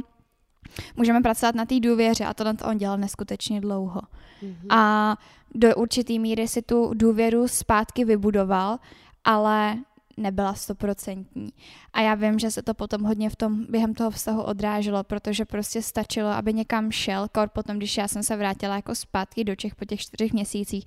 můžeme 0.96 1.20
pracovat 1.20 1.54
na 1.54 1.64
té 1.64 1.80
důvěře 1.80 2.24
a 2.24 2.34
tohle 2.34 2.54
on 2.64 2.78
dělal 2.78 2.98
neskutečně 2.98 3.60
dlouho. 3.60 4.00
Mm-hmm. 4.42 4.76
A 4.76 5.16
do 5.54 5.76
určitý 5.76 6.18
míry 6.18 6.48
si 6.48 6.62
tu 6.62 6.90
důvěru 6.94 7.48
zpátky 7.48 8.04
vybudoval, 8.04 8.78
ale 9.24 9.76
nebyla 10.16 10.54
stoprocentní. 10.54 11.52
A 11.92 12.00
já 12.00 12.14
vím, 12.14 12.38
že 12.38 12.50
se 12.50 12.62
to 12.62 12.74
potom 12.74 13.02
hodně 13.02 13.30
v 13.30 13.36
tom, 13.36 13.66
během 13.68 13.94
toho 13.94 14.10
vztahu 14.10 14.42
odráželo, 14.42 15.04
protože 15.04 15.44
prostě 15.44 15.82
stačilo, 15.82 16.28
aby 16.28 16.54
někam 16.54 16.92
šel, 16.92 17.28
kor 17.32 17.48
potom, 17.48 17.76
když 17.76 17.96
já 17.96 18.08
jsem 18.08 18.22
se 18.22 18.36
vrátila 18.36 18.76
jako 18.76 18.94
zpátky 18.94 19.44
do 19.44 19.56
Čech 19.56 19.74
po 19.74 19.84
těch 19.84 20.00
čtyřech 20.00 20.32
měsících, 20.32 20.84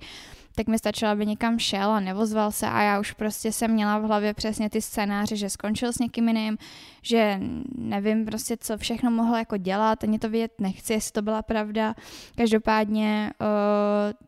tak 0.56 0.66
mi 0.66 0.78
stačilo, 0.78 1.10
aby 1.10 1.26
někam 1.26 1.58
šel 1.58 1.90
a 1.90 2.00
nevozval 2.00 2.52
se 2.52 2.66
a 2.66 2.82
já 2.82 3.00
už 3.00 3.12
prostě 3.12 3.52
jsem 3.52 3.70
měla 3.70 3.98
v 3.98 4.02
hlavě 4.02 4.34
přesně 4.34 4.70
ty 4.70 4.82
scénáře, 4.82 5.36
že 5.36 5.50
skončil 5.50 5.92
s 5.92 5.98
někým 5.98 6.28
jiným, 6.28 6.58
že 7.02 7.40
nevím 7.74 8.24
prostě, 8.24 8.56
co 8.56 8.78
všechno 8.78 9.10
mohl 9.10 9.36
jako 9.36 9.56
dělat, 9.56 10.04
ani 10.04 10.18
to 10.18 10.28
vědět 10.28 10.52
nechci, 10.60 10.92
jestli 10.92 11.12
to 11.12 11.22
byla 11.22 11.42
pravda. 11.42 11.94
Každopádně 12.36 13.32
uh, 13.40 13.46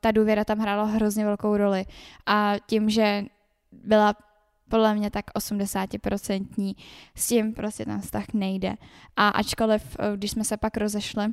ta 0.00 0.10
důvěra 0.10 0.44
tam 0.44 0.58
hrála 0.58 0.84
hrozně 0.84 1.24
velkou 1.24 1.56
roli 1.56 1.84
a 2.26 2.54
tím, 2.66 2.90
že 2.90 3.24
byla 3.72 4.14
podle 4.68 4.94
mě 4.94 5.10
tak 5.10 5.24
80% 5.38 6.74
s 7.14 7.28
tím 7.28 7.54
prostě 7.54 7.84
ten 7.84 8.00
vztah 8.00 8.24
nejde. 8.34 8.74
A 9.16 9.28
ačkoliv, 9.28 9.96
eh, 9.98 10.16
když 10.16 10.30
jsme 10.30 10.44
se 10.44 10.56
pak 10.56 10.76
rozešli, 10.76 11.24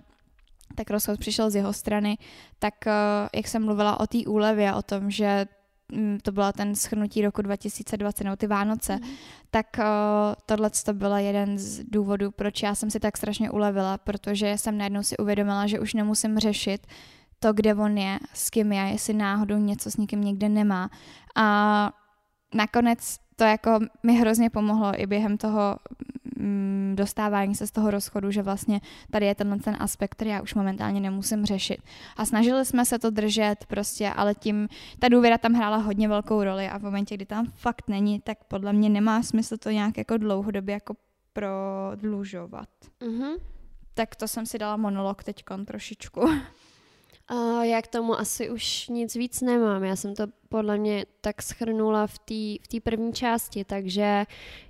tak 0.75 0.89
rozchod 0.89 1.19
přišel 1.19 1.49
z 1.49 1.55
jeho 1.55 1.73
strany, 1.73 2.17
tak 2.59 2.87
eh, 2.87 2.91
jak 3.35 3.47
jsem 3.47 3.65
mluvila 3.65 3.99
o 3.99 4.07
té 4.07 4.17
úlevě, 4.27 4.73
o 4.73 4.81
tom, 4.81 5.11
že 5.11 5.45
mm, 5.91 6.17
to 6.23 6.31
bylo 6.31 6.51
ten 6.51 6.75
schrnutí 6.75 7.21
roku 7.21 7.41
2020, 7.41 8.23
nebo 8.23 8.35
ty 8.35 8.47
Vánoce, 8.47 8.95
mm. 8.95 9.09
tak 9.51 9.65
uh, 9.79 9.85
tohle 10.45 10.69
to 10.85 10.93
byl 10.93 11.15
jeden 11.15 11.57
z 11.57 11.83
důvodů, 11.83 12.31
proč 12.31 12.63
já 12.63 12.75
jsem 12.75 12.91
si 12.91 12.99
tak 12.99 13.17
strašně 13.17 13.51
ulevila, 13.51 13.97
protože 13.97 14.57
jsem 14.57 14.77
najednou 14.77 15.03
si 15.03 15.17
uvědomila, 15.17 15.67
že 15.67 15.79
už 15.79 15.93
nemusím 15.93 16.39
řešit 16.39 16.87
to, 17.39 17.53
kde 17.53 17.75
on 17.75 17.97
je, 17.97 18.19
s 18.33 18.49
kým 18.49 18.71
je, 18.71 18.81
jestli 18.81 19.13
náhodou 19.13 19.57
něco 19.57 19.91
s 19.91 19.97
někým 19.97 20.21
někde 20.21 20.49
nemá. 20.49 20.89
A 21.35 21.91
nakonec 22.53 23.17
to 23.35 23.43
jako 23.43 23.79
mi 24.03 24.13
hrozně 24.13 24.49
pomohlo 24.49 25.01
i 25.01 25.05
během 25.05 25.37
toho 25.37 25.77
mm, 26.45 26.93
dostávání 26.95 27.55
se 27.55 27.67
z 27.67 27.71
toho 27.71 27.91
rozchodu, 27.91 28.31
že 28.31 28.41
vlastně 28.41 28.81
tady 29.11 29.25
je 29.25 29.35
tenhle 29.35 29.59
ten 29.59 29.77
aspekt, 29.79 30.11
který 30.11 30.29
já 30.29 30.41
už 30.41 30.53
momentálně 30.53 30.99
nemusím 30.99 31.45
řešit. 31.45 31.77
A 32.17 32.25
snažili 32.25 32.65
jsme 32.65 32.85
se 32.85 32.99
to 32.99 33.09
držet 33.09 33.65
prostě, 33.67 34.09
ale 34.09 34.35
tím 34.35 34.67
ta 34.99 35.07
důvěra 35.07 35.37
tam 35.37 35.53
hrála 35.53 35.77
hodně 35.77 36.07
velkou 36.07 36.43
roli 36.43 36.69
a 36.69 36.77
v 36.77 36.81
momentě, 36.81 37.15
kdy 37.15 37.25
tam 37.25 37.51
fakt 37.55 37.87
není, 37.87 38.19
tak 38.19 38.43
podle 38.43 38.73
mě 38.73 38.89
nemá 38.89 39.23
smysl 39.23 39.57
to 39.57 39.69
nějak 39.69 39.97
jako 39.97 40.17
dlouhodobě 40.17 40.73
jako 40.73 40.95
prodlužovat. 41.33 42.69
Mm-hmm. 43.01 43.37
Tak 43.93 44.15
to 44.15 44.27
jsem 44.27 44.45
si 44.45 44.57
dala 44.57 44.77
monolog 44.77 45.23
teď 45.23 45.43
trošičku. 45.65 46.29
Uh, 47.31 47.61
já 47.61 47.81
k 47.81 47.87
tomu 47.87 48.19
asi 48.19 48.49
už 48.49 48.87
nic 48.87 49.15
víc 49.15 49.41
nemám. 49.41 49.83
Já 49.83 49.95
jsem 49.95 50.15
to 50.15 50.27
podle 50.49 50.77
mě 50.77 51.05
tak 51.21 51.41
schrnula 51.41 52.07
v 52.07 52.19
té 52.19 52.77
v 52.77 52.81
první 52.83 53.13
části, 53.13 53.63
takže 53.63 54.25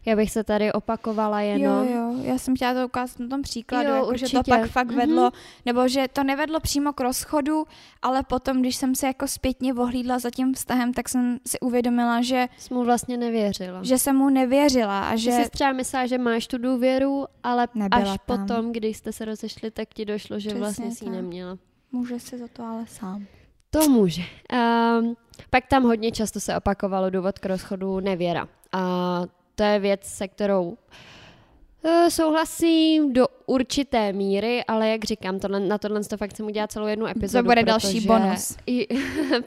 já 0.05 0.15
bych 0.15 0.31
se 0.31 0.43
tady 0.43 0.73
opakovala 0.73 1.41
jenom. 1.41 1.87
Jo, 1.87 1.95
jo, 1.95 2.15
já 2.21 2.37
jsem 2.37 2.55
chtěla 2.55 2.73
to 2.73 2.85
ukázat 2.85 3.19
na 3.19 3.27
tom 3.27 3.41
příkladu, 3.41 3.89
jo, 3.89 3.95
jako, 3.95 4.17
že 4.17 4.29
to 4.29 4.43
pak 4.49 4.69
fakt 4.69 4.87
mm-hmm. 4.87 4.95
vedlo, 4.95 5.31
nebo 5.65 5.87
že 5.87 6.07
to 6.13 6.23
nevedlo 6.23 6.59
přímo 6.59 6.93
k 6.93 7.01
rozchodu, 7.01 7.65
ale 8.01 8.23
potom, 8.23 8.61
když 8.61 8.75
jsem 8.75 8.95
se 8.95 9.07
jako 9.07 9.27
zpětně 9.27 9.73
vohlídla 9.73 10.19
za 10.19 10.29
tím 10.29 10.53
vztahem, 10.53 10.93
tak 10.93 11.09
jsem 11.09 11.39
si 11.47 11.59
uvědomila, 11.59 12.21
že... 12.21 12.47
Jsi 12.57 12.73
mu 12.73 12.83
vlastně 12.83 13.17
nevěřila. 13.17 13.83
Že 13.83 13.97
jsem 13.97 14.15
mu 14.15 14.29
nevěřila 14.29 15.09
a 15.09 15.15
že... 15.15 15.31
Ty 15.31 15.43
jsi 15.43 15.49
třeba 15.49 15.71
myslela, 15.71 16.05
že 16.05 16.17
máš 16.17 16.47
tu 16.47 16.57
důvěru, 16.57 17.25
ale 17.43 17.67
Nebyla 17.75 18.13
až 18.13 18.19
tam. 18.25 18.47
potom, 18.47 18.71
když 18.71 18.97
jste 18.97 19.13
se 19.13 19.25
rozešli, 19.25 19.71
tak 19.71 19.93
ti 19.93 20.05
došlo, 20.05 20.39
že 20.39 20.49
Přesně 20.49 20.59
vlastně 20.59 20.91
si 20.91 21.05
ji 21.05 21.11
neměla. 21.11 21.57
Může 21.95 22.19
si 22.19 22.37
za 22.37 22.47
to 22.47 22.63
ale 22.63 22.85
sám. 22.87 23.25
To 23.69 23.89
může. 23.89 24.21
Um, 24.21 25.15
pak 25.49 25.65
tam 25.67 25.83
hodně 25.83 26.11
často 26.11 26.39
se 26.39 26.57
opakovalo 26.57 27.09
důvod 27.09 27.39
k 27.39 27.45
rozchodu 27.45 27.99
nevěra. 27.99 28.47
A 28.71 29.21
to 29.55 29.63
je 29.63 29.79
věc, 29.79 30.03
se 30.03 30.27
kterou 30.27 30.63
uh, 30.69 32.07
souhlasím 32.09 33.13
do 33.13 33.27
určité 33.45 34.13
míry, 34.13 34.63
ale 34.63 34.89
jak 34.89 35.03
říkám, 35.05 35.39
tohle, 35.39 35.59
na 35.59 35.77
tohle 35.77 36.03
to 36.03 36.17
fakt 36.17 36.29
chcem 36.29 36.45
udělat 36.45 36.71
celou 36.71 36.87
jednu 36.87 37.07
epizodu. 37.07 37.43
To 37.43 37.49
bude 37.49 37.61
protože, 37.61 37.65
další 37.65 38.07
bonus. 38.07 38.57
I, 38.67 38.87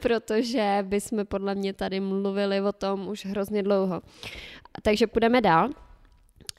protože 0.01 0.77
bychom 0.87 1.25
podle 1.25 1.55
mě 1.55 1.73
tady 1.73 1.99
mluvili 1.99 2.61
o 2.61 2.71
tom 2.71 3.07
už 3.07 3.25
hrozně 3.25 3.63
dlouho. 3.63 4.01
Takže 4.81 5.07
půjdeme 5.07 5.41
dál. 5.41 5.69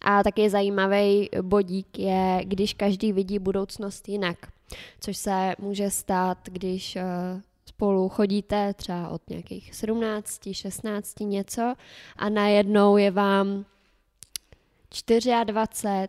A 0.01 0.23
taky 0.23 0.51
zajímavý 0.51 1.29
bodík 1.43 1.99
je, 1.99 2.41
když 2.45 2.75
každý 2.75 3.13
vidí 3.13 3.39
budoucnost 3.39 4.09
jinak 4.09 4.37
což 5.01 5.17
se 5.17 5.55
může 5.59 5.91
stát, 5.91 6.39
když 6.45 6.97
eh, 6.97 7.03
spolu 7.67 8.09
chodíte 8.09 8.75
třeba 8.75 9.09
od 9.09 9.31
nějakých 9.31 9.75
17, 9.75 10.41
16 10.53 11.21
něco 11.21 11.75
a 12.17 12.29
najednou 12.29 12.97
je 12.97 13.11
vám 13.11 13.65
24, 15.45 16.09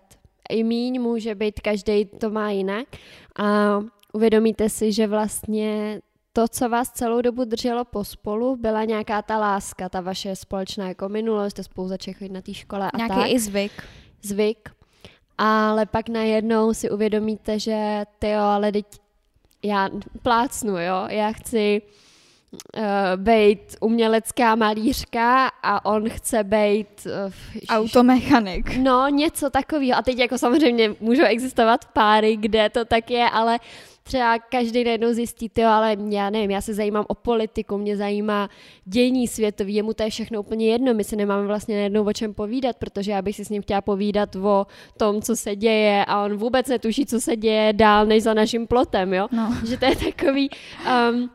i 0.50 0.64
míň 0.64 1.02
může 1.02 1.36
být, 1.36 1.60
každý 1.60 2.06
to 2.06 2.30
má 2.30 2.52
jinak. 2.52 2.88
A 3.36 3.80
uvědomíte 4.14 4.70
si, 4.70 4.92
že 4.92 5.08
vlastně 5.08 6.02
to, 6.34 6.48
co 6.48 6.70
vás 6.70 6.92
celou 6.92 7.22
dobu 7.22 7.46
drželo 7.46 7.86
pospolu, 7.86 8.56
byla 8.56 8.84
nějaká 8.84 9.22
ta 9.22 9.38
láska, 9.38 9.90
ta 9.90 10.02
vaše 10.02 10.36
společná 10.36 10.88
jako 10.88 11.10
minulost, 11.10 11.52
jste 11.52 11.64
spolu 11.64 11.88
začali 11.88 12.14
chodit 12.16 12.32
na 12.32 12.42
té 12.42 12.54
škole 12.54 12.92
a 12.94 12.98
Nějaký 12.98 13.16
tak. 13.16 13.30
i 13.30 13.40
zvyk. 13.40 13.84
Zvyk 14.22 14.70
ale 15.44 15.86
pak 15.86 16.10
najednou 16.10 16.74
si 16.74 16.90
uvědomíte, 16.90 17.60
že 17.60 18.04
ty 18.20 18.30
jo, 18.30 18.42
ale 18.42 18.72
teď 18.72 18.86
já 19.64 19.90
plácnu, 20.22 20.78
jo, 20.78 21.06
já 21.10 21.32
chci 21.32 21.82
uh, 22.78 22.84
být 23.16 23.76
umělecká 23.80 24.56
malířka 24.56 25.48
a 25.64 25.86
on 25.86 26.10
chce 26.10 26.44
být 26.44 27.08
uh, 27.26 27.34
automechanik. 27.70 28.78
No, 28.78 29.10
něco 29.10 29.50
takového. 29.50 29.98
A 29.98 30.02
teď 30.02 30.18
jako 30.18 30.38
samozřejmě 30.38 30.96
můžou 31.00 31.24
existovat 31.24 31.86
páry, 31.86 32.38
kde 32.38 32.70
to 32.70 32.86
tak 32.86 33.12
je, 33.12 33.30
ale 33.30 33.60
třeba 34.04 34.40
každý 34.40 34.84
najednou 34.84 35.14
zjistí, 35.14 35.50
ty, 35.50 35.64
ale 35.64 35.98
já 36.10 36.30
nevím, 36.30 36.52
já 36.52 36.62
se 36.62 36.74
zajímám 36.74 37.06
o 37.08 37.16
politiku, 37.16 37.78
mě 37.78 37.98
zajímá 37.98 38.50
dění 38.86 39.28
světový, 39.28 39.76
jemu 39.76 39.94
to 39.94 40.04
je 40.04 40.10
všechno 40.10 40.40
úplně 40.40 40.72
jedno, 40.72 40.94
my 40.94 41.04
si 41.04 41.16
nemáme 41.16 41.48
vlastně 41.48 41.76
najednou 41.76 42.08
o 42.08 42.14
čem 42.14 42.34
povídat, 42.34 42.76
protože 42.78 43.12
já 43.12 43.22
bych 43.22 43.36
si 43.36 43.46
s 43.46 43.50
ním 43.50 43.62
chtěla 43.62 43.82
povídat 43.82 44.36
o 44.36 44.66
tom, 44.98 45.22
co 45.22 45.36
se 45.36 45.56
děje 45.56 46.06
a 46.06 46.26
on 46.26 46.38
vůbec 46.38 46.68
netuší, 46.68 47.06
co 47.06 47.22
se 47.22 47.36
děje 47.36 47.74
dál 47.74 48.06
než 48.06 48.24
za 48.24 48.34
naším 48.34 48.68
plotem, 48.68 49.14
jo? 49.14 49.28
No. 49.32 49.56
Že 49.68 49.78
to 49.78 49.86
je 49.86 49.96
takový... 49.96 50.50
Um, 51.12 51.30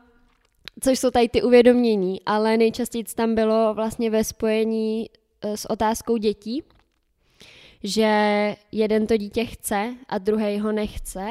což 0.81 0.99
jsou 0.99 1.11
tady 1.11 1.29
ty 1.29 1.41
uvědomění, 1.41 2.21
ale 2.25 2.57
nejčastěji 2.57 3.03
tam 3.03 3.35
bylo 3.35 3.73
vlastně 3.73 4.09
ve 4.09 4.23
spojení 4.23 5.09
eh, 5.41 5.57
s 5.57 5.69
otázkou 5.69 6.17
dětí, 6.17 6.63
že 7.83 8.55
jeden 8.71 9.07
to 9.07 9.17
dítě 9.17 9.45
chce 9.45 9.95
a 10.09 10.17
druhý 10.17 10.59
ho 10.59 10.71
nechce 10.71 11.25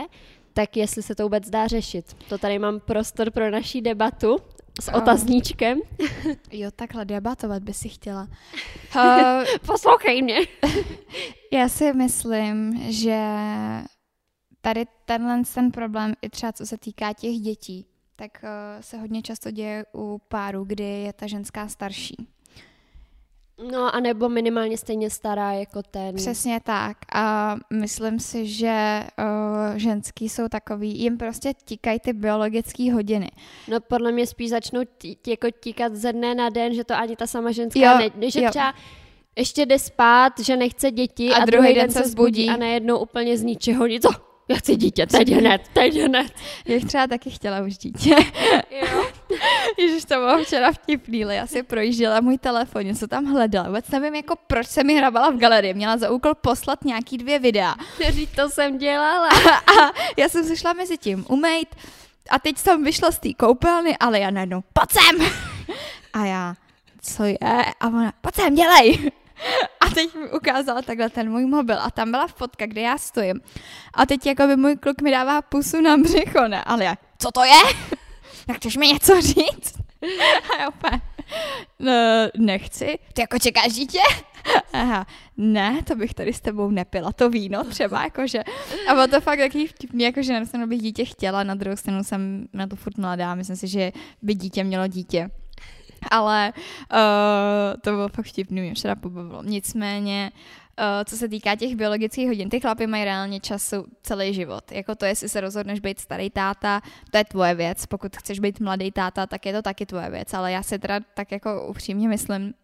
tak 0.57 0.77
jestli 0.77 1.03
se 1.03 1.15
to 1.15 1.23
vůbec 1.23 1.51
dá 1.51 1.67
řešit. 1.67 2.17
To 2.29 2.39
tady 2.39 2.59
mám 2.59 2.81
prostor 2.81 3.31
pro 3.31 3.51
naší 3.51 3.83
debatu 3.83 4.37
s 4.81 4.89
otazníčkem. 4.95 5.79
Jo, 6.53 6.71
takhle 6.77 7.05
debatovat 7.05 7.63
by 7.63 7.75
si 7.75 7.89
chtěla. 7.89 8.29
Uh, 8.97 9.45
Poslouchej 9.67 10.23
mě. 10.23 10.39
já 11.53 11.69
si 11.69 11.93
myslím, 11.93 12.83
že 12.93 13.21
tady 14.61 14.87
tenhle 15.05 15.43
ten 15.55 15.71
problém, 15.71 16.15
i 16.23 16.31
třeba 16.31 16.53
co 16.53 16.67
se 16.67 16.79
týká 16.79 17.13
těch 17.13 17.37
dětí, 17.37 17.87
tak 18.17 18.31
uh, 18.43 18.81
se 18.81 18.99
hodně 18.99 19.23
často 19.23 19.51
děje 19.51 19.85
u 19.95 20.21
páru, 20.29 20.65
kdy 20.65 20.85
je 20.85 21.13
ta 21.13 21.27
ženská 21.27 21.69
starší. 21.69 22.29
No 23.63 23.95
a 23.95 24.01
nebo 24.01 24.29
minimálně 24.29 24.79
stejně 24.79 25.11
stará 25.11 25.53
jako 25.53 25.83
ten. 25.83 26.15
Přesně 26.15 26.61
tak. 26.61 26.97
A 27.15 27.57
myslím 27.73 28.21
si, 28.21 28.47
že 28.47 29.03
uh, 29.19 29.77
ženský 29.77 30.29
jsou 30.29 30.49
takový, 30.49 30.99
jim 30.99 31.19
prostě 31.19 31.55
tíkají 31.65 32.01
ty 32.01 32.13
biologické 32.13 32.93
hodiny. 32.93 33.31
No 33.69 33.81
podle 33.81 34.13
mě 34.13 34.27
spíš 34.27 34.51
začnou 34.51 34.81
tí, 34.99 35.19
jako 35.27 35.49
tíkat 35.61 35.95
ze 35.95 36.13
dne 36.13 36.35
na 36.35 36.49
den, 36.49 36.75
že 36.75 36.85
to 36.85 36.95
ani 36.95 37.17
ta 37.17 37.27
sama 37.27 37.53
ženská 37.53 37.81
jo, 37.81 38.11
ne, 38.17 38.31
že 38.31 38.43
jo. 38.43 38.51
třeba 38.51 38.75
ještě 39.37 39.67
jde 39.67 39.79
spát, 39.79 40.33
že 40.41 40.57
nechce 40.57 40.91
děti 40.91 41.31
a, 41.31 41.37
a 41.37 41.45
druhý 41.45 41.75
den, 41.75 41.75
den 41.75 41.91
se 41.91 42.09
zbudí 42.09 42.49
a 42.49 42.57
najednou 42.57 42.99
úplně 42.99 43.39
z 43.39 43.43
ničeho 43.43 43.87
nic. 43.87 44.07
Já 44.49 44.57
chci 44.57 44.77
dítě, 44.77 45.07
teď 45.07 45.29
hned, 45.29 45.63
teď 45.73 45.95
hned. 45.95 46.33
Já 46.67 46.87
třeba 46.87 47.07
taky 47.07 47.31
chtěla 47.31 47.61
už 47.61 47.79
dítě. 47.79 48.17
Jo. 48.71 49.05
Ježiš, 49.79 50.05
to 50.05 50.15
bylo 50.15 50.45
včera 50.45 50.73
vtipný, 50.73 51.19
já 51.19 51.47
si 51.47 51.63
projížděla 51.63 52.21
můj 52.21 52.39
telefon, 52.39 52.83
něco 52.83 53.07
tam 53.07 53.25
hledala. 53.25 53.69
Vůbec 53.69 53.89
nevím, 53.89 54.15
jako 54.15 54.35
proč 54.47 54.67
jsem 54.67 54.87
mi 54.87 54.95
hrabala 54.95 55.31
v 55.31 55.37
galerii. 55.37 55.75
Měla 55.75 55.97
za 55.97 56.11
úkol 56.11 56.35
poslat 56.35 56.85
nějaký 56.85 57.19
dvě 57.19 57.39
videa. 57.39 57.75
Kteří 57.95 58.27
to 58.27 58.49
jsem 58.49 58.79
dělala. 58.79 59.29
A, 59.29 59.73
a 59.83 59.93
já 60.17 60.29
jsem 60.29 60.45
se 60.45 60.57
šla 60.57 60.73
mezi 60.73 60.99
tím 60.99 61.25
umejt 61.29 61.77
a 62.31 62.39
teď 62.39 62.59
jsem 62.59 62.85
vyšla 62.85 63.11
z 63.11 63.19
té 63.19 63.35
koupelny, 63.35 63.97
ale 63.99 64.21
já 64.21 64.31
najednou, 64.31 64.63
pojď 64.73 64.91
sem! 64.91 65.27
A 66.13 66.25
já, 66.25 66.55
co 67.03 67.25
je? 67.25 67.39
A 67.81 67.87
ona, 67.87 68.13
pojď 68.21 68.35
sem, 68.35 68.55
dělej! 68.55 69.11
Teď 69.97 70.15
mi 70.15 70.31
ukázala 70.31 70.83
takhle 70.83 71.11
ten 71.11 71.31
můj 71.31 71.47
mobil 71.47 71.81
a 71.81 71.91
tam 71.91 72.11
byla 72.11 72.27
fotka, 72.27 72.67
kde 72.67 72.81
já 72.81 72.99
stojím. 72.99 73.41
A 73.95 74.07
teď 74.07 74.27
jako 74.27 74.47
by 74.47 74.57
můj 74.57 74.77
kluk 74.77 75.01
mi 75.01 75.11
dává 75.11 75.43
pusu 75.43 75.81
na 75.81 75.97
břicho, 75.97 76.49
ne? 76.49 76.65
Ale 76.65 76.85
já, 76.85 76.95
co 77.19 77.31
to 77.31 77.45
je? 77.45 77.61
Tak 78.47 78.57
chceš 78.57 78.77
mi 78.77 78.89
něco 78.89 79.21
říct? 79.21 79.75
A 80.55 80.61
já 80.61 80.69
úplně, 80.69 81.01
no, 81.79 81.93
nechci. 82.39 82.99
Ty 83.13 83.21
jako 83.21 83.39
čekáš 83.39 83.73
dítě? 83.73 83.99
Aha, 84.73 85.07
ne, 85.37 85.83
to 85.83 85.95
bych 85.95 86.15
tady 86.15 86.33
s 86.33 86.41
tebou 86.41 86.71
nepila, 86.71 87.13
to 87.13 87.31
víno 87.31 87.65
třeba, 87.65 88.05
jakože. 88.05 88.43
A 88.89 88.95
bylo 88.95 89.07
to 89.07 89.21
fakt 89.21 89.39
takový 89.39 89.67
vtipný, 89.67 90.05
jakože 90.05 90.33
na 90.33 90.39
jednu 90.39 90.67
bych 90.67 90.83
dítě 90.83 91.05
chtěla, 91.05 91.43
na 91.43 91.55
druhou 91.55 91.77
stranu 91.77 92.05
jsem 92.05 92.47
na 92.53 92.67
to 92.67 92.77
furt 92.77 92.99
mladá, 92.99 93.35
myslím 93.35 93.57
si, 93.57 93.69
že 93.69 93.93
by 94.23 94.35
dítě 94.35 94.65
mělo 94.65 94.87
dítě 94.87 95.31
ale 96.11 96.53
uh, 96.57 97.81
to 97.81 97.91
bylo 97.91 98.09
fakt 98.09 98.27
vtipný, 98.27 98.61
mě 98.61 98.75
včera 98.75 98.95
pobavilo. 98.95 99.43
Nicméně, 99.43 100.33
uh, 100.79 100.85
co 101.05 101.17
se 101.17 101.29
týká 101.29 101.57
těch 101.57 101.77
biologických 101.77 102.29
hodin, 102.29 102.49
ty 102.49 102.61
chlapy 102.61 102.87
mají 102.87 103.05
reálně 103.05 103.41
času 103.41 103.87
celý 104.03 104.35
život. 104.35 104.73
Jako 104.73 104.95
to, 104.95 105.05
jestli 105.05 105.29
se 105.29 105.41
rozhodneš 105.41 105.81
být 105.81 106.01
starý 106.01 106.31
táta, 106.31 106.81
to 107.11 107.19
je 107.19 107.25
tvoje 107.25 107.55
věc. 107.55 107.87
Pokud 107.87 108.17
chceš 108.17 108.41
být 108.41 108.61
mladý 108.61 108.93
táta, 108.93 109.27
tak 109.27 109.47
je 109.47 109.53
to 109.53 109.63
taky 109.63 109.87
tvoje 109.87 110.11
věc. 110.11 110.35
Ale 110.35 110.53
já 110.53 110.63
si 110.63 110.79
teda 110.79 111.01
tak 111.15 111.33
jako 111.33 111.67
upřímně 111.67 112.09
myslím, 112.09 112.55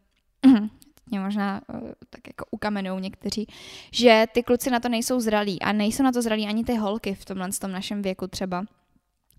mě 1.11 1.21
možná 1.21 1.61
uh, 1.75 1.81
tak 2.11 2.21
jako 2.27 2.45
ukamenou 2.51 2.99
někteří, 2.99 3.47
že 3.93 4.27
ty 4.33 4.43
kluci 4.43 4.71
na 4.71 4.81
to 4.81 4.89
nejsou 4.89 5.21
zralí 5.21 5.63
a 5.63 5.73
nejsou 5.73 6.03
na 6.03 6.13
to 6.13 6.23
zralí 6.23 6.47
ani 6.47 6.65
ty 6.65 6.75
holky 6.75 7.15
v 7.15 7.25
tomhle 7.25 7.49
tom 7.61 7.73
našem 7.73 8.03
věku 8.03 8.27
třeba. 8.27 8.65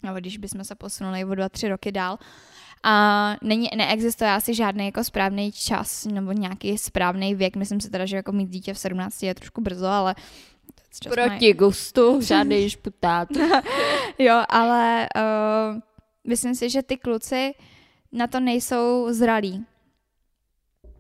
Nebo 0.04 0.20
když 0.20 0.38
bychom 0.38 0.64
se 0.64 0.76
posunuli 0.76 1.26
o 1.26 1.36
dva, 1.36 1.50
tři 1.50 1.68
roky 1.68 1.92
dál, 1.92 2.20
a 2.84 3.36
není, 3.42 3.70
neexistuje 3.76 4.32
asi 4.32 4.54
žádný 4.54 4.86
jako 4.86 5.04
správný 5.04 5.52
čas 5.52 6.06
nebo 6.06 6.32
nějaký 6.32 6.78
správný 6.78 7.36
věk. 7.36 7.56
Myslím 7.56 7.82
si 7.82 7.90
teda, 7.90 8.06
že 8.06 8.16
jako 8.16 8.32
mít 8.32 8.50
dítě 8.50 8.74
v 8.74 8.80
17 8.80 9.24
je 9.24 9.36
trošku 9.36 9.62
brzo, 9.62 9.86
ale 9.86 10.16
Proti 11.10 11.48
my... 11.48 11.54
gustu, 11.54 12.22
žádný 12.22 12.70
šputát. 12.70 13.28
jo, 14.20 14.44
ale 14.50 15.08
uh, 15.16 15.80
myslím 16.28 16.56
si, 16.56 16.70
že 16.70 16.84
ty 16.84 16.98
kluci 16.98 17.54
na 18.12 18.28
to 18.28 18.40
nejsou 18.40 19.08
zralí. 19.10 19.66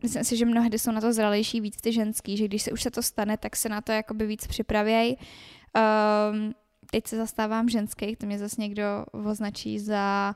Myslím 0.03 0.23
si, 0.23 0.37
že 0.37 0.45
mnohdy 0.45 0.79
jsou 0.79 0.91
na 0.91 1.01
to 1.01 1.13
zralejší 1.13 1.61
víc 1.61 1.77
ty 1.81 1.93
ženský, 1.93 2.37
že 2.37 2.45
když 2.45 2.61
se 2.61 2.71
už 2.71 2.83
se 2.83 2.91
to 2.91 3.01
stane, 3.01 3.37
tak 3.37 3.55
se 3.55 3.69
na 3.69 3.81
to 3.81 3.91
jakoby 3.91 4.27
víc 4.27 4.47
připravějí. 4.47 5.17
Um, 5.17 6.53
teď 6.91 7.07
se 7.07 7.17
zastávám 7.17 7.69
ženských, 7.69 8.17
to 8.17 8.25
mě 8.25 8.39
zase 8.39 8.61
někdo 8.61 8.83
označí 9.11 9.79
za, 9.79 10.35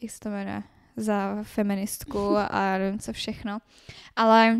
jak 0.00 0.10
se 0.10 0.20
to 0.20 0.28
jmenuje, 0.28 0.62
za 0.96 1.36
feministku 1.42 2.36
a 2.36 2.78
nevím 2.78 2.98
co 2.98 3.12
všechno. 3.12 3.58
Ale 4.16 4.56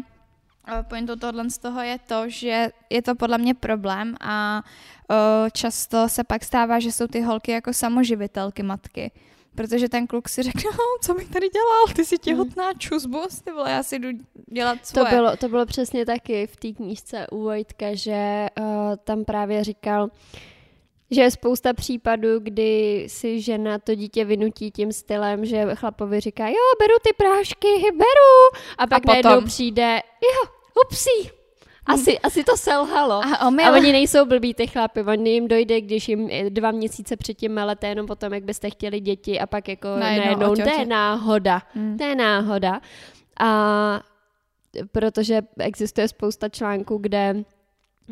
pointou 0.83 1.17
tohle 1.17 1.51
z 1.51 1.59
toho 1.59 1.83
je 1.83 1.99
to, 1.99 2.29
že 2.29 2.69
je 2.91 3.03
to 3.03 3.15
podle 3.15 3.39
mě 3.39 3.55
problém 3.55 4.17
a 4.21 4.63
o, 5.11 5.51
často 5.51 6.09
se 6.09 6.25
pak 6.25 6.45
stává, 6.45 6.81
že 6.81 6.93
jsou 6.93 7.07
ty 7.07 7.21
holky 7.21 7.53
jako 7.53 7.73
samoživitelky 7.73 8.63
matky. 8.63 9.11
Protože 9.55 9.89
ten 9.89 10.07
kluk 10.07 10.29
si 10.29 10.43
řekne, 10.43 10.71
no, 10.73 10.85
co 11.03 11.15
bych 11.15 11.29
tady 11.29 11.49
dělal, 11.49 11.97
ty 11.97 12.05
jsi 12.05 12.19
těhotná 12.19 12.65
hmm. 12.65 12.79
ty 13.45 13.51
vole, 13.53 13.71
já 13.71 13.83
si 13.83 13.99
jdu 13.99 14.09
dělat 14.53 14.87
svoje. 14.87 15.05
To 15.05 15.17
bylo, 15.17 15.37
to 15.37 15.49
bylo 15.49 15.67
přesně 15.67 16.07
taky 16.07 16.47
v 16.47 16.57
té 16.57 16.73
knížce 16.73 17.27
u 17.31 17.39
Vojtka, 17.43 17.95
že 17.95 18.47
uh, 18.61 18.67
tam 19.05 19.25
právě 19.25 19.65
říkal, 19.65 20.05
uh, 20.05 20.11
že 21.11 21.23
je 21.23 21.31
spousta 21.31 21.73
případů, 21.73 22.39
kdy 22.39 23.05
si 23.09 23.41
žena 23.41 23.79
to 23.79 23.95
dítě 23.95 24.25
vynutí 24.25 24.71
tím 24.71 24.93
stylem, 24.93 25.45
že 25.45 25.67
chlapovi 25.75 26.21
říká, 26.21 26.49
jo, 26.49 26.55
beru 26.79 26.95
ty 27.03 27.11
prášky, 27.17 27.69
beru. 27.93 28.63
A 28.79 28.87
pak 28.87 29.03
a 29.09 29.13
najednou 29.13 29.41
přijde, 29.41 30.01
jo, 30.23 30.51
upsí, 30.87 31.31
asi, 31.87 32.11
hmm. 32.11 32.19
asi 32.23 32.45
to 32.45 32.57
selhalo. 32.57 33.15
A, 33.15 33.37
a 33.37 33.73
oni 33.73 33.93
nejsou 33.93 34.25
blbí 34.25 34.55
ty 34.55 34.67
chlapy, 34.67 35.03
oni 35.03 35.31
jim 35.31 35.49
dojde, 35.49 35.81
když 35.81 36.09
jim 36.09 36.31
dva 36.49 36.71
měsíce 36.71 37.17
předtím 37.17 37.53
melete 37.53 37.87
jenom 37.87 38.07
potom, 38.07 38.35
jak 38.35 38.45
byste 38.45 38.71
chtěli 38.71 39.01
děti 39.01 39.41
a 39.41 39.47
pak 39.47 39.69
jako 39.69 39.89
najednou, 39.89 40.25
najednou 40.25 40.55
to 40.55 40.81
je 40.81 40.87
náhoda. 40.87 41.63
Hmm. 41.75 41.99
To 41.99 42.05
je 42.05 42.15
náhoda. 42.15 42.81
A 43.41 44.01
protože 44.93 45.43
existuje 45.59 46.09
spousta 46.09 46.49
článků, 46.49 46.99
kde 46.99 47.45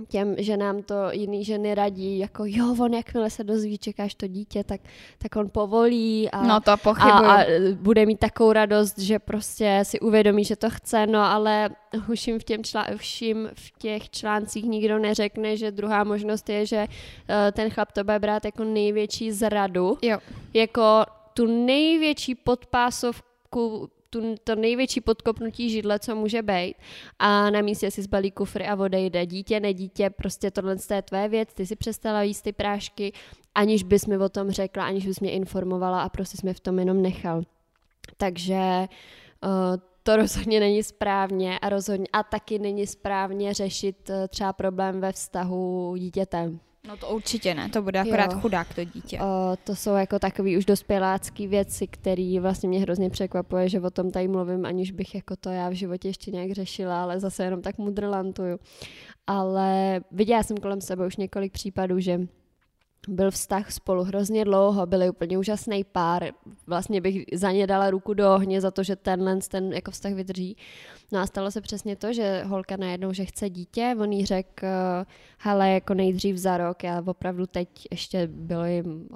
těm 0.08 0.34
ženám 0.38 0.82
to 0.82 0.94
jiný 1.10 1.44
ženy 1.44 1.74
radí, 1.74 2.18
jako 2.18 2.42
jo, 2.46 2.76
on 2.80 2.94
jakmile 2.94 3.30
se 3.30 3.44
dozví, 3.44 3.78
čekáš 3.78 4.14
to 4.14 4.26
dítě, 4.26 4.64
tak, 4.64 4.80
tak 5.18 5.36
on 5.36 5.50
povolí 5.50 6.30
a, 6.30 6.42
no 6.42 6.60
to 6.60 6.70
a, 6.70 6.76
a 6.76 7.44
bude 7.74 8.06
mít 8.06 8.18
takovou 8.18 8.52
radost, 8.52 8.98
že 8.98 9.18
prostě 9.18 9.80
si 9.82 10.00
uvědomí, 10.00 10.44
že 10.44 10.56
to 10.56 10.70
chce, 10.70 11.06
no 11.06 11.20
ale 11.20 11.70
už 12.08 12.26
jim 12.26 12.38
v, 12.38 12.44
těm 12.44 12.64
člá, 12.64 12.86
už 12.94 13.22
jim 13.22 13.50
v 13.54 13.78
těch 13.78 14.10
článcích 14.10 14.64
nikdo 14.64 14.98
neřekne, 14.98 15.56
že 15.56 15.70
druhá 15.70 16.04
možnost 16.04 16.48
je, 16.48 16.66
že 16.66 16.86
uh, 16.86 17.34
ten 17.52 17.70
chlap 17.70 17.92
to 17.92 18.04
bude 18.04 18.18
brát 18.18 18.44
jako 18.44 18.64
největší 18.64 19.32
zradu, 19.32 19.98
jo. 20.02 20.18
jako 20.54 21.04
tu 21.34 21.46
největší 21.46 22.34
podpásovku 22.34 23.90
tu, 24.12 24.34
to 24.44 24.54
největší 24.54 25.00
podkopnutí 25.00 25.70
židle, 25.70 25.98
co 25.98 26.16
může 26.16 26.42
být 26.42 26.74
a 27.18 27.50
na 27.50 27.60
místě 27.60 27.90
si 27.90 28.02
zbalí 28.02 28.30
kufry 28.30 28.66
a 28.66 28.76
odejde. 28.76 29.26
Dítě, 29.26 29.60
nedítě, 29.60 30.10
prostě 30.10 30.50
tohle 30.50 30.76
je 30.94 31.02
tvé 31.02 31.28
věc, 31.28 31.54
ty 31.54 31.66
si 31.66 31.76
přestala 31.76 32.22
jíst 32.22 32.42
ty 32.42 32.52
prášky, 32.52 33.12
aniž 33.54 33.82
bys 33.82 34.06
mi 34.06 34.18
o 34.18 34.28
tom 34.28 34.50
řekla, 34.50 34.84
aniž 34.84 35.06
bys 35.06 35.20
mě 35.20 35.30
informovala 35.30 36.02
a 36.02 36.08
prostě 36.08 36.36
jsme 36.36 36.54
v 36.54 36.60
tom 36.60 36.78
jenom 36.78 37.02
nechal. 37.02 37.42
Takže 38.16 38.60
uh, 39.44 39.50
to 40.02 40.16
rozhodně 40.16 40.60
není 40.60 40.82
správně 40.82 41.58
a 41.58 41.68
rozhodně 41.68 42.06
a 42.12 42.22
taky 42.22 42.58
není 42.58 42.86
správně 42.86 43.54
řešit 43.54 44.10
uh, 44.10 44.14
třeba 44.28 44.52
problém 44.52 45.00
ve 45.00 45.12
vztahu 45.12 45.94
dítětem. 45.98 46.60
No 46.88 46.96
to 46.96 47.08
určitě 47.08 47.54
ne, 47.54 47.68
to 47.68 47.82
bude 47.82 48.00
akorát 48.00 48.32
jo. 48.32 48.38
chudák 48.40 48.74
to 48.74 48.84
dítě. 48.84 49.18
O, 49.20 49.56
to 49.64 49.76
jsou 49.76 49.94
jako 49.94 50.18
takový 50.18 50.58
už 50.58 50.64
dospělácký 50.64 51.46
věci, 51.46 51.86
který 51.86 52.38
vlastně 52.38 52.68
mě 52.68 52.80
hrozně 52.80 53.10
překvapuje, 53.10 53.68
že 53.68 53.80
o 53.80 53.90
tom 53.90 54.10
tady 54.10 54.28
mluvím, 54.28 54.66
aniž 54.66 54.90
bych 54.90 55.14
jako 55.14 55.36
to 55.36 55.50
já 55.50 55.68
v 55.68 55.72
životě 55.72 56.08
ještě 56.08 56.30
nějak 56.30 56.52
řešila, 56.52 57.02
ale 57.02 57.20
zase 57.20 57.44
jenom 57.44 57.62
tak 57.62 57.78
mudrlantuju. 57.78 58.58
Ale 59.26 60.00
viděla 60.10 60.42
jsem 60.42 60.56
kolem 60.56 60.80
sebe 60.80 61.06
už 61.06 61.16
několik 61.16 61.52
případů, 61.52 62.00
že 62.00 62.20
byl 63.08 63.30
vztah 63.30 63.72
spolu 63.72 64.04
hrozně 64.04 64.44
dlouho, 64.44 64.86
byli 64.86 65.10
úplně 65.10 65.38
úžasný 65.38 65.84
pár. 65.84 66.30
Vlastně 66.66 67.00
bych 67.00 67.24
za 67.32 67.52
ně 67.52 67.66
dala 67.66 67.90
ruku 67.90 68.14
do 68.14 68.34
ohně 68.34 68.60
za 68.60 68.70
to, 68.70 68.82
že 68.82 68.96
tenhle 68.96 69.38
ten 69.50 69.72
jako 69.72 69.90
vztah 69.90 70.12
vydrží. 70.12 70.56
No 71.12 71.20
a 71.20 71.26
stalo 71.26 71.50
se 71.50 71.60
přesně 71.60 71.96
to, 71.96 72.12
že 72.12 72.42
holka 72.46 72.76
najednou, 72.76 73.12
že 73.12 73.24
chce 73.24 73.50
dítě, 73.50 73.96
on 74.00 74.12
jí 74.12 74.26
řekl, 74.26 74.66
hele, 75.38 75.70
jako 75.70 75.94
nejdřív 75.94 76.36
za 76.36 76.56
rok, 76.56 76.84
já 76.84 77.02
opravdu 77.06 77.46
teď 77.46 77.68
ještě 77.90 78.26
bylo 78.26 78.64
jim 78.64 79.08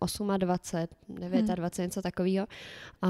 8, 0.00 0.38
28, 0.38 1.14
29, 1.14 1.78
hmm. 1.78 1.86
něco 1.86 2.02
takového. 2.02 2.46
A 3.02 3.08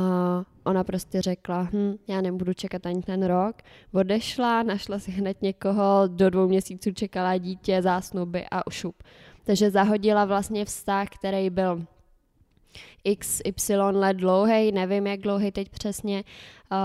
ona 0.65 0.85
prostě 0.85 1.23
řekla, 1.23 1.69
hm, 1.73 1.95
já 2.09 2.21
nebudu 2.21 2.53
čekat 2.55 2.87
ani 2.87 3.03
ten 3.03 3.27
rok. 3.27 3.57
Odešla, 3.93 4.63
našla 4.63 4.99
si 4.99 5.11
hned 5.11 5.43
někoho, 5.43 6.03
do 6.07 6.31
dvou 6.31 6.49
měsíců 6.49 6.91
čekala 6.91 7.37
dítě, 7.37 7.83
zásnuby 7.83 8.47
a 8.51 8.71
šup. 8.71 9.03
Takže 9.45 9.71
zahodila 9.71 10.25
vlastně 10.25 10.65
vztah, 10.65 11.09
který 11.09 11.51
byl 11.51 11.87
XY 13.19 13.75
let 13.75 14.17
dlouhý, 14.17 14.73
nevím 14.73 15.07
jak 15.07 15.21
dlouhý 15.21 15.53
teď 15.53 15.69
přesně, 15.69 16.25
uh, 16.73 16.79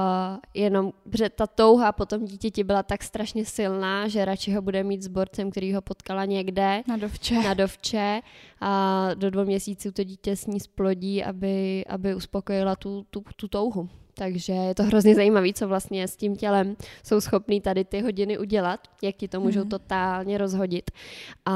jenom, 0.53 0.93
že 1.17 1.29
ta 1.29 1.47
touha 1.47 1.91
po 1.91 2.05
tom 2.05 2.25
dítěti 2.25 2.63
byla 2.63 2.83
tak 2.83 3.03
strašně 3.03 3.45
silná, 3.45 4.07
že 4.07 4.25
radši 4.25 4.53
ho 4.53 4.61
bude 4.61 4.83
mít 4.83 5.03
s 5.03 5.07
borcem, 5.07 5.51
který 5.51 5.73
ho 5.73 5.81
potkala 5.81 6.25
někde. 6.25 6.81
Na 6.88 6.97
dovče. 6.97 7.35
Na 7.35 7.53
dovče 7.53 8.21
a 8.61 9.09
do 9.13 9.29
dvou 9.29 9.45
měsíců 9.45 9.91
to 9.91 10.03
dítě 10.03 10.35
s 10.35 10.47
ní 10.47 10.59
splodí, 10.59 11.23
aby, 11.23 11.85
aby 11.85 12.15
uspokojila 12.15 12.75
tu, 12.75 13.05
tu, 13.09 13.23
tu 13.35 13.47
touhu. 13.47 13.89
takže 14.13 14.53
je 14.53 14.75
to 14.75 14.83
hrozně 14.83 15.15
zajímavé, 15.15 15.53
co 15.53 15.67
vlastně 15.67 16.07
s 16.07 16.15
tím 16.15 16.35
tělem 16.35 16.75
jsou 17.03 17.21
schopný 17.21 17.61
tady 17.61 17.85
ty 17.85 18.01
hodiny 18.01 18.38
udělat, 18.38 18.79
jak 19.01 19.15
ti 19.15 19.27
to 19.27 19.39
můžou 19.39 19.63
mm. 19.63 19.69
totálně 19.69 20.38
rozhodit. 20.38 20.91
A 21.45 21.53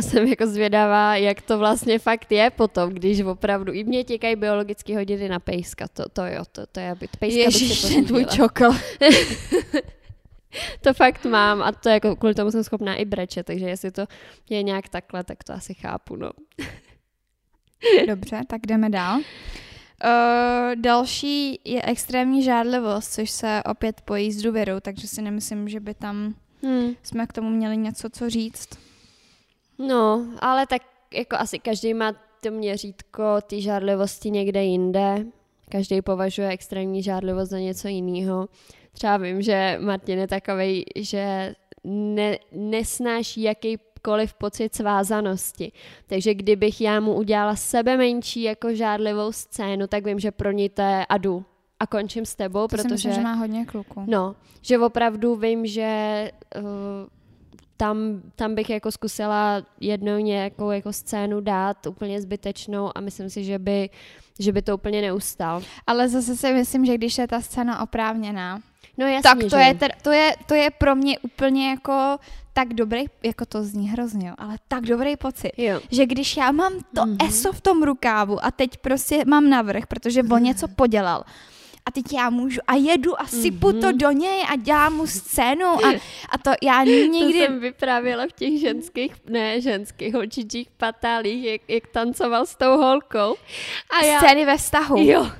a 0.00 0.02
jsem 0.02 0.26
jako 0.26 0.46
zvědavá, 0.46 1.16
jak 1.16 1.40
to 1.40 1.58
vlastně 1.58 1.98
fakt 1.98 2.32
je 2.32 2.50
potom, 2.50 2.90
když 2.90 3.20
opravdu, 3.20 3.72
i 3.72 3.84
mě 3.84 4.04
těkají 4.04 4.36
biologické 4.36 4.96
hodiny 4.96 5.28
na 5.28 5.38
pejska, 5.38 5.88
to, 5.88 6.08
to 6.08 6.26
jo, 6.26 6.44
to, 6.52 6.66
to 6.66 6.80
je, 6.80 6.96
pejska 7.18 7.40
Ježiš, 7.40 7.82
ten 7.82 8.04
tvůj 8.04 8.24
čokol. 8.24 8.74
to 10.80 10.94
fakt 10.94 11.24
mám 11.24 11.62
a 11.62 11.72
to 11.72 11.88
jako 11.88 12.16
kvůli 12.16 12.34
tomu 12.34 12.50
jsem 12.50 12.64
schopná 12.64 12.94
i 12.94 13.04
brečet, 13.04 13.46
takže 13.46 13.68
jestli 13.68 13.90
to 13.90 14.06
je 14.50 14.62
nějak 14.62 14.88
takhle, 14.88 15.24
tak 15.24 15.44
to 15.44 15.52
asi 15.52 15.74
chápu, 15.74 16.16
no. 16.16 16.30
Dobře, 18.06 18.40
tak 18.46 18.60
jdeme 18.66 18.90
dál. 18.90 19.18
Uh, 19.18 19.22
další 20.74 21.60
je 21.64 21.82
extrémní 21.82 22.42
žádlivost, 22.42 23.12
což 23.12 23.30
se 23.30 23.62
opět 23.66 24.00
pojí 24.00 24.32
s 24.32 24.42
důvěrou, 24.42 24.80
takže 24.80 25.08
si 25.08 25.22
nemyslím, 25.22 25.68
že 25.68 25.80
by 25.80 25.94
tam 25.94 26.34
hmm. 26.62 26.94
jsme 27.02 27.26
k 27.26 27.32
tomu 27.32 27.50
měli 27.50 27.76
něco 27.76 28.10
co 28.10 28.30
říct. 28.30 28.89
No, 29.88 30.26
ale 30.40 30.66
tak 30.66 30.82
jako 31.14 31.36
asi 31.36 31.58
každý 31.58 31.94
má 31.94 32.12
to 32.42 32.50
měřítko 32.50 33.22
ty 33.46 33.62
žádlivosti 33.62 34.30
někde 34.30 34.64
jinde. 34.64 35.24
Každý 35.68 36.02
považuje 36.02 36.48
extrémní 36.48 37.02
žádlivost 37.02 37.50
za 37.50 37.58
něco 37.58 37.88
jiného. 37.88 38.48
Třeba 38.92 39.16
vím, 39.16 39.42
že 39.42 39.78
Martin 39.80 40.18
je 40.18 40.26
takový, 40.26 40.84
že 40.96 41.54
ne, 41.84 42.38
nesnáší 42.52 43.42
jakýkoliv 43.42 44.34
pocit 44.34 44.74
svázanosti. 44.74 45.72
Takže 46.06 46.34
kdybych 46.34 46.80
já 46.80 47.00
mu 47.00 47.14
udělala 47.14 47.56
sebe 47.56 47.96
menší 47.96 48.42
jako 48.42 48.74
žádlivou 48.74 49.32
scénu, 49.32 49.86
tak 49.86 50.04
vím, 50.04 50.18
že 50.18 50.30
pro 50.30 50.52
ní 50.52 50.68
to 50.68 50.82
je 50.82 51.06
adu. 51.08 51.44
A 51.80 51.86
končím 51.86 52.26
s 52.26 52.34
tebou, 52.34 52.66
to 52.66 52.76
protože... 52.76 52.88
myslím, 52.92 53.12
že 53.12 53.20
má 53.20 53.34
hodně 53.34 53.66
kluků. 53.66 54.04
No, 54.06 54.36
že 54.62 54.78
opravdu 54.78 55.36
vím, 55.36 55.66
že 55.66 56.30
uh, 56.56 56.62
tam, 57.80 58.22
tam 58.36 58.54
bych 58.54 58.70
jako 58.70 58.92
zkusila 58.92 59.62
jednou 59.80 60.18
nějakou 60.18 60.70
jako 60.70 60.92
scénu 60.92 61.40
dát 61.40 61.86
úplně 61.86 62.20
zbytečnou 62.20 62.90
a 62.94 63.00
myslím 63.00 63.30
si, 63.30 63.44
že 63.44 63.58
by, 63.58 63.90
že 64.38 64.52
by 64.52 64.62
to 64.62 64.74
úplně 64.74 65.02
neustal. 65.02 65.62
Ale 65.86 66.08
zase 66.08 66.36
si 66.36 66.52
myslím, 66.52 66.86
že 66.86 66.94
když 66.94 67.18
je 67.18 67.28
ta 67.28 67.40
scéna 67.40 67.82
oprávněná, 67.82 68.60
no 68.98 69.06
jasný, 69.06 69.22
tak 69.22 69.38
to 69.38 69.48
že? 69.48 69.56
je, 69.56 69.74
ter, 69.74 69.92
to, 70.02 70.10
je, 70.12 70.34
to 70.46 70.54
je 70.54 70.70
pro 70.70 70.94
mě 70.94 71.18
úplně 71.18 71.70
jako 71.70 72.18
tak 72.52 72.74
dobrý, 72.74 73.04
jako 73.22 73.46
to 73.46 73.62
zní 73.64 73.88
hrozně, 73.88 74.32
ale 74.38 74.56
tak 74.68 74.84
dobrý 74.84 75.16
pocit, 75.16 75.52
jo. 75.56 75.80
že 75.90 76.06
když 76.06 76.36
já 76.36 76.52
mám 76.52 76.72
to 76.94 77.02
mm-hmm. 77.02 77.28
ESO 77.28 77.52
v 77.52 77.60
tom 77.60 77.82
rukávu 77.82 78.44
a 78.44 78.50
teď 78.50 78.76
prostě 78.76 79.24
mám 79.24 79.50
navrh, 79.50 79.86
protože 79.86 80.22
on 80.22 80.42
něco 80.42 80.68
podělal, 80.76 81.24
a 81.86 81.90
teď 81.90 82.12
já 82.12 82.30
můžu 82.30 82.60
a 82.66 82.74
jedu 82.74 83.20
a 83.20 83.26
sypu 83.26 83.68
mm-hmm. 83.68 83.80
to 83.80 83.86
mhm. 83.86 83.98
do 83.98 84.10
něj 84.10 84.44
a 84.48 84.56
dělám 84.56 84.96
mu 84.96 85.06
scénu 85.06 85.66
a, 85.66 86.00
a 86.28 86.38
to 86.38 86.50
já 86.62 86.84
nikdy... 86.84 87.40
To 87.40 87.44
jsem 87.46 87.60
vyprávěla 87.60 88.26
v 88.26 88.32
těch 88.32 88.60
ženských, 88.60 89.12
ne 89.28 89.60
ženských, 89.60 90.14
holčičích 90.14 90.68
patálích, 90.76 91.44
jak, 91.44 91.60
jak 91.68 91.86
tancoval 91.86 92.46
s 92.46 92.56
tou 92.56 92.76
holkou. 92.76 93.36
A 94.00 94.04
já... 94.04 94.18
Scény 94.18 94.44
ve 94.44 94.56
vztahu. 94.56 94.96
Jo. 94.98 95.30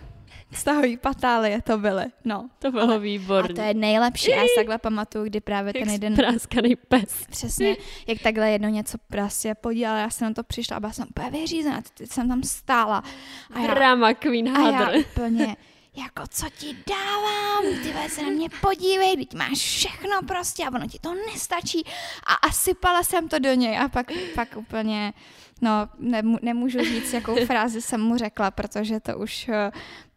Vztahový 0.52 0.96
patálie 0.96 1.62
to 1.62 1.78
byly, 1.78 2.04
no. 2.24 2.50
To 2.58 2.72
bylo 2.72 3.00
výborné. 3.00 3.52
A 3.52 3.54
to 3.54 3.60
je 3.60 3.74
nejlepší, 3.74 4.30
já 4.30 4.42
si 4.42 4.48
takhle 4.56 4.78
pamatuju, 4.78 5.24
kdy 5.24 5.40
právě 5.40 5.72
ten 5.72 5.90
jeden... 5.90 6.14
Práskaný 6.14 6.76
pes. 6.76 7.26
Přesně, 7.30 7.76
jak 8.06 8.18
takhle 8.22 8.50
jedno 8.50 8.68
něco 8.68 8.98
prostě 8.98 9.54
podělal, 9.54 9.98
já 9.98 10.10
jsem 10.10 10.28
na 10.28 10.34
to 10.34 10.42
přišla 10.42 10.76
a 10.76 10.80
byla 10.80 10.92
jsem 10.92 11.06
úplně 11.10 11.30
vyřízená, 11.30 11.82
teď 11.94 12.10
jsem 12.10 12.28
tam 12.28 12.42
stála. 12.42 13.02
A 13.50 13.60
já, 13.60 13.74
Drama 13.74 14.14
Queen 14.14 14.56
A 14.56 14.70
já 14.70 14.90
úplně, 15.00 15.56
jako 15.96 16.22
co 16.30 16.46
ti 16.58 16.76
dávám, 16.88 17.64
ty 17.82 18.10
se 18.10 18.22
na 18.22 18.28
mě 18.28 18.48
podívej, 18.60 19.16
teď 19.16 19.34
máš 19.34 19.58
všechno 19.58 20.22
prostě 20.28 20.64
a 20.64 20.74
ono 20.74 20.86
ti 20.86 20.98
to 20.98 21.14
nestačí 21.14 21.84
a, 22.26 22.34
a 22.34 22.52
sypala 22.52 23.02
jsem 23.02 23.28
to 23.28 23.38
do 23.38 23.54
něj 23.54 23.78
a 23.78 23.88
pak, 23.88 24.06
pak 24.34 24.56
úplně, 24.56 25.12
no 25.60 25.88
nemů, 25.98 26.38
nemůžu 26.42 26.78
říct, 26.78 27.12
jakou 27.12 27.36
frázi 27.46 27.82
jsem 27.82 28.00
mu 28.00 28.16
řekla, 28.16 28.50
protože 28.50 29.00
to 29.00 29.18
už 29.18 29.48
eh, 29.48 29.70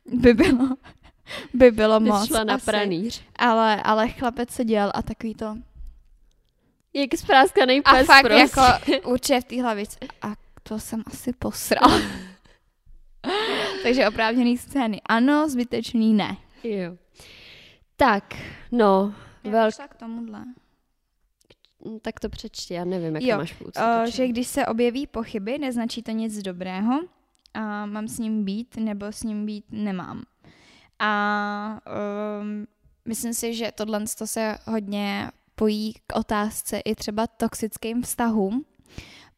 by 0.06 0.34
bylo, 0.34 0.70
by 1.54 1.72
bylo 1.72 2.00
Ty 2.00 2.06
moc. 2.06 2.28
šla 2.28 2.44
na 2.44 2.54
asi. 2.56 2.66
pranýř. 2.66 3.24
Ale, 3.36 3.84
ale 3.84 4.10
chlapec 4.10 4.50
se 4.52 4.66
dělal 4.66 4.92
a 4.96 5.02
takový 5.02 5.36
to... 5.36 5.58
Jak 6.94 7.10
spráskaný 7.18 7.82
pes 7.82 7.94
A 8.02 8.04
fakt 8.04 8.26
prostě. 8.26 8.40
jako 8.40 8.62
určitě 9.10 9.42
v 9.42 9.44
té 9.44 9.62
hlavici. 9.62 9.98
A 10.22 10.28
to 10.64 10.80
jsem 10.80 11.04
asi 11.08 11.34
posral. 11.34 12.02
Takže 13.84 14.08
oprávněný 14.08 14.58
scény 14.58 15.02
ano, 15.06 15.50
zbytečný 15.50 16.14
ne. 16.14 16.38
Jo. 16.64 16.98
Tak, 17.98 18.36
no. 18.72 19.16
Já 19.44 19.72
k 19.72 19.96
tomuhle. 19.96 20.46
Tak 22.02 22.20
to 22.20 22.30
přečti, 22.30 22.74
já 22.74 22.86
nevím, 22.86 23.16
jak 23.16 23.24
jo, 23.24 23.36
to 23.36 23.38
máš 23.38 23.54
v 23.54 23.62
uh, 23.62 24.06
že 24.06 24.28
když 24.28 24.48
se 24.48 24.66
objeví 24.66 25.08
pochyby, 25.08 25.58
neznačí 25.58 26.04
to 26.04 26.12
nic 26.12 26.42
dobrého. 26.42 27.00
A 27.54 27.86
mám 27.86 28.08
s 28.08 28.20
ním 28.20 28.46
být, 28.46 28.78
nebo 28.78 29.06
s 29.06 29.24
ním 29.24 29.46
být 29.46 29.66
nemám. 29.72 30.24
A 31.00 31.80
um, 32.42 32.68
myslím 33.06 33.34
si, 33.34 33.54
že 33.54 33.72
tohle 33.76 34.08
se 34.08 34.58
hodně 34.66 35.32
pojí 35.56 35.94
k 36.08 36.16
otázce 36.16 36.80
i 36.80 36.96
třeba 36.96 37.28
toxickým 37.28 38.02
vztahům, 38.02 38.66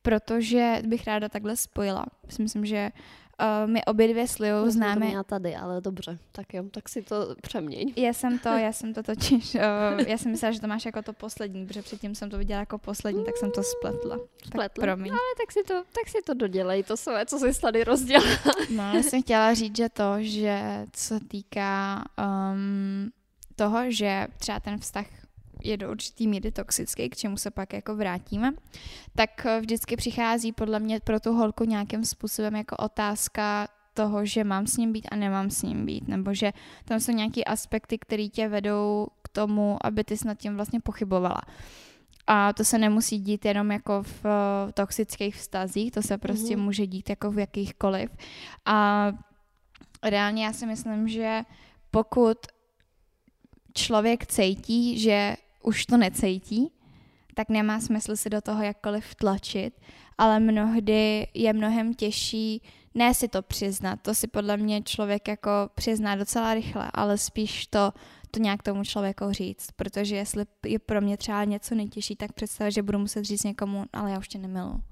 protože 0.01 0.81
bych 0.85 1.07
ráda 1.07 1.29
takhle 1.29 1.57
spojila. 1.57 2.05
Myslím, 2.39 2.65
že 2.65 2.91
Uh, 2.95 3.24
my 3.65 3.85
obě 3.85 4.07
dvě 4.07 4.27
s 4.27 4.39
Liou 4.39 4.69
známe. 4.69 5.11
Já 5.11 5.23
tady, 5.23 5.55
ale 5.55 5.81
dobře, 5.81 6.17
tak 6.31 6.53
jo, 6.53 6.63
tak 6.71 6.89
si 6.89 7.01
to 7.01 7.35
přeměň. 7.41 7.93
Já 7.95 8.13
jsem 8.13 8.39
to, 8.39 8.49
já 8.49 8.71
jsem 8.73 8.93
to 8.93 9.03
totiž, 9.03 9.55
uh, 9.55 9.61
já 10.07 10.17
jsem 10.17 10.31
myslela, 10.31 10.51
že 10.51 10.61
to 10.61 10.67
máš 10.67 10.85
jako 10.85 11.01
to 11.01 11.13
poslední, 11.13 11.67
protože 11.67 11.81
předtím 11.81 12.15
jsem 12.15 12.29
to 12.29 12.37
viděla 12.37 12.59
jako 12.59 12.77
poslední, 12.77 13.25
tak 13.25 13.37
jsem 13.37 13.51
to 13.51 13.63
spletla. 13.63 14.17
Spletla, 14.45 14.63
tak 14.63 14.73
promiň. 14.73 15.11
ale 15.11 15.19
tak 15.37 15.51
si 15.51 15.63
to, 15.63 15.73
tak 15.73 16.07
si 16.07 16.17
to 16.25 16.33
dodělej, 16.33 16.83
to 16.83 16.97
své, 16.97 17.25
co 17.25 17.39
jsi 17.39 17.61
tady 17.61 17.83
rozdělala. 17.83 18.37
no, 18.75 18.93
já 18.93 19.03
jsem 19.03 19.21
chtěla 19.21 19.53
říct, 19.53 19.77
že 19.77 19.89
to, 19.89 20.13
že 20.17 20.85
co 20.91 21.19
týká 21.27 22.05
um, 22.53 23.11
toho, 23.55 23.91
že 23.91 24.27
třeba 24.37 24.59
ten 24.59 24.77
vztah 24.77 25.05
je 25.65 25.77
do 25.77 25.91
určitý 25.91 26.27
míry 26.27 26.51
toxický, 26.51 27.09
k 27.09 27.15
čemu 27.15 27.37
se 27.37 27.51
pak 27.51 27.73
jako 27.73 27.95
vrátíme, 27.95 28.51
tak 29.15 29.45
eh, 29.45 29.59
vždycky 29.59 29.95
přichází 29.95 30.51
podle 30.51 30.79
mě 30.79 30.99
pro 30.99 31.19
tu 31.19 31.33
holku 31.33 31.63
nějakým 31.63 32.05
způsobem 32.05 32.55
jako 32.55 32.75
otázka 32.75 33.67
toho, 33.93 34.25
že 34.25 34.43
mám 34.43 34.67
s 34.67 34.77
ním 34.77 34.93
být 34.93 35.07
a 35.11 35.15
nemám 35.15 35.49
s 35.49 35.61
ním 35.61 35.85
být, 35.85 36.07
nebo 36.07 36.33
že 36.33 36.51
tam 36.85 36.99
jsou 36.99 37.11
nějaké 37.11 37.43
aspekty, 37.43 37.97
které 37.97 38.27
tě 38.27 38.47
vedou 38.47 39.07
k 39.21 39.29
tomu, 39.29 39.77
aby 39.81 40.03
ty 40.03 40.15
nad 40.25 40.37
tím 40.37 40.55
vlastně 40.55 40.79
pochybovala. 40.79 41.41
A 42.27 42.53
to 42.53 42.63
se 42.63 42.77
nemusí 42.77 43.19
dít 43.19 43.45
jenom 43.45 43.71
jako 43.71 44.03
v 44.03 44.25
uh, 44.25 44.71
toxických 44.73 45.35
vztazích, 45.35 45.91
to 45.91 46.01
se 46.01 46.17
prostě 46.17 46.55
mm-hmm. 46.55 46.63
může 46.63 46.87
dít 46.87 47.09
jako 47.09 47.31
v 47.31 47.39
jakýchkoliv. 47.39 48.09
A 48.65 49.11
reálně 50.03 50.45
já 50.45 50.53
si 50.53 50.65
myslím, 50.65 51.07
že 51.07 51.41
pokud 51.91 52.37
člověk 53.73 54.25
cítí, 54.25 54.99
že 54.99 55.35
už 55.65 55.85
to 55.85 55.97
necítí, 55.97 56.71
tak 57.33 57.49
nemá 57.49 57.79
smysl 57.79 58.15
si 58.15 58.29
do 58.29 58.41
toho 58.41 58.63
jakkoliv 58.63 59.15
tlačit, 59.15 59.81
ale 60.17 60.39
mnohdy 60.39 61.27
je 61.33 61.53
mnohem 61.53 61.93
těžší 61.93 62.61
ne 62.95 63.13
si 63.13 63.27
to 63.27 63.41
přiznat, 63.41 63.99
to 64.01 64.15
si 64.15 64.27
podle 64.27 64.57
mě 64.57 64.81
člověk 64.81 65.27
jako 65.27 65.49
přizná 65.75 66.15
docela 66.15 66.53
rychle, 66.53 66.91
ale 66.93 67.17
spíš 67.17 67.67
to, 67.67 67.93
to 68.31 68.39
nějak 68.39 68.63
tomu 68.63 68.83
člověku 68.83 69.31
říct, 69.31 69.71
protože 69.75 70.15
jestli 70.15 70.45
je 70.65 70.79
pro 70.79 71.01
mě 71.01 71.17
třeba 71.17 71.43
něco 71.43 71.75
nejtěžší, 71.75 72.15
tak 72.15 72.33
představit, 72.33 72.71
že 72.71 72.83
budu 72.83 72.99
muset 72.99 73.23
říct 73.23 73.43
někomu, 73.43 73.85
ale 73.93 74.11
já 74.11 74.19
už 74.19 74.27
tě 74.27 74.37
nemilu. 74.37 74.83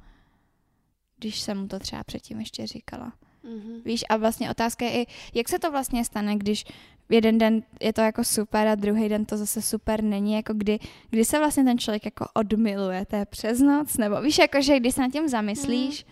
Když 1.18 1.40
jsem 1.40 1.60
mu 1.60 1.68
to 1.68 1.80
třeba 1.80 2.04
předtím 2.04 2.40
ještě 2.40 2.68
říkala. 2.68 3.14
Mm-hmm. 3.44 3.82
Víš, 3.86 4.04
a 4.10 4.18
vlastně 4.18 4.52
otázka 4.52 4.86
je 4.86 5.02
i, 5.02 5.08
jak 5.34 5.50
se 5.50 5.60
to 5.60 5.72
vlastně 5.72 6.06
stane, 6.06 6.36
když 6.36 6.66
jeden 7.14 7.38
den 7.38 7.64
je 7.82 7.94
to 7.94 8.02
jako 8.02 8.24
super 8.24 8.68
a 8.68 8.76
druhý 8.76 9.10
den 9.10 9.26
to 9.26 9.38
zase 9.38 9.62
super 9.62 10.04
není, 10.04 10.34
jako 10.34 10.54
kdy, 10.54 10.80
kdy 11.10 11.26
se 11.26 11.40
vlastně 11.40 11.64
ten 11.64 11.78
člověk 11.78 12.06
jako 12.06 12.26
odmiluje, 12.34 13.06
to 13.06 13.16
je 13.16 13.26
přes 13.26 13.60
noc, 13.60 13.98
nebo 13.98 14.22
víš, 14.22 14.38
jako 14.38 14.62
že 14.62 14.80
když 14.80 14.96
se 14.96 15.02
nad 15.02 15.12
tím 15.12 15.28
zamyslíš, 15.28 16.06
mm. 16.06 16.12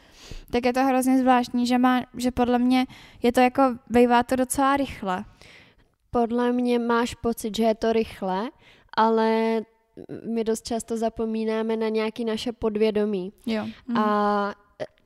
tak 0.51 0.65
je 0.65 0.73
to 0.73 0.83
hrozně 0.83 1.19
zvláštní, 1.19 1.67
že 1.67 1.77
má, 1.77 2.01
že 2.17 2.31
podle 2.31 2.59
mě 2.59 2.85
je 3.23 3.31
to 3.31 3.39
jako, 3.39 3.61
bývá 3.89 4.23
to 4.23 4.35
docela 4.35 4.77
rychle. 4.77 5.25
Podle 6.11 6.51
mě 6.51 6.79
máš 6.79 7.15
pocit, 7.15 7.57
že 7.57 7.63
je 7.63 7.75
to 7.75 7.93
rychle, 7.93 8.49
ale 8.97 9.61
my 10.25 10.43
dost 10.43 10.65
často 10.65 10.97
zapomínáme 10.97 11.77
na 11.77 11.89
nějaké 11.89 12.23
naše 12.23 12.51
podvědomí. 12.51 13.33
Jo. 13.45 13.65
Mm. 13.87 13.97
A 13.97 14.55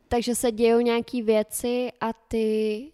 takže 0.08 0.36
se 0.36 0.52
dějou 0.52 0.80
nějaké 0.80 1.24
věci 1.24 1.90
a 2.02 2.14
ty 2.14 2.92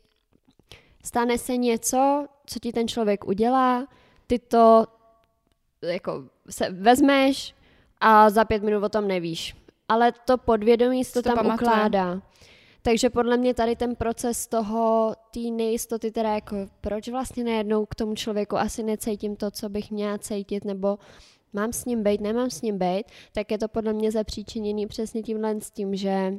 stane 1.04 1.38
se 1.38 1.58
něco, 1.58 2.28
co 2.52 2.60
ti 2.60 2.72
ten 2.72 2.88
člověk 2.88 3.28
udělá, 3.28 3.88
ty 4.28 4.40
to 4.40 4.86
jako 5.82 6.24
se 6.50 6.70
vezmeš 6.70 7.56
a 8.02 8.30
za 8.30 8.46
pět 8.46 8.64
minut 8.64 8.84
o 8.84 8.90
tom 8.90 9.08
nevíš. 9.08 9.56
Ale 9.90 10.12
to 10.26 10.38
podvědomí 10.38 11.06
to, 11.06 11.12
to 11.12 11.22
tam 11.22 11.36
pamatuje. 11.36 11.72
ukládá. 11.72 12.22
Takže 12.82 13.10
podle 13.10 13.38
mě 13.38 13.54
tady 13.54 13.76
ten 13.76 13.96
proces 13.96 14.48
toho, 14.48 15.14
té 15.34 15.40
nejistoty, 15.40 16.12
teda 16.12 16.30
jako 16.34 16.56
proč 16.82 17.10
vlastně 17.10 17.44
najednou 17.44 17.86
k 17.86 17.96
tomu 17.96 18.16
člověku 18.16 18.58
asi 18.58 18.84
necítím 18.84 19.36
to, 19.36 19.52
co 19.52 19.70
bych 19.70 19.92
měla 19.92 20.18
cítit, 20.18 20.66
nebo 20.66 20.98
mám 21.54 21.74
s 21.74 21.86
ním 21.86 22.04
být, 22.04 22.22
nemám 22.22 22.50
s 22.50 22.62
ním 22.62 22.78
být, 22.78 23.04
tak 23.34 23.52
je 23.52 23.58
to 23.58 23.68
podle 23.68 23.94
mě 23.94 24.12
zapříčiněný 24.12 24.88
přesně 24.88 25.22
tímhle 25.22 25.62
s 25.62 25.72
tím, 25.72 25.96
že 25.96 26.34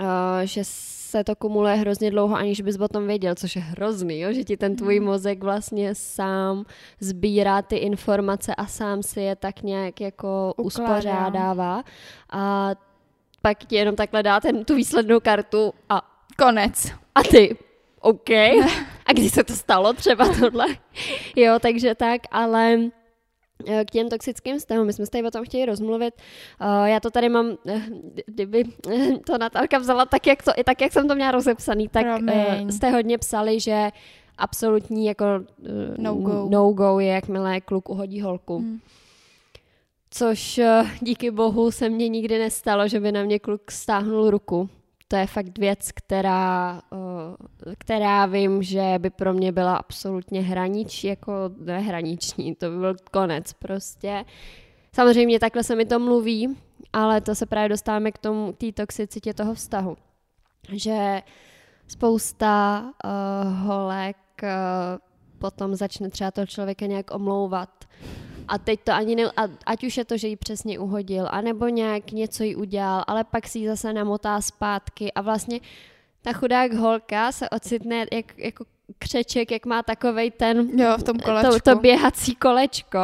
Uh, 0.00 0.06
že 0.44 0.60
se 0.64 1.24
to 1.24 1.36
kumuluje 1.36 1.74
hrozně 1.74 2.10
dlouho, 2.10 2.36
aniž 2.36 2.60
bys 2.60 2.78
o 2.78 2.88
tom 2.88 3.06
věděl, 3.06 3.34
což 3.34 3.56
je 3.56 3.62
hrozný, 3.62 4.20
jo? 4.20 4.32
že 4.32 4.44
ti 4.44 4.56
ten 4.56 4.76
tvůj 4.76 4.96
hmm. 4.96 5.06
mozek 5.06 5.44
vlastně 5.44 5.94
sám 5.94 6.64
sbírá 7.00 7.62
ty 7.62 7.76
informace 7.76 8.54
a 8.54 8.66
sám 8.66 9.02
si 9.02 9.20
je 9.20 9.36
tak 9.36 9.62
nějak 9.62 10.00
jako 10.00 10.54
Ukládá. 10.56 10.66
uspořádává 10.66 11.84
a 12.30 12.70
pak 13.42 13.64
ti 13.64 13.76
jenom 13.76 13.96
takhle 13.96 14.22
dá 14.22 14.40
ten, 14.40 14.64
tu 14.64 14.74
výslednou 14.74 15.20
kartu 15.20 15.74
a 15.88 16.02
konec. 16.38 16.92
A 17.14 17.22
ty, 17.22 17.56
OK. 18.00 18.30
A 19.06 19.12
kdy 19.12 19.30
se 19.30 19.44
to 19.44 19.52
stalo 19.52 19.92
třeba 19.92 20.28
tohle? 20.40 20.66
jo, 21.36 21.58
takže 21.60 21.94
tak, 21.94 22.20
ale 22.30 22.78
Eh, 22.78 23.01
k 23.84 23.90
těm 23.90 24.08
toxickým 24.08 24.58
vztahům. 24.58 24.86
My 24.86 24.92
jsme 24.92 25.06
se 25.06 25.10
tady 25.10 25.24
o 25.24 25.30
tom 25.30 25.44
chtěli 25.44 25.66
rozmluvit. 25.66 26.14
Uh, 26.60 26.84
já 26.84 27.00
to 27.00 27.10
tady 27.10 27.28
mám, 27.28 27.56
eh, 27.68 27.82
kdyby 28.26 28.64
to 29.26 29.38
Natálka 29.38 29.78
vzala 29.78 30.06
tak, 30.06 30.26
jak, 30.26 30.42
to, 30.42 30.52
tak, 30.64 30.80
jak 30.80 30.92
jsem 30.92 31.08
to 31.08 31.14
měla 31.14 31.30
rozepsaný, 31.30 31.88
tak 31.88 32.06
uh, 32.22 32.68
jste 32.70 32.90
hodně 32.90 33.18
psali, 33.18 33.60
že 33.60 33.90
absolutní 34.38 35.06
jako 35.06 35.24
no-go. 35.98 36.46
no-go 36.50 37.00
je, 37.00 37.08
jakmile 37.08 37.60
kluk 37.60 37.88
uhodí 37.88 38.20
holku. 38.20 38.58
Hmm. 38.58 38.78
Což 40.10 40.60
díky 41.00 41.30
bohu 41.30 41.70
se 41.70 41.88
mně 41.88 42.08
nikdy 42.08 42.38
nestalo, 42.38 42.88
že 42.88 43.00
by 43.00 43.12
na 43.12 43.22
mě 43.22 43.38
kluk 43.38 43.70
stáhnul 43.70 44.30
ruku 44.30 44.68
to 45.12 45.16
je 45.16 45.26
fakt 45.26 45.58
věc, 45.58 45.92
která, 45.94 46.82
eh, 46.92 47.74
která 47.78 48.26
vím, 48.26 48.62
že 48.62 48.94
by 48.98 49.10
pro 49.10 49.34
mě 49.34 49.52
byla 49.52 49.76
absolutně 49.76 50.42
hraniční, 50.42 51.08
jako 51.08 51.32
nehraniční, 51.58 52.54
to 52.54 52.70
by 52.70 52.76
byl 52.76 52.94
konec 53.10 53.52
prostě. 53.52 54.24
Samozřejmě 54.92 55.40
takhle 55.40 55.64
se 55.64 55.76
mi 55.76 55.84
to 55.84 55.98
mluví, 55.98 56.56
ale 56.92 57.20
to 57.20 57.34
se 57.34 57.46
právě 57.46 57.68
dostáváme 57.68 58.12
k 58.12 58.18
tomu, 58.18 58.52
té 58.52 58.72
toxicitě 58.72 59.34
toho 59.34 59.54
vztahu. 59.54 59.96
Že 60.72 61.22
spousta 61.86 62.84
uh, 63.04 63.58
holek 63.58 64.16
uh, 64.42 64.48
potom 65.38 65.74
začne 65.74 66.10
třeba 66.10 66.30
toho 66.30 66.46
člověka 66.46 66.86
nějak 66.86 67.14
omlouvat 67.14 67.84
a 68.48 68.58
teď 68.58 68.80
to 68.84 68.92
ani 68.92 69.16
ne, 69.16 69.24
a, 69.36 69.42
ať 69.66 69.84
už 69.84 69.96
je 69.96 70.04
to, 70.04 70.16
že 70.16 70.28
ji 70.28 70.36
přesně 70.36 70.78
uhodil, 70.78 71.28
anebo 71.30 71.68
nějak 71.68 72.12
něco 72.12 72.42
jí 72.42 72.56
udělal, 72.56 73.04
ale 73.06 73.24
pak 73.24 73.48
si 73.48 73.58
ji 73.58 73.68
zase 73.68 73.92
namotá 73.92 74.40
zpátky 74.40 75.12
a 75.12 75.20
vlastně 75.20 75.60
ta 76.22 76.32
chudák 76.32 76.72
holka 76.72 77.32
se 77.32 77.50
ocitne 77.50 78.06
jak, 78.12 78.38
jako 78.38 78.64
křeček, 78.98 79.50
jak 79.50 79.66
má 79.66 79.82
takovej 79.82 80.30
ten 80.30 80.80
jo, 80.80 80.96
v 80.98 81.02
tom 81.02 81.18
kolečku. 81.18 81.52
To, 81.52 81.60
to 81.60 81.80
běhací 81.80 82.34
kolečko 82.34 82.98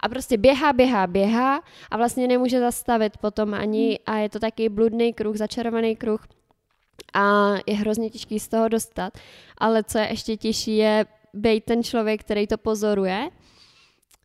a 0.00 0.08
prostě 0.08 0.36
běhá, 0.36 0.72
běhá, 0.72 1.06
běhá 1.06 1.62
a 1.90 1.96
vlastně 1.96 2.28
nemůže 2.28 2.60
zastavit 2.60 3.16
potom 3.16 3.54
ani 3.54 3.88
hmm. 3.88 3.96
a 4.06 4.18
je 4.18 4.28
to 4.28 4.38
taky 4.38 4.68
bludný 4.68 5.12
kruh, 5.12 5.36
začarovaný 5.36 5.96
kruh 5.96 6.26
a 7.14 7.54
je 7.66 7.74
hrozně 7.74 8.10
těžký 8.10 8.40
z 8.40 8.48
toho 8.48 8.68
dostat, 8.68 9.12
ale 9.58 9.82
co 9.82 9.98
je 9.98 10.08
ještě 10.10 10.36
těžší 10.36 10.76
je 10.76 11.06
být 11.34 11.64
ten 11.64 11.82
člověk, 11.82 12.20
který 12.20 12.46
to 12.46 12.58
pozoruje 12.58 13.30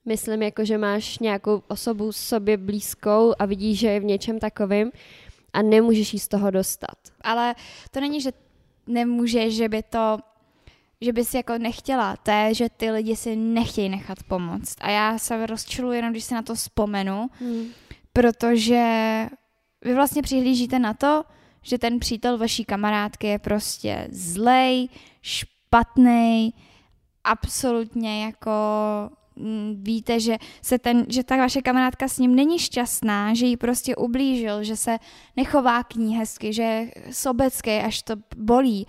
myslím, 0.07 0.41
jako 0.41 0.65
že 0.65 0.77
máš 0.77 1.19
nějakou 1.19 1.63
osobu 1.67 2.11
sobě 2.11 2.57
blízkou 2.57 3.33
a 3.39 3.45
vidíš, 3.45 3.79
že 3.79 3.87
je 3.87 3.99
v 3.99 4.03
něčem 4.03 4.39
takovým 4.39 4.91
a 5.53 5.61
nemůžeš 5.61 6.13
jí 6.13 6.19
z 6.19 6.27
toho 6.27 6.51
dostat. 6.51 6.97
Ale 7.21 7.55
to 7.91 7.99
není, 7.99 8.21
že 8.21 8.31
nemůžeš, 8.87 9.55
že 9.55 9.69
by 9.69 9.83
to 9.83 10.17
že 11.01 11.13
bys 11.13 11.33
jako 11.33 11.57
nechtěla, 11.57 12.15
to 12.15 12.31
je, 12.31 12.53
že 12.53 12.69
ty 12.77 12.91
lidi 12.91 13.15
si 13.15 13.35
nechtějí 13.35 13.89
nechat 13.89 14.17
pomoct. 14.27 14.75
A 14.81 14.89
já 14.89 15.17
se 15.17 15.45
rozčiluji 15.45 15.95
jenom, 15.95 16.11
když 16.11 16.23
se 16.23 16.35
na 16.35 16.41
to 16.41 16.55
vzpomenu, 16.55 17.29
hmm. 17.39 17.65
protože 18.13 18.85
vy 19.81 19.93
vlastně 19.93 20.21
přihlížíte 20.21 20.79
na 20.79 20.93
to, 20.93 21.23
že 21.61 21.77
ten 21.77 21.99
přítel 21.99 22.37
vaší 22.37 22.65
kamarádky 22.65 23.27
je 23.27 23.39
prostě 23.39 24.07
zlej, 24.11 24.89
špatný, 25.21 26.53
absolutně 27.23 28.25
jako 28.25 28.51
víte, 29.73 30.19
že, 30.19 30.37
se 30.61 30.79
ten, 30.79 31.05
že 31.09 31.23
ta 31.23 31.37
vaše 31.37 31.61
kamarádka 31.61 32.07
s 32.07 32.19
ním 32.19 32.35
není 32.35 32.59
šťastná, 32.59 33.33
že 33.33 33.45
jí 33.45 33.57
prostě 33.57 33.95
ublížil, 33.95 34.63
že 34.63 34.75
se 34.75 34.97
nechová 35.35 35.83
k 35.83 35.95
ní 35.95 36.17
hezky, 36.17 36.53
že 36.53 36.63
je 36.63 36.91
sobecký, 37.11 37.71
až 37.71 38.01
to 38.01 38.15
bolí. 38.37 38.87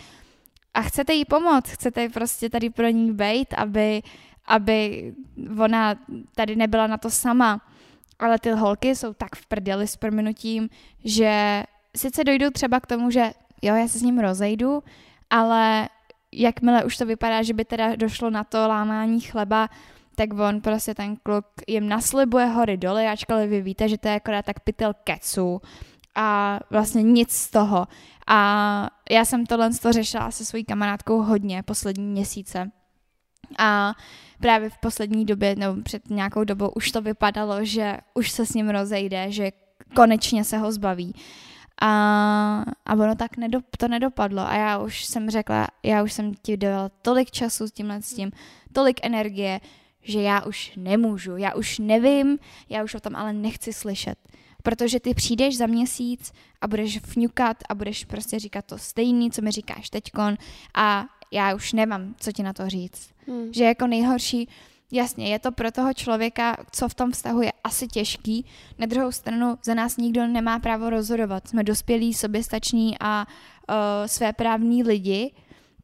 A 0.74 0.82
chcete 0.82 1.12
jí 1.12 1.24
pomoct, 1.24 1.68
chcete 1.68 2.08
prostě 2.08 2.50
tady 2.50 2.70
pro 2.70 2.88
ní 2.88 3.12
být, 3.12 3.54
aby, 3.56 4.02
aby 4.46 5.12
ona 5.60 5.94
tady 6.34 6.56
nebyla 6.56 6.86
na 6.86 6.96
to 6.96 7.10
sama. 7.10 7.60
Ale 8.18 8.38
ty 8.38 8.50
holky 8.50 8.96
jsou 8.96 9.12
tak 9.12 9.36
v 9.36 9.46
prdeli 9.46 9.86
s 9.86 9.96
prominutím, 9.96 10.68
že 11.04 11.62
sice 11.96 12.24
dojdou 12.24 12.50
třeba 12.50 12.80
k 12.80 12.86
tomu, 12.86 13.10
že 13.10 13.32
jo, 13.62 13.74
já 13.74 13.88
se 13.88 13.98
s 13.98 14.02
ním 14.02 14.18
rozejdu, 14.18 14.82
ale 15.30 15.88
jakmile 16.32 16.84
už 16.84 16.96
to 16.96 17.06
vypadá, 17.06 17.42
že 17.42 17.54
by 17.54 17.64
teda 17.64 17.96
došlo 17.96 18.30
na 18.30 18.44
to 18.44 18.68
lámání 18.68 19.20
chleba, 19.20 19.68
tak 20.18 20.34
on 20.38 20.60
prostě 20.60 20.94
ten 20.94 21.16
kluk 21.16 21.44
jim 21.66 21.88
naslibuje 21.88 22.46
hory 22.46 22.76
doly, 22.76 23.06
ačkoliv 23.06 23.50
vy 23.50 23.62
víte, 23.62 23.88
že 23.88 23.98
to 23.98 24.08
je 24.08 24.14
akorát 24.14 24.44
tak 24.44 24.60
pytel 24.60 24.92
kecu 25.04 25.60
a 26.14 26.58
vlastně 26.70 27.02
nic 27.02 27.32
z 27.32 27.50
toho. 27.50 27.86
A 28.26 28.90
já 29.10 29.24
jsem 29.24 29.46
tohle 29.46 29.70
to 29.70 29.92
řešila 29.92 30.30
se 30.30 30.44
svojí 30.44 30.64
kamarádkou 30.64 31.22
hodně 31.22 31.62
poslední 31.62 32.06
měsíce. 32.06 32.70
A 33.58 33.94
právě 34.40 34.70
v 34.70 34.78
poslední 34.78 35.24
době, 35.24 35.56
nebo 35.56 35.82
před 35.82 36.10
nějakou 36.10 36.44
dobou, 36.44 36.68
už 36.68 36.90
to 36.90 37.02
vypadalo, 37.02 37.64
že 37.64 37.98
už 38.14 38.30
se 38.30 38.46
s 38.46 38.54
ním 38.54 38.68
rozejde, 38.68 39.32
že 39.32 39.50
konečně 39.94 40.44
se 40.44 40.58
ho 40.58 40.72
zbaví. 40.72 41.14
A, 41.82 42.64
a 42.86 42.92
ono 42.92 43.14
tak 43.14 43.36
nedop, 43.36 43.64
to 43.78 43.88
nedopadlo. 43.88 44.42
A 44.42 44.54
já 44.54 44.78
už 44.78 45.04
jsem 45.04 45.30
řekla, 45.30 45.66
já 45.82 46.02
už 46.02 46.12
jsem 46.12 46.34
ti 46.34 46.56
dala 46.56 46.88
tolik 47.02 47.30
času 47.30 47.68
s 47.68 47.72
tímhle 47.72 48.02
s 48.02 48.14
tím, 48.14 48.30
tolik 48.72 49.00
energie, 49.02 49.60
že 50.08 50.22
já 50.22 50.44
už 50.44 50.72
nemůžu, 50.76 51.36
já 51.36 51.54
už 51.54 51.78
nevím, 51.78 52.38
já 52.68 52.84
už 52.84 52.94
o 52.94 53.00
tom 53.00 53.16
ale 53.16 53.32
nechci 53.32 53.72
slyšet. 53.72 54.18
Protože 54.62 55.00
ty 55.00 55.14
přijdeš 55.14 55.56
za 55.56 55.66
měsíc 55.66 56.32
a 56.60 56.68
budeš 56.68 57.02
vňukat 57.02 57.56
a 57.68 57.74
budeš 57.74 58.04
prostě 58.04 58.38
říkat 58.38 58.64
to 58.64 58.78
stejný, 58.78 59.30
co 59.30 59.42
mi 59.42 59.50
říkáš 59.50 59.90
teďkon 59.90 60.36
a 60.74 61.06
já 61.32 61.54
už 61.54 61.72
nemám, 61.72 62.14
co 62.18 62.32
ti 62.32 62.42
na 62.42 62.52
to 62.52 62.68
říct. 62.68 63.10
Hmm. 63.26 63.52
Že 63.52 63.64
jako 63.64 63.86
nejhorší, 63.86 64.48
jasně, 64.92 65.32
je 65.32 65.38
to 65.38 65.52
pro 65.52 65.70
toho 65.70 65.94
člověka, 65.94 66.56
co 66.72 66.88
v 66.88 66.94
tom 66.94 67.10
vztahu 67.10 67.42
je 67.42 67.52
asi 67.64 67.86
těžký. 67.86 68.46
Na 68.78 68.86
druhou 68.86 69.12
stranu 69.12 69.58
za 69.64 69.74
nás 69.74 69.96
nikdo 69.96 70.26
nemá 70.26 70.58
právo 70.58 70.90
rozhodovat. 70.90 71.48
Jsme 71.48 71.64
dospělí, 71.64 72.14
soběstační 72.14 72.96
a 73.00 73.26
uh, 73.26 73.74
svéprávní 74.06 74.82
lidi, 74.82 75.34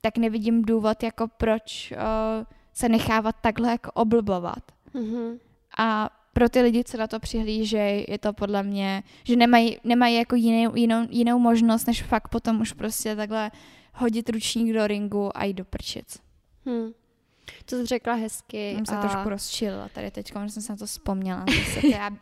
tak 0.00 0.18
nevidím 0.18 0.62
důvod, 0.62 1.02
jako 1.02 1.28
proč 1.28 1.92
uh, 1.92 2.44
se 2.74 2.88
nechávat 2.88 3.36
takhle 3.40 3.70
jako 3.70 3.90
oblbovat. 3.90 4.72
Mm-hmm. 4.94 5.38
A 5.78 6.10
pro 6.32 6.48
ty 6.48 6.60
lidi, 6.60 6.84
co 6.84 6.96
na 6.96 7.06
to 7.06 7.20
přihlížejí, 7.20 8.04
je 8.08 8.18
to 8.18 8.32
podle 8.32 8.62
mě, 8.62 9.02
že 9.24 9.36
nemají, 9.36 9.78
nemají 9.84 10.16
jako 10.16 10.34
jinou, 10.34 10.76
jinou, 10.76 11.06
jinou 11.10 11.38
možnost, 11.38 11.86
než 11.86 12.02
fakt 12.02 12.28
potom 12.28 12.60
už 12.60 12.72
prostě 12.72 13.16
takhle 13.16 13.50
hodit 13.94 14.28
ručník 14.28 14.74
do 14.74 14.86
ringu 14.86 15.38
a 15.38 15.44
jít 15.44 15.54
do 15.54 15.64
prčic. 15.64 16.18
Hmm. 16.66 16.92
To 17.64 17.76
jsi 17.76 17.86
řekla 17.86 18.14
hezky. 18.14 18.74
Jsem 18.74 18.86
se 18.86 18.96
a... 18.96 19.00
trošku 19.00 19.28
rozčilila 19.28 19.88
tady 19.88 20.10
teď, 20.10 20.34
když 20.34 20.52
jsem 20.52 20.62
se 20.62 20.72
na 20.72 20.76
to 20.76 20.86
vzpomněla. 20.86 21.44
Zase 21.74 21.86
já... 21.88 22.10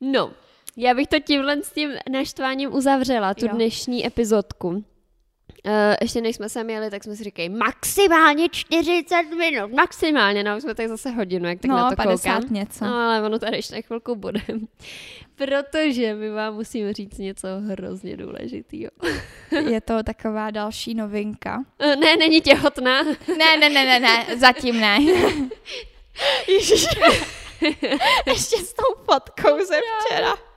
no, 0.00 0.32
já 0.80 0.94
bych 0.94 1.06
to 1.06 1.20
tímhle 1.20 1.62
s 1.62 1.72
tím 1.72 1.90
naštváním 2.10 2.74
uzavřela, 2.74 3.34
tu 3.34 3.46
jo. 3.46 3.52
dnešní 3.54 4.06
epizodku. 4.06 4.84
Uh, 5.66 5.72
ještě 6.00 6.20
než 6.20 6.36
jsme 6.36 6.48
se 6.48 6.64
měli, 6.64 6.90
tak 6.90 7.04
jsme 7.04 7.16
si 7.16 7.24
říkali 7.24 7.48
maximálně 7.48 8.48
40 8.48 9.22
minut, 9.22 9.72
maximálně, 9.72 10.44
no 10.44 10.56
už 10.56 10.62
jsme 10.62 10.74
tak 10.74 10.88
zase 10.88 11.10
hodinu, 11.10 11.48
jak 11.48 11.60
tak 11.60 11.68
no, 11.68 11.76
na 11.76 11.90
to 11.90 11.96
50 11.96 12.34
koukám. 12.34 12.54
něco. 12.54 12.84
No 12.84 12.94
ale 12.94 13.22
ono 13.22 13.38
tady 13.38 13.56
ještě 13.56 13.82
chvilku 13.82 14.14
bude. 14.16 14.40
Protože 15.34 16.14
my 16.14 16.30
vám 16.30 16.54
musíme 16.54 16.92
říct 16.92 17.18
něco 17.18 17.48
hrozně 17.66 18.16
důležitého. 18.16 18.90
Je 19.70 19.80
to 19.80 20.02
taková 20.02 20.50
další 20.50 20.94
novinka. 20.94 21.64
Uh, 21.84 21.96
ne, 21.96 22.16
není 22.16 22.40
těhotná. 22.40 23.02
ne, 23.38 23.56
ne, 23.60 23.68
ne, 23.68 23.84
ne, 23.84 24.00
ne, 24.00 24.26
zatím 24.36 24.80
ne. 24.80 24.98
Ježiš. 26.48 26.86
ještě 28.26 28.56
s 28.56 28.74
tou 28.74 29.02
fotkou 29.04 29.64
ze 29.64 29.80
včera. 30.04 30.49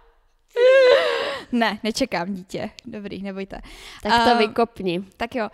Ne, 1.51 1.79
nečekám 1.83 2.33
dítě. 2.33 2.69
Dobrý, 2.85 3.21
nebojte. 3.21 3.61
Tak 4.03 4.23
to 4.23 4.31
uh, 4.31 4.37
vykopni. 4.37 5.03
Tak 5.17 5.35
jo. 5.35 5.49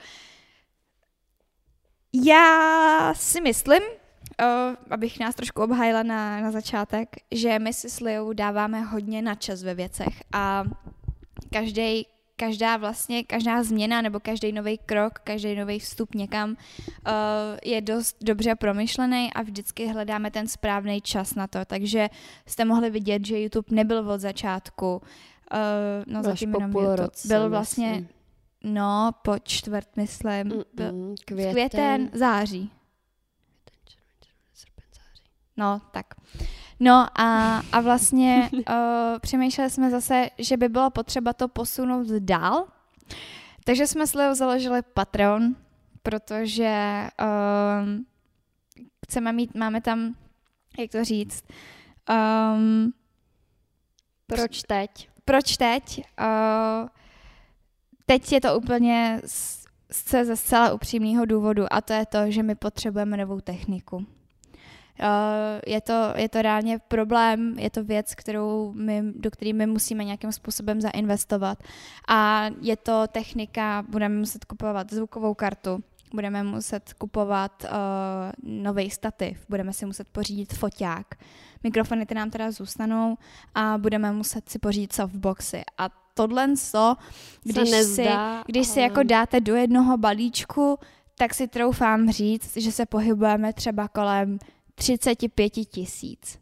Já 2.13 3.13
si 3.13 3.41
myslím, 3.41 3.81
uh, 3.83 4.75
abych 4.89 5.19
nás 5.19 5.35
trošku 5.35 5.61
obhájila 5.61 6.03
na, 6.03 6.41
na 6.41 6.51
začátek, 6.51 7.09
že 7.31 7.59
my 7.59 7.73
si 7.73 7.89
s 7.89 7.99
Liou 7.99 8.33
dáváme 8.33 8.81
hodně 8.81 9.21
na 9.21 9.35
čas 9.35 9.63
ve 9.63 9.73
věcech 9.73 10.23
a 10.33 10.63
každý 11.53 12.05
každá 12.39 12.77
vlastně, 12.77 13.23
každá 13.23 13.63
změna 13.63 14.01
nebo 14.01 14.19
každý 14.19 14.51
nový 14.51 14.77
krok, 14.77 15.19
každý 15.23 15.55
nový 15.55 15.79
vstup 15.79 16.15
někam 16.15 16.49
uh, 16.49 16.55
je 17.63 17.81
dost 17.81 18.17
dobře 18.21 18.55
promyšlený 18.55 19.33
a 19.33 19.41
vždycky 19.41 19.87
hledáme 19.87 20.31
ten 20.31 20.47
správný 20.47 21.01
čas 21.01 21.35
na 21.35 21.47
to. 21.47 21.59
Takže 21.65 22.09
jste 22.45 22.65
mohli 22.65 22.89
vidět, 22.89 23.25
že 23.25 23.39
YouTube 23.41 23.75
nebyl 23.75 24.11
od 24.11 24.21
začátku, 24.21 24.95
uh, 24.95 25.59
no 26.07 26.23
zatím 26.23 26.53
jenom 26.53 26.71
YouTube, 26.71 26.95
roce, 26.95 27.27
byl 27.27 27.49
vlastně, 27.49 27.89
myslím. 27.89 28.07
no 28.63 29.11
po 29.21 29.35
čtvrt, 29.43 29.87
myslím, 29.95 30.49
Mm-mm, 30.49 31.15
květen. 31.25 31.51
květen, 31.51 32.09
září. 32.13 32.71
No, 35.59 35.81
tak. 35.91 36.05
No 36.79 37.07
a, 37.19 37.59
a 37.71 37.81
vlastně 37.81 38.49
uh, 38.53 38.63
přemýšleli 39.21 39.69
jsme 39.69 39.89
zase, 39.89 40.29
že 40.37 40.57
by 40.57 40.69
bylo 40.69 40.89
potřeba 40.89 41.33
to 41.33 41.47
posunout 41.47 42.07
dál. 42.07 42.67
Takže 43.63 43.87
jsme 43.87 44.07
s 44.07 44.13
Leo 44.13 44.35
založili 44.35 44.81
Patreon, 44.81 45.55
protože 46.03 47.03
uh, 47.21 47.89
chceme 49.05 49.33
mít, 49.33 49.55
máme 49.55 49.81
tam, 49.81 50.15
jak 50.79 50.91
to 50.91 51.03
říct, 51.03 51.43
um, 52.55 52.93
proč 54.27 54.61
teď? 54.61 55.09
Proč 55.25 55.57
teď? 55.57 56.03
Uh, 56.19 56.87
teď 58.05 58.31
je 58.31 58.41
to 58.41 58.57
úplně 58.57 59.21
z, 59.25 59.67
ze 60.23 60.35
zcela 60.35 60.73
upřímného 60.73 61.25
důvodu 61.25 61.65
a 61.71 61.81
to 61.81 61.93
je 61.93 62.05
to, 62.05 62.19
že 62.31 62.43
my 62.43 62.55
potřebujeme 62.55 63.17
novou 63.17 63.41
techniku. 63.41 64.18
Uh, 64.99 65.59
je, 65.67 65.81
to, 65.81 66.13
je 66.15 66.29
to 66.29 66.41
reálně 66.41 66.79
problém, 66.87 67.59
je 67.59 67.69
to 67.69 67.83
věc, 67.83 68.15
kterou 68.15 68.73
my, 68.75 69.03
do 69.15 69.31
které 69.31 69.53
my 69.53 69.65
musíme 69.65 70.03
nějakým 70.03 70.31
způsobem 70.31 70.81
zainvestovat. 70.81 71.63
A 72.07 72.45
je 72.61 72.77
to 72.77 73.07
technika, 73.07 73.83
budeme 73.89 74.15
muset 74.15 74.45
kupovat 74.45 74.93
zvukovou 74.93 75.33
kartu, 75.33 75.83
budeme 76.13 76.43
muset 76.43 76.93
kupovat 76.93 77.63
uh, 77.63 77.69
nový 78.43 78.89
stativ, 78.89 79.45
budeme 79.49 79.73
si 79.73 79.85
muset 79.85 80.07
pořídit 80.09 80.53
foťák. 80.53 81.05
Mikrofony 81.63 82.05
ty 82.05 82.15
nám 82.15 82.29
teda 82.29 82.51
zůstanou 82.51 83.17
a 83.55 83.77
budeme 83.77 84.11
muset 84.11 84.49
si 84.49 84.59
pořídit 84.59 84.93
softboxy. 84.93 85.61
A 85.77 85.89
tohle, 86.13 86.47
když, 87.43 87.71
nezdá, 87.71 88.37
si, 88.37 88.43
když 88.45 88.67
ale... 88.67 88.73
si 88.73 88.79
jako 88.79 89.03
dáte 89.03 89.39
do 89.39 89.55
jednoho 89.55 89.97
balíčku, 89.97 90.79
tak 91.17 91.33
si 91.33 91.47
troufám 91.47 92.11
říct, 92.11 92.57
že 92.57 92.71
se 92.71 92.85
pohybujeme 92.85 93.53
třeba 93.53 93.87
kolem 93.87 94.39
35 94.79 95.49
tisíc. 95.49 96.39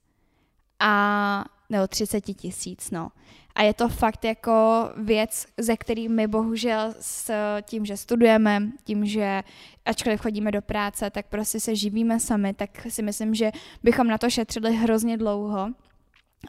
A, 0.79 1.45
nebo 1.69 1.87
30 1.87 2.21
tisíc, 2.21 2.91
no. 2.91 3.11
A 3.55 3.63
je 3.63 3.73
to 3.73 3.89
fakt 3.89 4.25
jako 4.25 4.89
věc, 4.97 5.45
ze 5.57 5.77
který 5.77 6.09
my 6.09 6.27
bohužel 6.27 6.93
s 7.01 7.31
tím, 7.61 7.85
že 7.85 7.97
studujeme, 7.97 8.63
tím, 8.83 9.05
že 9.05 9.43
ačkoliv 9.85 10.21
chodíme 10.21 10.51
do 10.51 10.61
práce, 10.61 11.09
tak 11.09 11.25
prostě 11.25 11.59
se 11.59 11.75
živíme 11.75 12.19
sami, 12.19 12.53
tak 12.53 12.87
si 12.89 13.01
myslím, 13.01 13.35
že 13.35 13.51
bychom 13.83 14.07
na 14.07 14.17
to 14.17 14.29
šetřili 14.29 14.75
hrozně 14.75 15.17
dlouho. 15.17 15.69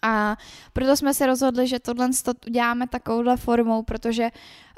A 0.02 0.36
proto 0.72 0.96
jsme 0.96 1.14
se 1.14 1.26
rozhodli, 1.26 1.68
že 1.68 1.78
tohle 1.78 2.10
uděláme 2.46 2.86
takovouhle 2.86 3.36
formou, 3.36 3.82
protože 3.82 4.30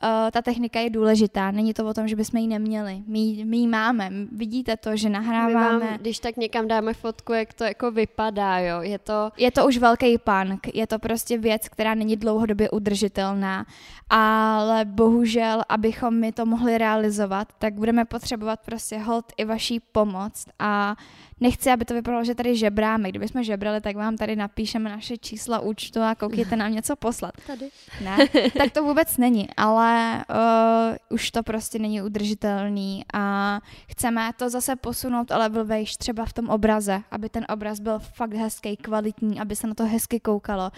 uh, 0.03 0.31
ta 0.31 0.43
technika 0.43 0.81
je 0.81 0.91
důležitá. 0.91 1.51
Není 1.51 1.75
to 1.75 1.87
o 1.87 1.95
tom, 1.95 2.09
že 2.09 2.17
bychom 2.17 2.41
ji 2.41 2.47
neměli. 2.47 3.03
My, 3.07 3.45
my 3.45 3.57
ji 3.57 3.67
máme. 3.67 4.11
Vidíte 4.33 4.77
to, 4.77 4.97
že 4.97 5.09
nahráváme. 5.09 5.87
vám, 5.87 5.99
když 5.99 6.19
tak 6.19 6.37
někam 6.37 6.69
dáme 6.69 6.95
fotku, 6.95 7.33
jak 7.33 7.55
to 7.55 7.65
jako 7.65 7.91
vypadá, 7.91 8.59
jo. 8.59 8.81
Je 8.81 8.99
to... 8.99 9.31
Je 9.37 9.51
to 9.51 9.67
už 9.67 9.79
velký 9.79 10.19
punk. 10.19 10.75
Je 10.75 10.87
to 10.87 10.99
prostě 10.99 11.39
věc, 11.39 11.69
která 11.69 11.95
není 11.95 12.17
dlouhodobě 12.17 12.71
udržitelná. 12.71 13.67
Ale 14.11 14.85
bohužel, 14.85 15.63
abychom 15.69 16.15
my 16.15 16.33
to 16.33 16.47
mohli 16.47 16.79
realizovat, 16.79 17.49
tak 17.59 17.75
budeme 17.75 18.05
potřebovat 18.05 18.61
prostě 18.65 18.99
hold 18.99 19.25
i 19.37 19.45
vaší 19.45 19.81
pomoc 19.81 20.45
a 20.59 20.97
nechci, 21.41 21.71
aby 21.71 21.85
to 21.85 21.95
vypadalo, 21.95 22.25
že 22.25 22.35
tady 22.35 22.57
žebráme. 22.57 23.09
Kdyby 23.09 23.29
jsme 23.29 23.45
žebrali, 23.45 23.81
tak 23.81 23.97
vám 23.97 24.17
tady 24.17 24.37
napíšeme 24.37 24.91
naše 24.91 25.19
čísla 25.19 25.59
účtu 25.59 26.03
a 26.03 26.15
koukněte 26.15 26.57
nám 26.57 26.73
něco 26.73 26.97
poslat. 26.97 27.33
Tady. 27.47 27.69
Ne, 28.05 28.17
tak 28.59 28.73
to 28.73 28.85
vůbec 28.85 29.17
není, 29.17 29.49
ale 29.57 29.90
uh, 30.31 30.97
už 31.15 31.31
to 31.31 31.43
prostě 31.43 31.79
není 31.79 32.03
udržitelný 32.03 33.05
a 33.15 33.59
chceme 33.89 34.31
to 34.37 34.51
zase 34.51 34.77
posunout 34.77 35.31
ale 35.33 35.49
byl 35.49 35.65
vejš 35.65 35.97
třeba 35.97 36.25
v 36.25 36.33
tom 36.33 36.49
obraze, 36.49 37.03
aby 37.11 37.29
ten 37.29 37.47
obraz 37.53 37.81
byl 37.81 37.99
fakt 37.99 38.35
hezký, 38.35 38.77
kvalitní, 38.77 39.41
aby 39.41 39.57
se 39.57 39.67
na 39.67 39.75
to 39.75 39.85
hezky 39.85 40.21
koukalo. 40.21 40.71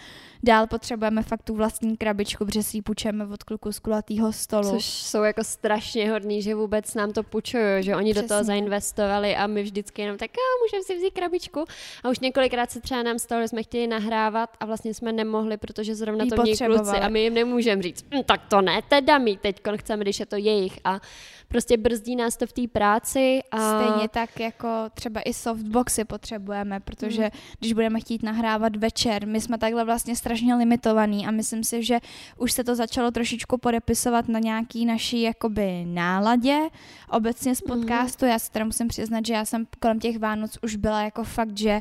Dál 0.42 0.66
potřebujeme 0.66 1.22
fakt 1.22 1.42
tu 1.42 1.54
vlastní 1.54 1.96
krabičku, 1.96 2.44
protože 2.44 2.62
si 2.62 2.76
ji 2.76 2.82
půjčeme 2.82 3.26
od 3.26 3.42
kluku 3.42 3.72
z 3.72 3.78
kulatýho 3.78 4.32
stolu. 4.32 4.70
Což 4.70 4.84
jsou 4.84 5.22
jako 5.22 5.44
strašně 5.44 6.10
hodný, 6.10 6.42
že 6.42 6.54
vůbec 6.54 6.94
nám 6.94 7.12
to 7.12 7.22
půjčují, 7.22 7.82
že 7.82 7.96
oni 7.96 8.10
Přesně. 8.10 8.28
do 8.28 8.34
toho 8.34 8.44
zainvestovali 8.44 9.36
a 9.36 9.46
my 9.46 9.62
vždycky 9.62 10.02
jenom 10.02 10.18
tak, 10.18 10.30
můžeme 10.62 10.82
si 10.84 10.96
vzít 10.96 11.14
krabičku. 11.14 11.64
A 12.04 12.10
už 12.10 12.18
několikrát 12.18 12.70
se 12.70 12.80
třeba 12.80 13.02
nám 13.02 13.18
stalo, 13.18 13.42
že 13.42 13.48
jsme 13.48 13.62
chtěli 13.62 13.86
nahrávat 13.86 14.50
a 14.60 14.66
vlastně 14.66 14.94
jsme 14.94 15.12
nemohli, 15.12 15.56
protože 15.56 15.94
zrovna 15.94 16.24
to 16.26 16.42
měli 16.42 16.58
kluci 16.58 16.96
a 16.96 17.08
my 17.08 17.20
jim 17.20 17.34
nemůžeme 17.34 17.82
říct, 17.82 18.04
hm, 18.14 18.22
tak 18.26 18.40
to 18.48 18.60
ne, 18.60 18.80
teda 18.88 19.01
my 19.18 19.36
teď 19.36 19.60
chceme, 19.76 20.04
když 20.04 20.20
je 20.20 20.26
to 20.26 20.36
jejich. 20.36 20.78
A 20.84 21.00
prostě 21.48 21.76
brzdí 21.76 22.16
nás 22.16 22.36
to 22.36 22.46
v 22.46 22.52
té 22.52 22.68
práci. 22.68 23.40
A... 23.50 23.80
Stejně 23.80 24.08
tak 24.08 24.40
jako 24.40 24.68
třeba 24.94 25.20
i 25.20 25.34
softboxy 25.34 26.04
potřebujeme, 26.04 26.80
protože 26.80 27.22
hmm. 27.22 27.30
když 27.58 27.72
budeme 27.72 28.00
chtít 28.00 28.22
nahrávat 28.22 28.76
večer, 28.76 29.26
my 29.26 29.40
jsme 29.40 29.58
takhle 29.58 29.84
vlastně 29.84 30.16
strašně 30.16 30.54
limitovaný 30.54 31.26
a 31.26 31.30
myslím 31.30 31.64
si, 31.64 31.84
že 31.84 31.98
už 32.38 32.52
se 32.52 32.64
to 32.64 32.74
začalo 32.74 33.10
trošičku 33.10 33.58
podepisovat 33.58 34.28
na 34.28 34.38
nějaký 34.38 34.86
naší 34.86 35.22
jakoby 35.22 35.84
náladě 35.86 36.58
obecně 37.10 37.56
z 37.56 37.62
mhm. 37.62 37.78
podcastu. 37.78 38.24
Hmm. 38.24 38.32
Já 38.32 38.38
se 38.38 38.50
teda 38.50 38.64
musím 38.64 38.88
přiznat, 38.88 39.26
že 39.26 39.34
já 39.34 39.44
jsem 39.44 39.66
kolem 39.80 40.00
těch 40.00 40.18
Vánoc 40.18 40.58
už 40.62 40.76
byla 40.76 41.02
jako 41.02 41.24
fakt, 41.24 41.58
že 41.58 41.80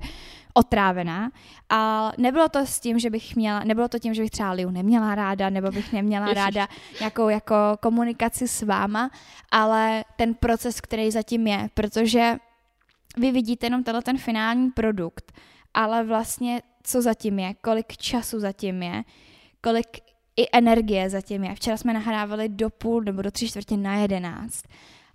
otrávená. 0.53 1.31
A 1.69 2.11
nebylo 2.17 2.49
to 2.49 2.59
s 2.59 2.79
tím, 2.79 2.99
že 2.99 3.09
bych 3.09 3.35
měla, 3.35 3.63
nebylo 3.63 3.87
to 3.87 3.99
tím, 3.99 4.13
že 4.13 4.21
bych 4.21 4.31
třeba 4.31 4.51
Liu 4.51 4.69
neměla 4.69 5.15
ráda, 5.15 5.49
nebo 5.49 5.71
bych 5.71 5.93
neměla 5.93 6.27
Ježiš. 6.27 6.43
ráda 6.43 6.67
nějakou 6.99 7.29
jako 7.29 7.55
komunikaci 7.79 8.47
s 8.47 8.61
váma, 8.61 9.11
ale 9.51 10.03
ten 10.15 10.33
proces, 10.33 10.81
který 10.81 11.11
zatím 11.11 11.47
je, 11.47 11.69
protože 11.73 12.35
vy 13.17 13.31
vidíte 13.31 13.65
jenom 13.65 13.83
tenhle 13.83 14.01
ten 14.01 14.17
finální 14.17 14.71
produkt, 14.71 15.31
ale 15.73 16.03
vlastně 16.03 16.61
co 16.83 17.01
zatím 17.01 17.39
je, 17.39 17.53
kolik 17.53 17.97
času 17.97 18.39
zatím 18.39 18.83
je, 18.83 19.03
kolik 19.61 19.87
i 20.37 20.47
energie 20.53 21.09
zatím 21.09 21.43
je. 21.43 21.55
Včera 21.55 21.77
jsme 21.77 21.93
nahrávali 21.93 22.49
do 22.49 22.69
půl 22.69 23.01
nebo 23.01 23.21
do 23.21 23.31
tři 23.31 23.47
čtvrtě 23.47 23.77
na 23.77 23.95
jedenáct 23.95 24.63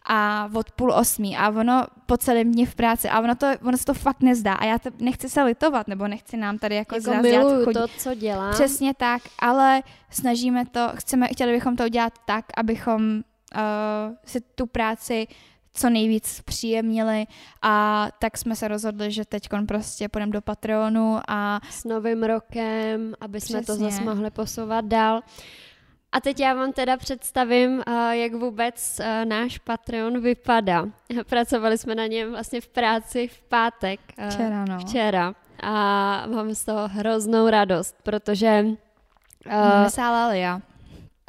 a 0.07 0.51
od 0.55 0.71
půl 0.71 0.93
osmí 0.93 1.37
a 1.37 1.49
ono 1.49 1.85
po 2.07 2.17
celém 2.17 2.53
dní 2.53 2.67
v 2.67 2.75
práci 2.75 3.09
a 3.09 3.21
ono, 3.21 3.35
to, 3.35 3.47
ono 3.63 3.77
se 3.77 3.85
to 3.85 3.95
fakt 3.95 4.23
nezdá 4.23 4.53
a 4.53 4.65
já 4.65 4.79
to 4.79 4.91
nechci 4.99 5.29
se 5.29 5.43
litovat 5.43 5.89
nebo 5.89 6.09
nechci 6.09 6.37
nám 6.37 6.59
tady 6.59 6.75
jako, 6.75 6.95
jako 6.95 7.15
miluju 7.23 7.65
chodit. 7.65 7.79
to, 7.79 7.89
co 7.99 8.15
dělám. 8.15 8.53
Přesně 8.53 8.95
tak, 8.95 9.23
ale 9.39 9.83
snažíme 10.11 10.67
to, 10.67 10.89
chceme, 10.95 11.29
chtěli 11.29 11.53
bychom 11.53 11.77
to 11.77 11.85
udělat 11.85 12.13
tak, 12.25 12.45
abychom 12.57 13.03
uh, 13.03 14.15
si 14.25 14.41
tu 14.41 14.67
práci 14.67 15.27
co 15.77 15.91
nejvíc 15.91 16.41
příjemnili 16.45 17.27
a 17.63 18.09
tak 18.19 18.39
jsme 18.39 18.57
se 18.57 18.69
rozhodli, 18.69 19.13
že 19.13 19.25
teď 19.25 19.49
prostě 19.69 20.09
půjdeme 20.09 20.33
do 20.33 20.41
Patreonu 20.41 21.21
a... 21.29 21.61
S 21.71 21.85
novým 21.85 22.23
rokem, 22.23 23.15
aby 23.21 23.41
jsme 23.41 23.63
Přesně. 23.63 23.75
to 23.75 23.91
zase 23.91 24.05
mohli 24.05 24.31
posouvat 24.31 24.85
dál. 24.85 25.21
A 26.13 26.21
teď 26.21 26.41
já 26.41 26.55
vám 26.55 26.73
teda 26.73 26.97
představím, 26.97 27.83
jak 28.11 28.33
vůbec 28.35 29.01
náš 29.25 29.59
Patreon 29.59 30.21
vypadá. 30.21 30.87
Pracovali 31.29 31.79
jsme 31.79 31.95
na 31.95 32.07
něm 32.07 32.31
vlastně 32.31 32.61
v 32.61 32.69
práci 32.69 33.29
v 33.29 33.43
pátek. 33.43 34.01
Včera, 34.31 34.65
no. 34.65 34.79
Včera. 34.79 35.35
A 35.63 35.73
mám 36.27 36.55
z 36.55 36.65
toho 36.65 36.89
hroznou 36.89 37.49
radost, 37.49 37.97
protože... 38.03 38.65
Vysála 39.85 40.35
já. 40.35 40.61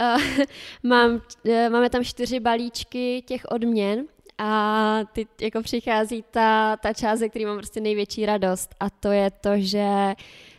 mám, 0.83 1.21
máme 1.69 1.89
tam 1.89 2.03
čtyři 2.03 2.39
balíčky 2.39 3.23
těch 3.27 3.41
odměn 3.49 4.05
a 4.37 4.99
ty 5.13 5.27
jako 5.41 5.61
přichází 5.61 6.23
ta, 6.31 6.77
ta 6.77 6.93
část, 6.93 7.19
ze 7.19 7.29
který 7.29 7.45
mám 7.45 7.57
prostě 7.57 7.81
největší 7.81 8.25
radost 8.25 8.75
a 8.79 8.89
to 8.89 9.11
je 9.11 9.31
to, 9.31 9.49
že 9.55 10.15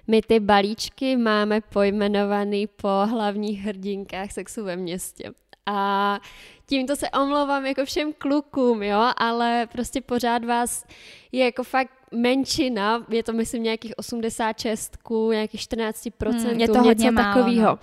my 0.08 0.22
ty 0.22 0.40
balíčky 0.40 1.16
máme 1.16 1.60
pojmenovaný 1.60 2.66
po 2.66 2.88
hlavních 2.88 3.60
hrdinkách 3.60 4.32
sexu 4.32 4.64
ve 4.64 4.76
městě. 4.76 5.30
A 5.66 6.20
tímto 6.66 6.96
se 6.96 7.10
omlouvám 7.10 7.66
jako 7.66 7.84
všem 7.84 8.12
klukům, 8.18 8.82
jo, 8.82 9.10
ale 9.16 9.68
prostě 9.72 10.00
pořád 10.00 10.44
vás 10.44 10.84
je 11.32 11.44
jako 11.44 11.64
fakt 11.64 11.90
menšina, 12.12 13.06
je 13.08 13.22
to 13.22 13.32
myslím 13.32 13.62
nějakých 13.62 13.92
86, 13.96 14.98
nějakých 15.30 15.60
14%, 15.60 16.30
hmm, 16.30 16.60
je 16.60 16.68
to 16.68 16.78
něco 16.82 17.12
takového. 17.14 17.78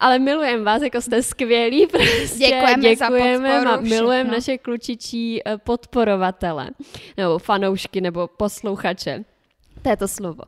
ale 0.00 0.18
milujeme 0.18 0.64
vás, 0.64 0.82
jako 0.82 1.00
jste 1.00 1.22
skvělí. 1.22 1.86
Prostě 1.90 2.46
děkujeme, 2.46 2.82
děkujeme 2.82 3.62
za 3.62 3.70
podporu, 3.70 3.88
milujeme 3.88 4.30
naše 4.30 4.58
klučičí 4.58 5.40
eh, 5.46 5.58
podporovatele, 5.58 6.70
nebo 7.16 7.38
fanoušky, 7.38 8.00
nebo 8.00 8.28
posluchače. 8.28 9.24
To 9.84 9.88
je 9.88 9.96
to 9.96 10.08
slovo. 10.08 10.42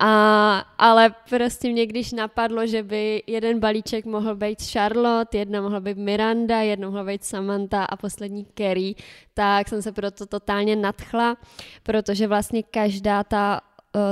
A, 0.00 0.58
ale 0.78 1.14
prostě 1.30 1.68
mě 1.68 1.86
když 1.86 2.12
napadlo, 2.12 2.66
že 2.66 2.82
by 2.82 3.22
jeden 3.26 3.60
balíček 3.60 4.04
mohl 4.04 4.34
být 4.36 4.62
Charlotte, 4.62 5.38
jedna 5.38 5.60
mohla 5.60 5.80
být 5.80 5.98
Miranda, 5.98 6.60
jedna 6.60 6.88
mohla 6.88 7.04
být 7.04 7.24
Samantha 7.24 7.84
a 7.84 7.96
poslední 7.96 8.44
Kerry, 8.44 8.94
tak 9.34 9.68
jsem 9.68 9.82
se 9.82 9.92
proto 9.92 10.26
totálně 10.26 10.76
nadchla, 10.76 11.36
protože 11.82 12.26
vlastně 12.26 12.62
každá 12.62 13.24
ta 13.24 13.60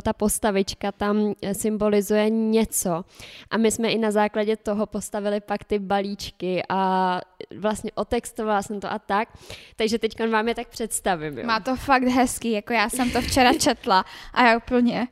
ta 0.02 0.12
postavička 0.12 0.92
tam 0.92 1.34
eh, 1.42 1.54
symbolizuje 1.54 2.30
něco. 2.30 3.04
A 3.50 3.56
my 3.56 3.70
jsme 3.70 3.88
i 3.88 3.98
na 3.98 4.10
základě 4.10 4.56
toho 4.56 4.86
postavili 4.86 5.40
pak 5.40 5.64
ty 5.64 5.78
balíčky 5.78 6.62
a 6.68 7.20
vlastně 7.58 7.90
otextovala 7.94 8.62
jsem 8.62 8.80
to 8.80 8.92
a 8.92 8.98
tak. 8.98 9.28
Takže 9.76 9.98
teď 9.98 10.30
vám 10.30 10.48
je 10.48 10.54
tak 10.54 10.68
představím. 10.68 11.38
Jo. 11.38 11.46
Má 11.46 11.60
to 11.60 11.76
fakt 11.76 12.02
hezký, 12.02 12.50
jako 12.50 12.72
já 12.72 12.88
jsem 12.88 13.10
to 13.10 13.20
včera 13.20 13.52
četla 13.52 14.04
a 14.34 14.46
já 14.46 14.56
úplně 14.56 15.08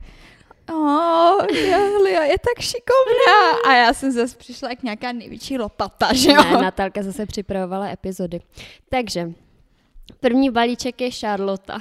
Oh, 0.73 1.47
Lia 2.03 2.23
je 2.23 2.39
tak 2.39 2.61
šikovná. 2.61 3.61
A 3.69 3.73
já 3.73 3.93
jsem 3.93 4.13
zase 4.13 4.37
přišla 4.37 4.69
jak 4.69 4.83
nějaká 4.83 5.13
největší 5.13 5.59
lopata, 5.59 6.13
že 6.13 6.33
jo? 6.33 6.45
Ne, 6.45 6.63
Natálka 6.63 7.03
zase 7.03 7.27
připravovala 7.27 7.89
epizody. 7.89 8.41
Takže 8.89 9.33
První 10.21 10.51
balíček 10.51 11.01
je 11.01 11.11
Charlotte. 11.11 11.73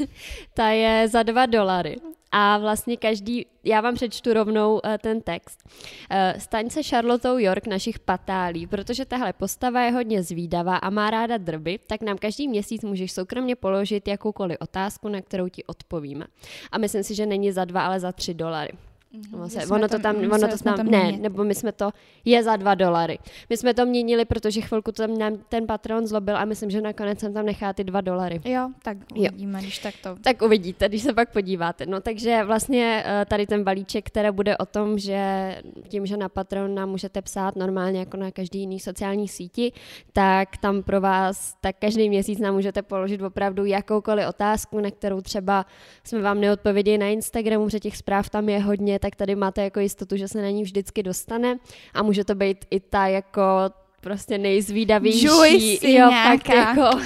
Ta 0.54 0.68
je 0.68 1.08
za 1.08 1.22
dva 1.22 1.46
dolary. 1.46 1.96
A 2.36 2.58
vlastně 2.58 2.96
každý, 2.96 3.46
já 3.64 3.80
vám 3.80 3.94
přečtu 3.94 4.32
rovnou 4.32 4.72
uh, 4.72 4.80
ten 4.98 5.20
text. 5.20 5.64
Uh, 5.64 6.40
staň 6.40 6.70
se 6.70 6.82
Charlotou 6.82 7.38
York 7.38 7.66
našich 7.66 7.98
patálí, 7.98 8.66
protože 8.66 9.04
tahle 9.04 9.32
postava 9.32 9.82
je 9.82 9.90
hodně 9.90 10.22
zvídavá 10.22 10.76
a 10.76 10.90
má 10.90 11.10
ráda 11.10 11.36
drby, 11.36 11.78
tak 11.86 12.02
nám 12.02 12.18
každý 12.18 12.48
měsíc 12.48 12.84
můžeš 12.84 13.12
soukromně 13.12 13.56
položit 13.56 14.08
jakoukoliv 14.08 14.56
otázku, 14.60 15.08
na 15.08 15.20
kterou 15.20 15.48
ti 15.48 15.64
odpovíme. 15.64 16.24
A 16.72 16.78
myslím 16.78 17.02
si, 17.02 17.14
že 17.14 17.26
není 17.26 17.52
za 17.52 17.64
dva, 17.64 17.86
ale 17.86 18.00
za 18.00 18.12
tři 18.12 18.34
dolary. 18.34 18.72
Mm-hmm. 19.14 19.48
Se, 19.48 19.66
ono 19.66 19.88
to 19.88 19.98
tam, 19.98 20.16
ono 20.16 20.48
to 20.48 20.58
tam, 20.64 20.86
ne, 20.86 21.12
nebo 21.12 21.44
my 21.44 21.54
jsme 21.54 21.72
to, 21.72 21.90
je 22.24 22.42
za 22.42 22.56
dva 22.56 22.74
dolary. 22.74 23.18
My 23.50 23.56
jsme 23.56 23.74
to 23.74 23.86
měnili, 23.86 24.24
protože 24.24 24.60
chvilku 24.60 24.92
tam 24.92 25.18
nám 25.18 25.36
ten 25.48 25.66
patron 25.66 26.06
zlobil 26.06 26.36
a 26.36 26.44
myslím, 26.44 26.70
že 26.70 26.80
nakonec 26.80 27.20
jsem 27.20 27.34
tam 27.34 27.46
nechá 27.46 27.72
ty 27.72 27.84
dva 27.84 28.00
dolary. 28.00 28.40
Jo, 28.44 28.70
tak 28.82 28.96
uvidíme, 29.16 29.58
jo. 29.58 29.62
když 29.62 29.78
tak 29.78 29.94
to. 30.02 30.16
Tak 30.22 30.42
uvidíte, 30.42 30.88
když 30.88 31.02
se 31.02 31.12
pak 31.12 31.32
podíváte. 31.32 31.86
No 31.86 32.00
takže 32.00 32.44
vlastně 32.44 33.02
eh, 33.06 33.24
tady 33.24 33.46
ten 33.46 33.64
balíček, 33.64 34.06
který 34.06 34.30
bude 34.30 34.56
o 34.56 34.66
tom, 34.66 34.98
že 34.98 35.56
tím, 35.88 36.06
že 36.06 36.16
na 36.16 36.28
patron 36.28 36.74
nám 36.74 36.90
můžete 36.90 37.22
psát 37.22 37.56
normálně 37.56 37.98
jako 37.98 38.16
na 38.16 38.30
každý 38.30 38.58
jiný 38.58 38.80
sociální 38.80 39.28
síti, 39.28 39.72
tak 40.12 40.56
tam 40.56 40.82
pro 40.82 41.00
vás, 41.00 41.54
tak 41.60 41.76
každý 41.78 42.08
měsíc 42.08 42.38
nám 42.38 42.54
můžete 42.54 42.82
položit 42.82 43.22
opravdu 43.22 43.64
jakoukoliv 43.64 44.28
otázku, 44.28 44.80
na 44.80 44.90
kterou 44.90 45.20
třeba 45.20 45.66
jsme 46.04 46.20
vám 46.22 46.40
neodpověděli 46.40 46.98
na 46.98 47.06
Instagramu, 47.06 47.64
protože 47.64 47.80
těch 47.80 47.96
zpráv 47.96 48.30
tam 48.30 48.48
je 48.48 48.58
hodně, 48.58 48.98
tak 49.04 49.16
tady 49.16 49.34
máte 49.34 49.62
jako 49.62 49.80
jistotu, 49.80 50.16
že 50.16 50.28
se 50.28 50.42
na 50.42 50.50
ní 50.50 50.62
vždycky 50.62 51.02
dostane 51.02 51.58
a 51.94 52.02
může 52.02 52.24
to 52.24 52.34
být 52.34 52.64
i 52.70 52.80
ta 52.80 53.06
jako 53.06 53.42
prostě 54.00 54.38
nejzvídavější. 54.38 55.26
Juicy 55.26 55.92
jo, 55.92 56.10
fakt 56.22 56.48
jako, 56.48 57.00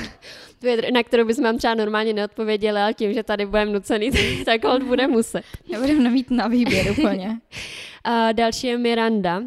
na 0.93 1.03
kterou 1.03 1.27
bychom 1.27 1.45
vám 1.45 1.59
třeba 1.59 1.75
normálně 1.75 2.13
neodpověděli, 2.13 2.81
ale 2.81 2.95
tím, 2.95 3.13
že 3.13 3.23
tady 3.23 3.47
budeme 3.47 3.73
nucený, 3.73 4.11
tak 4.45 4.65
hold 4.65 4.83
bude 4.83 5.07
muset. 5.07 5.43
Nebudeme 5.73 6.11
mít 6.11 6.31
na 6.31 6.49
výběr 6.49 6.91
úplně. 6.91 7.39
a 8.05 8.33
další 8.33 8.67
je 8.67 8.79
Miranda 8.79 9.43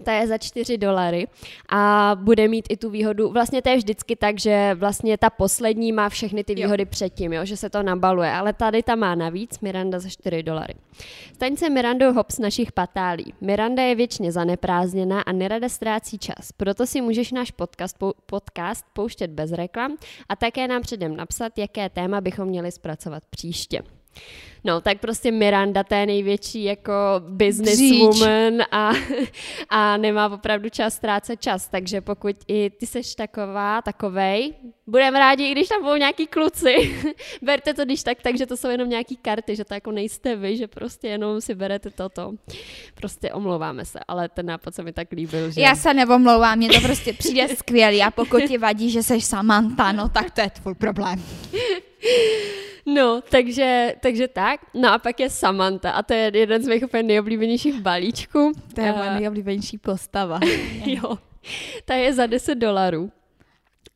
ta 0.00 0.12
je 0.12 0.26
za 0.26 0.38
4 0.38 0.78
dolary 0.78 1.26
a 1.68 2.12
bude 2.20 2.48
mít 2.48 2.66
i 2.68 2.76
tu 2.76 2.90
výhodu, 2.90 3.32
vlastně 3.32 3.62
to 3.62 3.68
je 3.68 3.76
vždycky 3.76 4.16
tak, 4.16 4.38
že 4.38 4.74
vlastně 4.74 5.18
ta 5.18 5.30
poslední 5.30 5.92
má 5.92 6.08
všechny 6.08 6.44
ty 6.44 6.54
výhody 6.54 6.82
jo. 6.82 6.86
předtím, 6.90 7.32
jo, 7.32 7.44
že 7.44 7.56
se 7.56 7.70
to 7.70 7.82
nabaluje, 7.82 8.30
ale 8.30 8.52
tady 8.52 8.82
ta 8.82 8.94
má 8.94 9.14
navíc, 9.14 9.60
Miranda 9.60 9.98
za 9.98 10.08
4 10.08 10.42
dolary. 10.42 10.74
Staň 11.34 11.56
se 11.56 11.70
Mirandou 11.70 12.12
Hobbs 12.12 12.38
našich 12.38 12.72
patálí. 12.72 13.34
Miranda 13.40 13.82
je 13.82 13.94
věčně 13.94 14.32
zaneprázdněná 14.32 15.20
a 15.20 15.32
nerada 15.32 15.68
ztrácí 15.68 16.18
čas, 16.18 16.52
proto 16.56 16.86
si 16.86 17.00
můžeš 17.00 17.32
náš 17.32 17.50
podcast, 17.50 17.96
podcast 18.26 18.84
pouštět 18.92 19.30
bez 19.30 19.52
reklam 19.52 19.96
a 20.28 20.36
také 20.36 20.68
nám 20.68 20.82
předem 20.82 21.16
napsat, 21.16 21.58
jaké 21.58 21.90
téma 21.90 22.20
bychom 22.20 22.48
měli 22.48 22.72
zpracovat 22.72 23.22
příště. 23.30 23.82
No, 24.64 24.80
tak 24.80 24.98
prostě 25.00 25.32
Miranda, 25.32 25.84
to 25.84 25.94
je 25.94 26.06
největší 26.06 26.64
jako 26.64 26.92
businesswoman 27.18 28.62
a, 28.70 28.92
a 29.68 29.96
nemá 29.96 30.28
opravdu 30.28 30.68
čas 30.68 30.94
ztrácet 30.94 31.40
čas, 31.40 31.68
takže 31.68 32.00
pokud 32.00 32.36
i 32.48 32.70
ty 32.70 32.86
seš 32.86 33.14
taková, 33.14 33.82
takovej, 33.82 34.54
budeme 34.86 35.18
rádi, 35.18 35.44
i 35.44 35.52
když 35.52 35.68
tam 35.68 35.82
budou 35.82 35.96
nějaký 35.96 36.26
kluci. 36.26 36.96
Berte 37.42 37.74
to 37.74 37.84
když 37.84 38.02
tak, 38.02 38.18
takže 38.22 38.46
to 38.46 38.56
jsou 38.56 38.68
jenom 38.68 38.88
nějaký 38.88 39.16
karty, 39.16 39.56
že 39.56 39.64
to 39.64 39.74
jako 39.74 39.92
nejste 39.92 40.36
vy, 40.36 40.56
že 40.56 40.66
prostě 40.68 41.08
jenom 41.08 41.40
si 41.40 41.54
berete 41.54 41.90
toto. 41.90 42.32
Prostě 42.94 43.32
omlouváme 43.32 43.84
se, 43.84 43.98
ale 44.08 44.28
ten 44.28 44.46
nápad 44.46 44.74
se 44.74 44.82
mi 44.82 44.92
tak 44.92 45.12
líbil, 45.12 45.50
že... 45.50 45.60
Já 45.60 45.74
se 45.74 45.94
neomlouvám, 45.94 46.58
mě 46.58 46.68
to 46.68 46.80
prostě 46.80 47.12
přijde 47.12 47.48
skvělý 47.48 48.02
a 48.02 48.10
pokud 48.10 48.42
ti 48.42 48.58
vadí, 48.58 48.90
že 48.90 49.02
seš 49.02 49.24
Samantha, 49.24 49.92
no 49.92 50.08
tak 50.08 50.30
to 50.30 50.40
je 50.40 50.50
tvůj 50.50 50.74
problém. 50.74 51.22
No, 52.86 53.20
takže, 53.30 53.94
takže 54.00 54.28
tak. 54.28 54.45
No 54.74 54.92
a 54.92 54.98
pak 54.98 55.20
je 55.20 55.30
Samantha 55.30 55.90
a 55.90 56.02
to 56.02 56.14
je 56.14 56.30
jeden 56.34 56.62
z 56.62 56.68
mých 56.68 56.84
úplně 56.84 57.02
nejoblíbenějších 57.02 57.80
balíčků. 57.80 58.52
To 58.74 58.80
je 58.80 58.92
moje 58.92 59.10
nejoblíbenější 59.10 59.78
postava. 59.78 60.40
jo. 60.84 61.18
Ta 61.84 61.94
je 61.94 62.12
za 62.12 62.26
10 62.26 62.54
dolarů. 62.54 63.12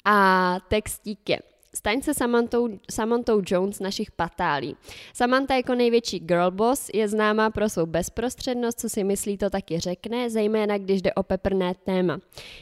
A 0.04 0.58
textík 0.68 1.28
je 1.28 1.38
Staň 1.74 2.02
se 2.02 2.14
Samantou, 2.14 2.68
Samantou 2.90 3.42
Jones 3.46 3.80
našich 3.80 4.10
patálí. 4.10 4.76
Samantha 5.14 5.56
jako 5.56 5.74
největší 5.74 6.18
girlboss 6.18 6.90
je 6.94 7.08
známá 7.08 7.50
pro 7.50 7.68
svou 7.68 7.86
bezprostřednost, 7.86 8.80
co 8.80 8.88
si 8.88 9.04
myslí, 9.04 9.38
to 9.38 9.50
taky 9.50 9.80
řekne, 9.80 10.30
zejména 10.30 10.78
když 10.78 11.02
jde 11.02 11.14
o 11.14 11.22
peprné 11.22 11.74
téma. 11.84 12.18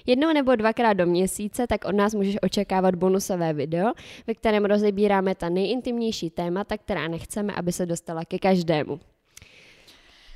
Jednou 0.07 0.33
nebo 0.33 0.57
dvakrát 0.57 0.93
do 0.93 1.07
měsíce 1.07 1.67
tak 1.67 1.85
od 1.85 1.95
nás 1.95 2.15
můžeš 2.15 2.37
očekávat 2.43 2.95
bonusové 2.95 3.53
video, 3.53 3.93
ve 4.27 4.35
kterém 4.35 4.65
rozebíráme 4.65 5.35
ta 5.35 5.49
nejintimnější 5.49 6.31
témata, 6.31 6.79
která 6.79 7.09
nechceme, 7.09 7.55
aby 7.55 7.73
se 7.73 7.87
dostala 7.87 8.25
ke 8.25 8.39
každému. 8.39 9.01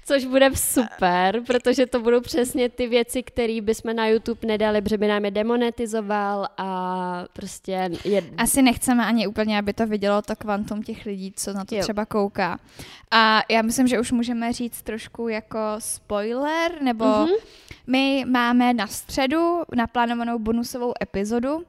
Což 0.05 0.25
bude 0.25 0.51
super, 0.55 1.43
protože 1.47 1.87
to 1.87 2.01
budou 2.01 2.21
přesně 2.21 2.69
ty 2.69 2.87
věci, 2.87 3.23
které 3.23 3.61
bychom 3.61 3.97
na 3.97 4.07
YouTube 4.07 4.47
nedali, 4.47 4.83
protože 4.83 4.99
by 4.99 5.09
nám 5.09 5.25
je 5.25 5.31
demonetizoval 5.31 6.49
a 6.57 7.25
prostě... 7.33 7.91
Je... 8.05 8.23
Asi 8.37 8.63
nechceme 8.63 9.07
ani 9.07 9.27
úplně, 9.27 9.59
aby 9.59 9.73
to 9.73 9.87
vidělo 9.87 10.23
to 10.23 10.37
kvantum 10.37 10.83
těch 10.83 11.07
lidí, 11.07 11.33
co 11.37 11.53
na 11.53 11.65
to 11.65 11.75
jo. 11.75 11.83
třeba 11.83 12.07
kouká. 12.07 12.59
A 13.11 13.43
já 13.51 13.63
myslím, 13.63 13.87
že 13.87 14.01
už 14.01 14.13
můžeme 14.13 14.53
říct 14.53 14.83
trošku 14.83 15.29
jako 15.29 15.59
spoiler, 15.79 16.83
nebo 16.83 17.05
mm-hmm. 17.05 17.37
my 17.87 18.25
máme 18.29 18.75
na 18.75 18.87
středu 18.87 19.63
naplánovanou 19.75 20.39
bonusovou 20.39 20.93
epizodu, 21.03 21.65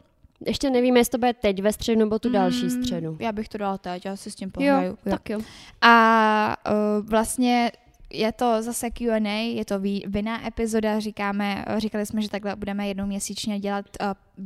ještě 0.46 0.70
nevíme, 0.70 1.00
jestli 1.00 1.12
to 1.12 1.18
bude 1.18 1.34
teď 1.34 1.62
ve 1.62 1.74
středu 1.74 2.00
nebo 2.00 2.20
tu 2.20 2.30
další 2.30 2.64
mm, 2.64 2.70
středu. 2.70 3.18
Já 3.20 3.32
bych 3.32 3.50
to 3.50 3.58
dala 3.58 3.78
teď, 3.78 4.06
já 4.06 4.16
si 4.16 4.32
s 4.32 4.36
tím 4.36 4.52
pohraju. 4.52 4.88
Jo, 4.88 4.98
jo. 5.06 5.12
tak 5.12 5.30
jo. 5.30 5.40
A 5.82 6.58
uh, 6.72 7.06
vlastně 7.06 7.72
je 8.14 8.32
to 8.32 8.62
zase 8.62 8.90
Q&A, 8.90 9.56
je 9.56 9.66
to 9.66 9.80
vinná 10.08 10.48
epizoda, 10.48 11.00
říkáme, 11.00 11.66
říkali 11.78 12.06
jsme, 12.06 12.22
že 12.22 12.30
takhle 12.30 12.56
budeme 12.56 12.88
jednou 12.88 13.06
měsíčně 13.06 13.60
dělat 13.60 13.86
uh, 14.02 14.44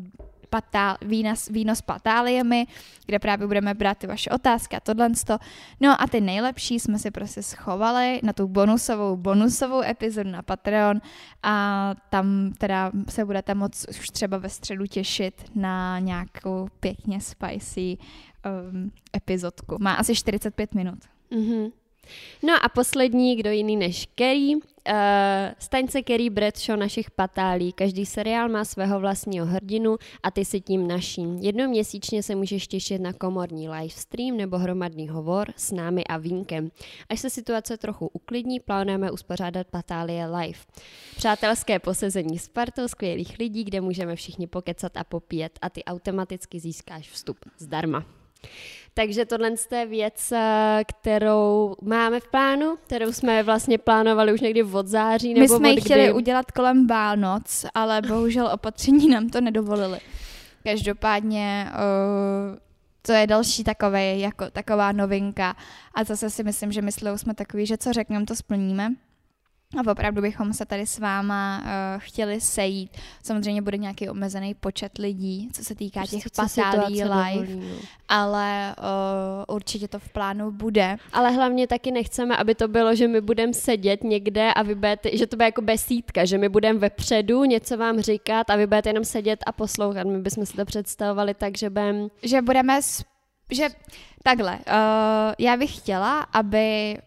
patál, 0.49 0.97
vína, 1.01 1.33
víno 1.51 1.75
s 1.75 1.81
patáliemi, 1.81 2.67
kde 3.05 3.19
právě 3.19 3.47
budeme 3.47 3.73
brát 3.73 3.97
ty 3.97 4.07
vaše 4.07 4.29
otázky 4.29 4.75
a 4.75 4.79
tohle. 4.79 5.09
No 5.79 6.01
a 6.01 6.07
ty 6.07 6.21
nejlepší 6.21 6.79
jsme 6.79 6.99
si 6.99 7.11
prostě 7.11 7.43
schovali 7.43 8.19
na 8.23 8.33
tu 8.33 8.47
bonusovou, 8.47 9.17
bonusovou 9.17 9.81
epizodu 9.81 10.29
na 10.29 10.41
Patreon 10.41 11.01
a 11.43 11.95
tam 12.09 12.53
teda 12.57 12.91
se 13.09 13.25
budete 13.25 13.53
moc 13.53 13.85
už 13.89 14.09
třeba 14.09 14.37
ve 14.37 14.49
středu 14.49 14.85
těšit 14.85 15.51
na 15.55 15.99
nějakou 15.99 16.67
pěkně 16.79 17.21
spicy 17.21 17.97
um, 18.71 18.91
epizodku. 19.15 19.77
Má 19.79 19.93
asi 19.93 20.15
45 20.15 20.75
minut. 20.75 20.99
Mm-hmm. 21.31 21.71
No 22.43 22.53
a 22.63 22.69
poslední, 22.69 23.35
kdo 23.35 23.51
jiný 23.51 23.75
než 23.75 24.07
Kerry. 24.15 24.55
Uh, 24.55 24.93
staň 25.59 25.87
se 25.87 26.01
Kerry 26.01 26.29
Bradshaw 26.29 26.79
našich 26.79 27.11
patálí. 27.11 27.73
Každý 27.73 28.05
seriál 28.05 28.49
má 28.49 28.65
svého 28.65 28.99
vlastního 28.99 29.45
hrdinu 29.45 29.97
a 30.23 30.31
ty 30.31 30.45
si 30.45 30.61
tím 30.61 30.87
naším. 30.87 31.37
Jednou 31.37 31.69
měsíčně 31.69 32.23
se 32.23 32.35
můžeš 32.35 32.67
těšit 32.67 33.01
na 33.01 33.13
komorní 33.13 33.69
livestream 33.69 34.37
nebo 34.37 34.57
hromadný 34.57 35.09
hovor 35.09 35.53
s 35.55 35.71
námi 35.71 36.03
a 36.03 36.17
Vínkem. 36.17 36.71
Až 37.09 37.19
se 37.19 37.29
situace 37.29 37.77
trochu 37.77 38.07
uklidní, 38.13 38.59
plánujeme 38.59 39.11
uspořádat 39.11 39.67
patálie 39.67 40.25
live. 40.25 40.59
Přátelské 41.15 41.79
posezení 41.79 42.39
s 42.39 42.47
partou 42.47 42.87
skvělých 42.87 43.39
lidí, 43.39 43.63
kde 43.63 43.81
můžeme 43.81 44.15
všichni 44.15 44.47
pokecat 44.47 44.97
a 44.97 45.03
popíjet 45.03 45.59
a 45.61 45.69
ty 45.69 45.83
automaticky 45.83 46.59
získáš 46.59 47.09
vstup 47.09 47.37
zdarma. 47.57 48.05
Takže 48.97 49.25
tohle 49.25 49.51
je 49.71 49.85
věc, 49.85 50.31
eh, 50.31 50.83
kterou 50.87 51.75
máme 51.81 52.19
v 52.19 52.27
plánu, 52.27 52.77
kterou 52.85 53.13
jsme 53.13 53.43
vlastně 53.43 53.77
plánovali 53.77 54.33
už 54.33 54.41
někdy 54.41 54.63
od 54.63 54.87
září. 54.87 55.33
Nebo 55.33 55.41
My 55.41 55.47
jsme 55.47 55.69
ji 55.69 55.81
chtěli 55.81 56.13
udělat 56.13 56.51
kolem 56.51 56.87
Vánoc, 56.87 57.65
ale 57.73 58.01
bohužel 58.01 58.49
opatření 58.53 59.09
nám 59.09 59.29
to 59.29 59.41
nedovolili. 59.41 59.99
Každopádně 60.63 61.67
uh, 61.69 62.57
to 63.01 63.11
je 63.11 63.27
další 63.27 63.63
takové, 63.63 64.17
jako 64.17 64.49
taková 64.51 64.91
novinka. 64.91 65.55
A 65.93 66.03
zase 66.03 66.29
si 66.29 66.43
myslím, 66.43 66.71
že 66.71 66.81
myslou 66.81 67.17
jsme 67.17 67.33
takový, 67.33 67.65
že 67.65 67.77
co 67.77 67.93
řekneme, 67.93 68.25
to 68.25 68.35
splníme. 68.35 68.93
A 69.75 69.91
opravdu 69.91 70.21
bychom 70.21 70.53
se 70.53 70.65
tady 70.65 70.85
s 70.85 70.99
váma 70.99 71.61
uh, 71.61 72.01
chtěli 72.01 72.41
sejít. 72.41 72.97
Samozřejmě 73.23 73.61
bude 73.61 73.77
nějaký 73.77 74.09
omezený 74.09 74.53
počet 74.53 74.97
lidí, 74.97 75.49
co 75.53 75.63
se 75.63 75.75
týká 75.75 75.99
prostě 75.99 76.17
těch 76.17 76.25
patálí 76.35 76.93
live, 76.93 77.03
dovolí, 77.03 77.69
no. 77.69 77.75
ale 78.09 78.75
uh, 78.77 79.55
určitě 79.55 79.87
to 79.87 79.99
v 79.99 80.09
plánu 80.09 80.51
bude. 80.51 80.97
Ale 81.13 81.31
hlavně 81.31 81.67
taky 81.67 81.91
nechceme, 81.91 82.37
aby 82.37 82.55
to 82.55 82.67
bylo, 82.67 82.95
že 82.95 83.07
my 83.07 83.21
budeme 83.21 83.53
sedět 83.53 84.03
někde 84.03 84.53
a 84.53 84.63
vy 84.63 84.75
budete, 84.75 85.17
že 85.17 85.27
to 85.27 85.35
bude 85.35 85.45
jako 85.45 85.61
besídka, 85.61 86.25
že 86.25 86.37
my 86.37 86.49
budeme 86.49 86.79
vepředu 86.79 87.43
něco 87.43 87.77
vám 87.77 87.99
říkat 87.99 88.49
a 88.49 88.55
vy 88.55 88.67
budete 88.67 88.89
jenom 88.89 89.03
sedět 89.03 89.39
a 89.45 89.51
poslouchat. 89.51 90.07
My 90.07 90.19
bychom 90.19 90.45
si 90.45 90.53
to 90.53 90.65
představovali 90.65 91.33
tak, 91.33 91.57
že 91.57 91.69
budeme... 91.69 92.07
Že 92.23 92.41
budeme 92.41 92.79
že 93.51 93.69
takhle, 94.23 94.51
uh, 94.51 95.33
já 95.39 95.57
bych 95.57 95.77
chtěla, 95.77 96.19
aby 96.21 96.97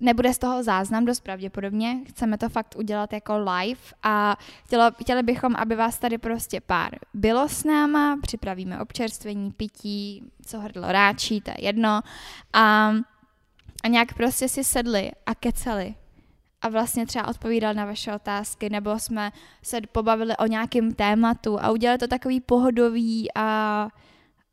nebude 0.00 0.34
z 0.34 0.38
toho 0.38 0.62
záznam 0.62 1.04
dost 1.04 1.20
pravděpodobně, 1.20 2.00
chceme 2.06 2.38
to 2.38 2.48
fakt 2.48 2.74
udělat 2.78 3.12
jako 3.12 3.38
live 3.38 3.80
a 4.02 4.36
chtělo, 4.64 4.90
chtěli 5.00 5.22
bychom, 5.22 5.56
aby 5.56 5.76
vás 5.76 5.98
tady 5.98 6.18
prostě 6.18 6.60
pár 6.60 6.98
bylo 7.14 7.48
s 7.48 7.64
náma, 7.64 8.18
připravíme 8.22 8.80
občerstvení, 8.80 9.52
pití, 9.52 10.22
co 10.46 10.60
hrdlo 10.60 10.92
ráčí, 10.92 11.40
to 11.40 11.50
je 11.50 11.64
jedno. 11.64 12.00
A, 12.52 12.92
a 13.84 13.88
nějak 13.88 14.14
prostě 14.14 14.48
si 14.48 14.64
sedli 14.64 15.10
a 15.26 15.34
keceli. 15.34 15.94
A 16.62 16.68
vlastně 16.68 17.06
třeba 17.06 17.28
odpovídal 17.28 17.74
na 17.74 17.84
vaše 17.84 18.14
otázky, 18.14 18.70
nebo 18.70 18.98
jsme 18.98 19.32
se 19.62 19.80
pobavili 19.92 20.36
o 20.36 20.46
nějakém 20.46 20.94
tématu 20.94 21.60
a 21.60 21.70
udělali 21.70 21.98
to 21.98 22.08
takový 22.08 22.40
pohodový 22.40 23.28
a 23.34 23.88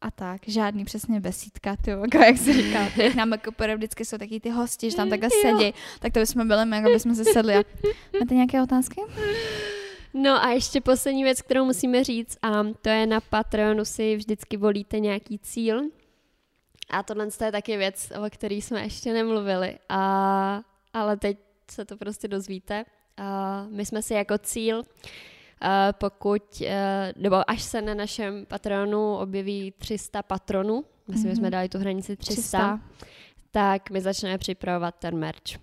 a 0.03 0.11
tak, 0.11 0.41
žádný 0.47 0.85
přesně 0.85 1.19
besídka, 1.19 1.75
ty, 1.75 1.89
jako 1.89 2.17
jak 2.17 2.37
se 2.37 2.53
říká, 2.53 2.87
nám 3.15 3.31
jako 3.31 3.51
vždycky 3.75 4.05
jsou 4.05 4.17
taky 4.17 4.39
ty 4.39 4.49
hosti, 4.49 4.91
že 4.91 4.95
tam 4.97 5.09
takhle 5.09 5.29
sedí, 5.41 5.73
tak 5.99 6.13
to 6.13 6.19
bychom 6.19 6.47
byli, 6.47 6.75
jako 6.75 6.89
bychom 6.89 7.15
se 7.15 7.25
sedli. 7.25 7.55
A 7.55 7.63
máte 8.19 8.35
nějaké 8.35 8.61
otázky? 8.61 9.01
No 10.13 10.43
a 10.43 10.49
ještě 10.49 10.81
poslední 10.81 11.23
věc, 11.23 11.41
kterou 11.41 11.65
musíme 11.65 12.03
říct, 12.03 12.37
a 12.41 12.63
to 12.81 12.89
je 12.89 13.07
na 13.07 13.21
Patreonu 13.21 13.85
si 13.85 14.15
vždycky 14.15 14.57
volíte 14.57 14.99
nějaký 14.99 15.39
cíl. 15.39 15.81
A 16.89 17.03
tohle 17.03 17.27
je 17.45 17.51
taky 17.51 17.77
věc, 17.77 18.11
o 18.25 18.29
které 18.29 18.55
jsme 18.55 18.81
ještě 18.81 19.13
nemluvili, 19.13 19.77
a, 19.89 20.61
ale 20.93 21.17
teď 21.17 21.37
se 21.71 21.85
to 21.85 21.97
prostě 21.97 22.27
dozvíte. 22.27 22.85
A 23.17 23.65
my 23.69 23.85
jsme 23.85 24.01
si 24.01 24.13
jako 24.13 24.37
cíl 24.37 24.83
pokud, 25.91 26.61
eh, 26.65 27.13
nebo 27.15 27.49
až 27.49 27.61
se 27.61 27.81
na 27.81 27.93
našem 27.93 28.45
patronu 28.45 29.15
objeví 29.15 29.73
300 29.77 30.23
patronů, 30.23 30.85
myslím, 31.07 31.25
mm-hmm. 31.25 31.29
že 31.29 31.35
jsme 31.35 31.47
mhm. 31.47 31.51
dali 31.51 31.69
tu 31.69 31.79
hranici 31.79 32.15
300, 32.15 32.41
300, 32.41 32.79
tak 33.51 33.89
my 33.89 34.01
začneme 34.01 34.37
připravovat 34.37 34.95
ten 34.99 35.17
merch. 35.17 35.59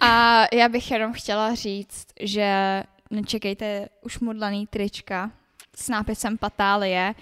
A 0.00 0.44
já 0.54 0.68
bych 0.68 0.90
jenom 0.90 1.12
chtěla 1.12 1.54
říct, 1.54 2.06
že 2.20 2.82
nečekejte 3.10 3.88
už 4.02 4.18
modlaný 4.18 4.66
trička 4.66 5.30
s 5.76 5.88
nápisem 5.88 6.38
Patálie, 6.38 7.14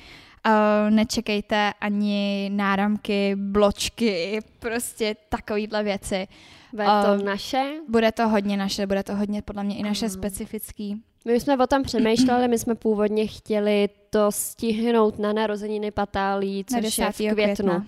Uh, 0.46 0.90
nečekejte 0.90 1.72
ani 1.80 2.50
náramky, 2.52 3.36
bločky, 3.36 4.40
prostě 4.58 5.16
takovýhle 5.28 5.82
věci. 5.82 6.28
Bude 6.72 6.84
to 6.84 7.14
uh, 7.14 7.22
naše? 7.22 7.72
Bude 7.88 8.12
to 8.12 8.28
hodně 8.28 8.56
naše, 8.56 8.86
bude 8.86 9.02
to 9.02 9.16
hodně 9.16 9.42
podle 9.42 9.64
mě 9.64 9.76
i 9.76 9.82
naše 9.82 10.06
uh. 10.06 10.12
specifický. 10.12 11.02
My 11.24 11.40
jsme 11.40 11.56
o 11.56 11.66
tom 11.66 11.82
přemýšleli, 11.82 12.48
my 12.48 12.58
jsme 12.58 12.74
původně 12.74 13.26
chtěli 13.26 13.88
to 14.10 14.32
stihnout 14.32 15.18
na 15.18 15.32
narozeniny 15.32 15.90
Patálí, 15.90 16.64
což 16.64 16.98
je 16.98 17.12
v 17.12 17.16
květnu. 17.16 17.34
Května. 17.34 17.86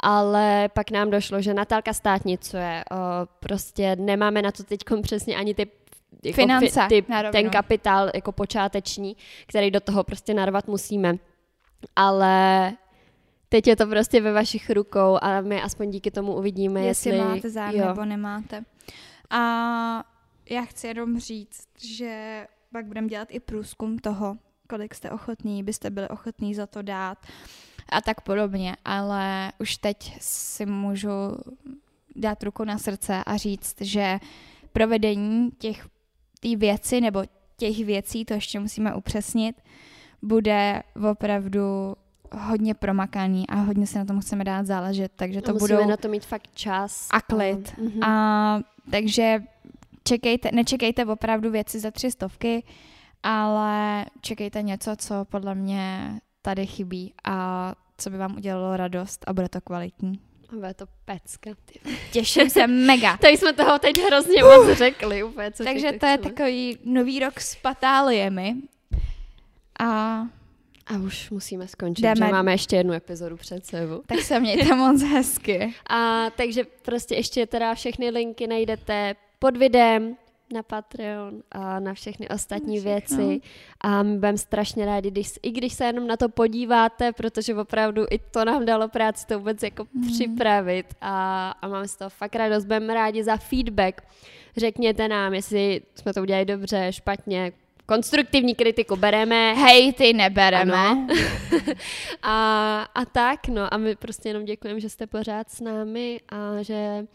Ale 0.00 0.68
pak 0.74 0.90
nám 0.90 1.10
došlo, 1.10 1.42
že 1.42 1.54
Natálka 1.54 1.92
státnicuje, 1.92 2.84
o, 2.90 2.94
prostě 3.40 3.96
nemáme 3.96 4.42
na 4.42 4.52
to 4.52 4.62
teď 4.62 4.80
přesně 5.02 5.36
ani 5.36 5.54
ty 5.54 5.66
jako 6.24 6.36
Finance, 6.36 6.80
ty, 6.88 7.04
ten 7.32 7.50
kapitál 7.50 8.10
jako 8.14 8.32
počáteční, 8.32 9.16
který 9.46 9.70
do 9.70 9.80
toho 9.80 10.04
prostě 10.04 10.34
narvat 10.34 10.68
musíme. 10.68 11.18
Ale 11.96 12.72
teď 13.48 13.66
je 13.66 13.76
to 13.76 13.86
prostě 13.86 14.20
ve 14.20 14.32
vašich 14.32 14.70
rukou 14.70 15.18
a 15.22 15.40
my 15.40 15.62
aspoň 15.62 15.90
díky 15.90 16.10
tomu 16.10 16.34
uvidíme, 16.34 16.84
jestli, 16.84 17.10
jestli 17.10 17.28
máte 17.28 17.50
zájem 17.50 17.88
nebo 17.88 18.04
nemáte. 18.04 18.64
A 19.30 19.38
já 20.50 20.62
chci 20.62 20.86
jenom 20.86 21.18
říct, 21.18 21.68
že 21.78 22.46
pak 22.78 22.86
budeme 22.86 23.08
dělat 23.08 23.28
i 23.30 23.40
průzkum 23.40 23.98
toho, 23.98 24.36
kolik 24.68 24.94
jste 24.94 25.10
ochotní, 25.10 25.62
byste 25.62 25.90
byli 25.90 26.08
ochotní 26.08 26.54
za 26.54 26.66
to 26.66 26.82
dát 26.82 27.18
a 27.88 28.00
tak 28.00 28.20
podobně, 28.20 28.76
ale 28.84 29.52
už 29.58 29.76
teď 29.76 30.16
si 30.20 30.66
můžu 30.66 31.10
dát 32.16 32.42
ruku 32.42 32.64
na 32.64 32.78
srdce 32.78 33.24
a 33.26 33.36
říct, 33.36 33.80
že 33.80 34.18
provedení 34.72 35.50
těch 35.58 35.86
té 36.40 36.56
věci 36.56 37.00
nebo 37.00 37.24
těch 37.56 37.84
věcí, 37.84 38.24
to 38.24 38.34
ještě 38.34 38.60
musíme 38.60 38.94
upřesnit, 38.94 39.62
bude 40.22 40.82
opravdu 41.10 41.94
hodně 42.32 42.74
promakaný 42.74 43.48
a 43.48 43.54
hodně 43.54 43.86
se 43.86 43.98
na 43.98 44.04
tom 44.04 44.20
chceme 44.20 44.44
dát 44.44 44.66
záležet, 44.66 45.12
takže 45.16 45.42
to 45.42 45.52
Musíme 45.52 45.76
budou... 45.76 45.90
na 45.90 45.96
to 45.96 46.08
mít 46.08 46.26
fakt 46.26 46.48
čas. 46.54 47.08
A 47.10 47.20
klid. 47.20 47.74
A, 48.02 48.06
a 48.06 48.60
takže 48.90 49.42
čekejte, 50.08 50.50
nečekejte 50.52 51.04
opravdu 51.04 51.50
věci 51.50 51.80
za 51.80 51.90
tři 51.90 52.10
stovky, 52.10 52.64
ale 53.22 54.04
čekejte 54.20 54.62
něco, 54.62 54.96
co 54.96 55.24
podle 55.24 55.54
mě 55.54 56.12
tady 56.42 56.66
chybí 56.66 57.14
a 57.24 57.74
co 57.98 58.10
by 58.10 58.18
vám 58.18 58.36
udělalo 58.36 58.76
radost 58.76 59.24
a 59.26 59.32
bude 59.32 59.48
to 59.48 59.60
kvalitní. 59.60 60.20
A 60.52 60.54
bude 60.54 60.74
to 60.74 60.86
pecka. 61.04 61.50
Těším 62.12 62.50
se 62.50 62.66
mega. 62.66 63.16
Tady 63.20 63.36
jsme 63.36 63.52
toho 63.52 63.78
teď 63.78 64.00
hrozně 64.06 64.44
uh. 64.44 64.66
moc 64.66 64.78
řekli. 64.78 65.22
Úplně, 65.22 65.52
co 65.52 65.64
Takže 65.64 65.92
to 65.92 66.06
je 66.06 66.18
takový 66.18 66.78
nový 66.84 67.18
rok 67.18 67.40
s 67.40 67.54
patáliemi. 67.54 68.54
A 69.80 70.22
a 70.86 70.98
už 70.98 71.30
musíme 71.30 71.68
skončit, 71.68 72.02
Jdeme. 72.02 72.26
že 72.26 72.32
máme 72.32 72.52
ještě 72.52 72.76
jednu 72.76 72.92
epizodu 72.92 73.36
před 73.36 73.66
sebou. 73.66 74.02
Tak 74.06 74.20
se 74.20 74.40
mějte 74.40 74.74
moc 74.74 75.02
hezky. 75.02 75.74
A 75.90 76.30
takže 76.30 76.64
prostě 76.82 77.14
ještě 77.14 77.46
teda 77.46 77.74
všechny 77.74 78.10
linky 78.10 78.46
najdete 78.46 79.14
pod 79.38 79.56
videem, 79.56 80.16
na 80.52 80.62
Patreon 80.62 81.42
a 81.50 81.80
na 81.80 81.94
všechny 81.94 82.28
ostatní 82.28 82.78
Všechno. 82.78 82.92
věci. 82.92 83.40
A 83.80 84.02
my 84.02 84.14
budeme 84.14 84.38
strašně 84.38 84.86
rádi, 84.86 85.10
když, 85.10 85.28
i 85.42 85.50
když 85.50 85.72
se 85.72 85.84
jenom 85.84 86.06
na 86.06 86.16
to 86.16 86.28
podíváte, 86.28 87.12
protože 87.12 87.54
opravdu 87.54 88.06
i 88.10 88.18
to 88.18 88.44
nám 88.44 88.64
dalo 88.64 88.88
práci 88.88 89.26
to 89.26 89.38
vůbec 89.38 89.62
jako 89.62 89.86
mm. 89.92 90.06
připravit 90.06 90.86
a, 91.00 91.50
a 91.50 91.68
máme 91.68 91.88
z 91.88 91.96
toho 91.96 92.10
fakt 92.10 92.36
radost. 92.36 92.64
Budeme 92.64 92.94
rádi 92.94 93.24
za 93.24 93.36
feedback. 93.36 94.02
Řekněte 94.56 95.08
nám, 95.08 95.34
jestli 95.34 95.80
jsme 95.94 96.14
to 96.14 96.22
udělali 96.22 96.44
dobře, 96.44 96.86
špatně, 96.90 97.52
konstruktivní 97.86 98.54
kritiku 98.54 98.96
bereme. 98.96 99.54
Hej, 99.54 99.92
ty 99.92 100.12
nebereme. 100.12 101.06
a, 102.22 102.82
a 102.94 103.04
tak, 103.04 103.48
no 103.48 103.74
a 103.74 103.76
my 103.76 103.96
prostě 103.96 104.28
jenom 104.28 104.44
děkujeme, 104.44 104.80
že 104.80 104.88
jste 104.88 105.06
pořád 105.06 105.50
s 105.50 105.60
námi 105.60 106.20
a 106.28 106.62
že 106.62 107.06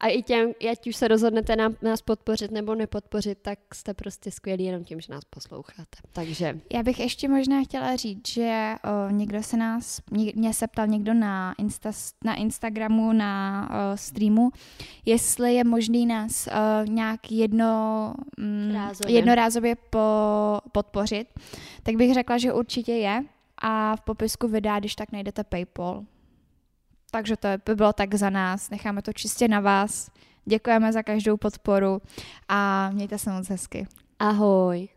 a 0.00 0.06
i 0.08 0.22
těm, 0.22 0.52
ať 0.70 0.88
už 0.88 0.96
se 0.96 1.08
rozhodnete 1.08 1.56
nám, 1.56 1.74
nás 1.82 2.02
podpořit 2.02 2.50
nebo 2.50 2.74
nepodpořit, 2.74 3.38
tak 3.42 3.58
jste 3.74 3.94
prostě 3.94 4.30
skvělí 4.30 4.64
jenom 4.64 4.84
tím, 4.84 5.00
že 5.00 5.12
nás 5.12 5.24
posloucháte. 5.24 5.98
Takže. 6.12 6.60
Já 6.72 6.82
bych 6.82 7.00
ještě 7.00 7.28
možná 7.28 7.62
chtěla 7.62 7.96
říct, 7.96 8.28
že 8.28 8.74
o, 8.84 9.10
někdo 9.10 9.42
se 9.42 9.56
nás, 9.56 10.00
mě 10.34 10.54
se 10.54 10.66
ptal 10.66 10.86
někdo 10.86 11.14
na, 11.14 11.54
Insta, 11.58 11.90
na 12.24 12.34
Instagramu, 12.34 13.12
na 13.12 13.68
o, 13.70 13.96
streamu, 13.96 14.50
jestli 15.06 15.54
je 15.54 15.64
možný 15.64 16.06
nás 16.06 16.46
o, 16.46 16.84
nějak 16.84 17.32
jedno, 17.32 18.14
mm, 18.38 18.70
Rázově. 18.74 19.16
jednorázově 19.16 19.76
po, 19.90 19.98
podpořit, 20.72 21.28
tak 21.82 21.96
bych 21.96 22.14
řekla, 22.14 22.38
že 22.38 22.52
určitě 22.52 22.92
je 22.92 23.24
a 23.62 23.96
v 23.96 24.00
popisku 24.00 24.48
videa, 24.48 24.78
když 24.78 24.94
tak 24.94 25.12
najdete 25.12 25.44
PayPal. 25.44 26.04
Takže 27.10 27.36
to 27.36 27.48
by 27.66 27.74
bylo 27.74 27.92
tak 27.92 28.14
za 28.14 28.30
nás. 28.30 28.70
Necháme 28.70 29.02
to 29.02 29.12
čistě 29.12 29.48
na 29.48 29.60
vás. 29.60 30.10
Děkujeme 30.44 30.92
za 30.92 31.02
každou 31.02 31.36
podporu 31.36 32.02
a 32.48 32.90
mějte 32.90 33.18
se 33.18 33.30
moc 33.30 33.48
hezky. 33.48 33.86
Ahoj. 34.18 34.88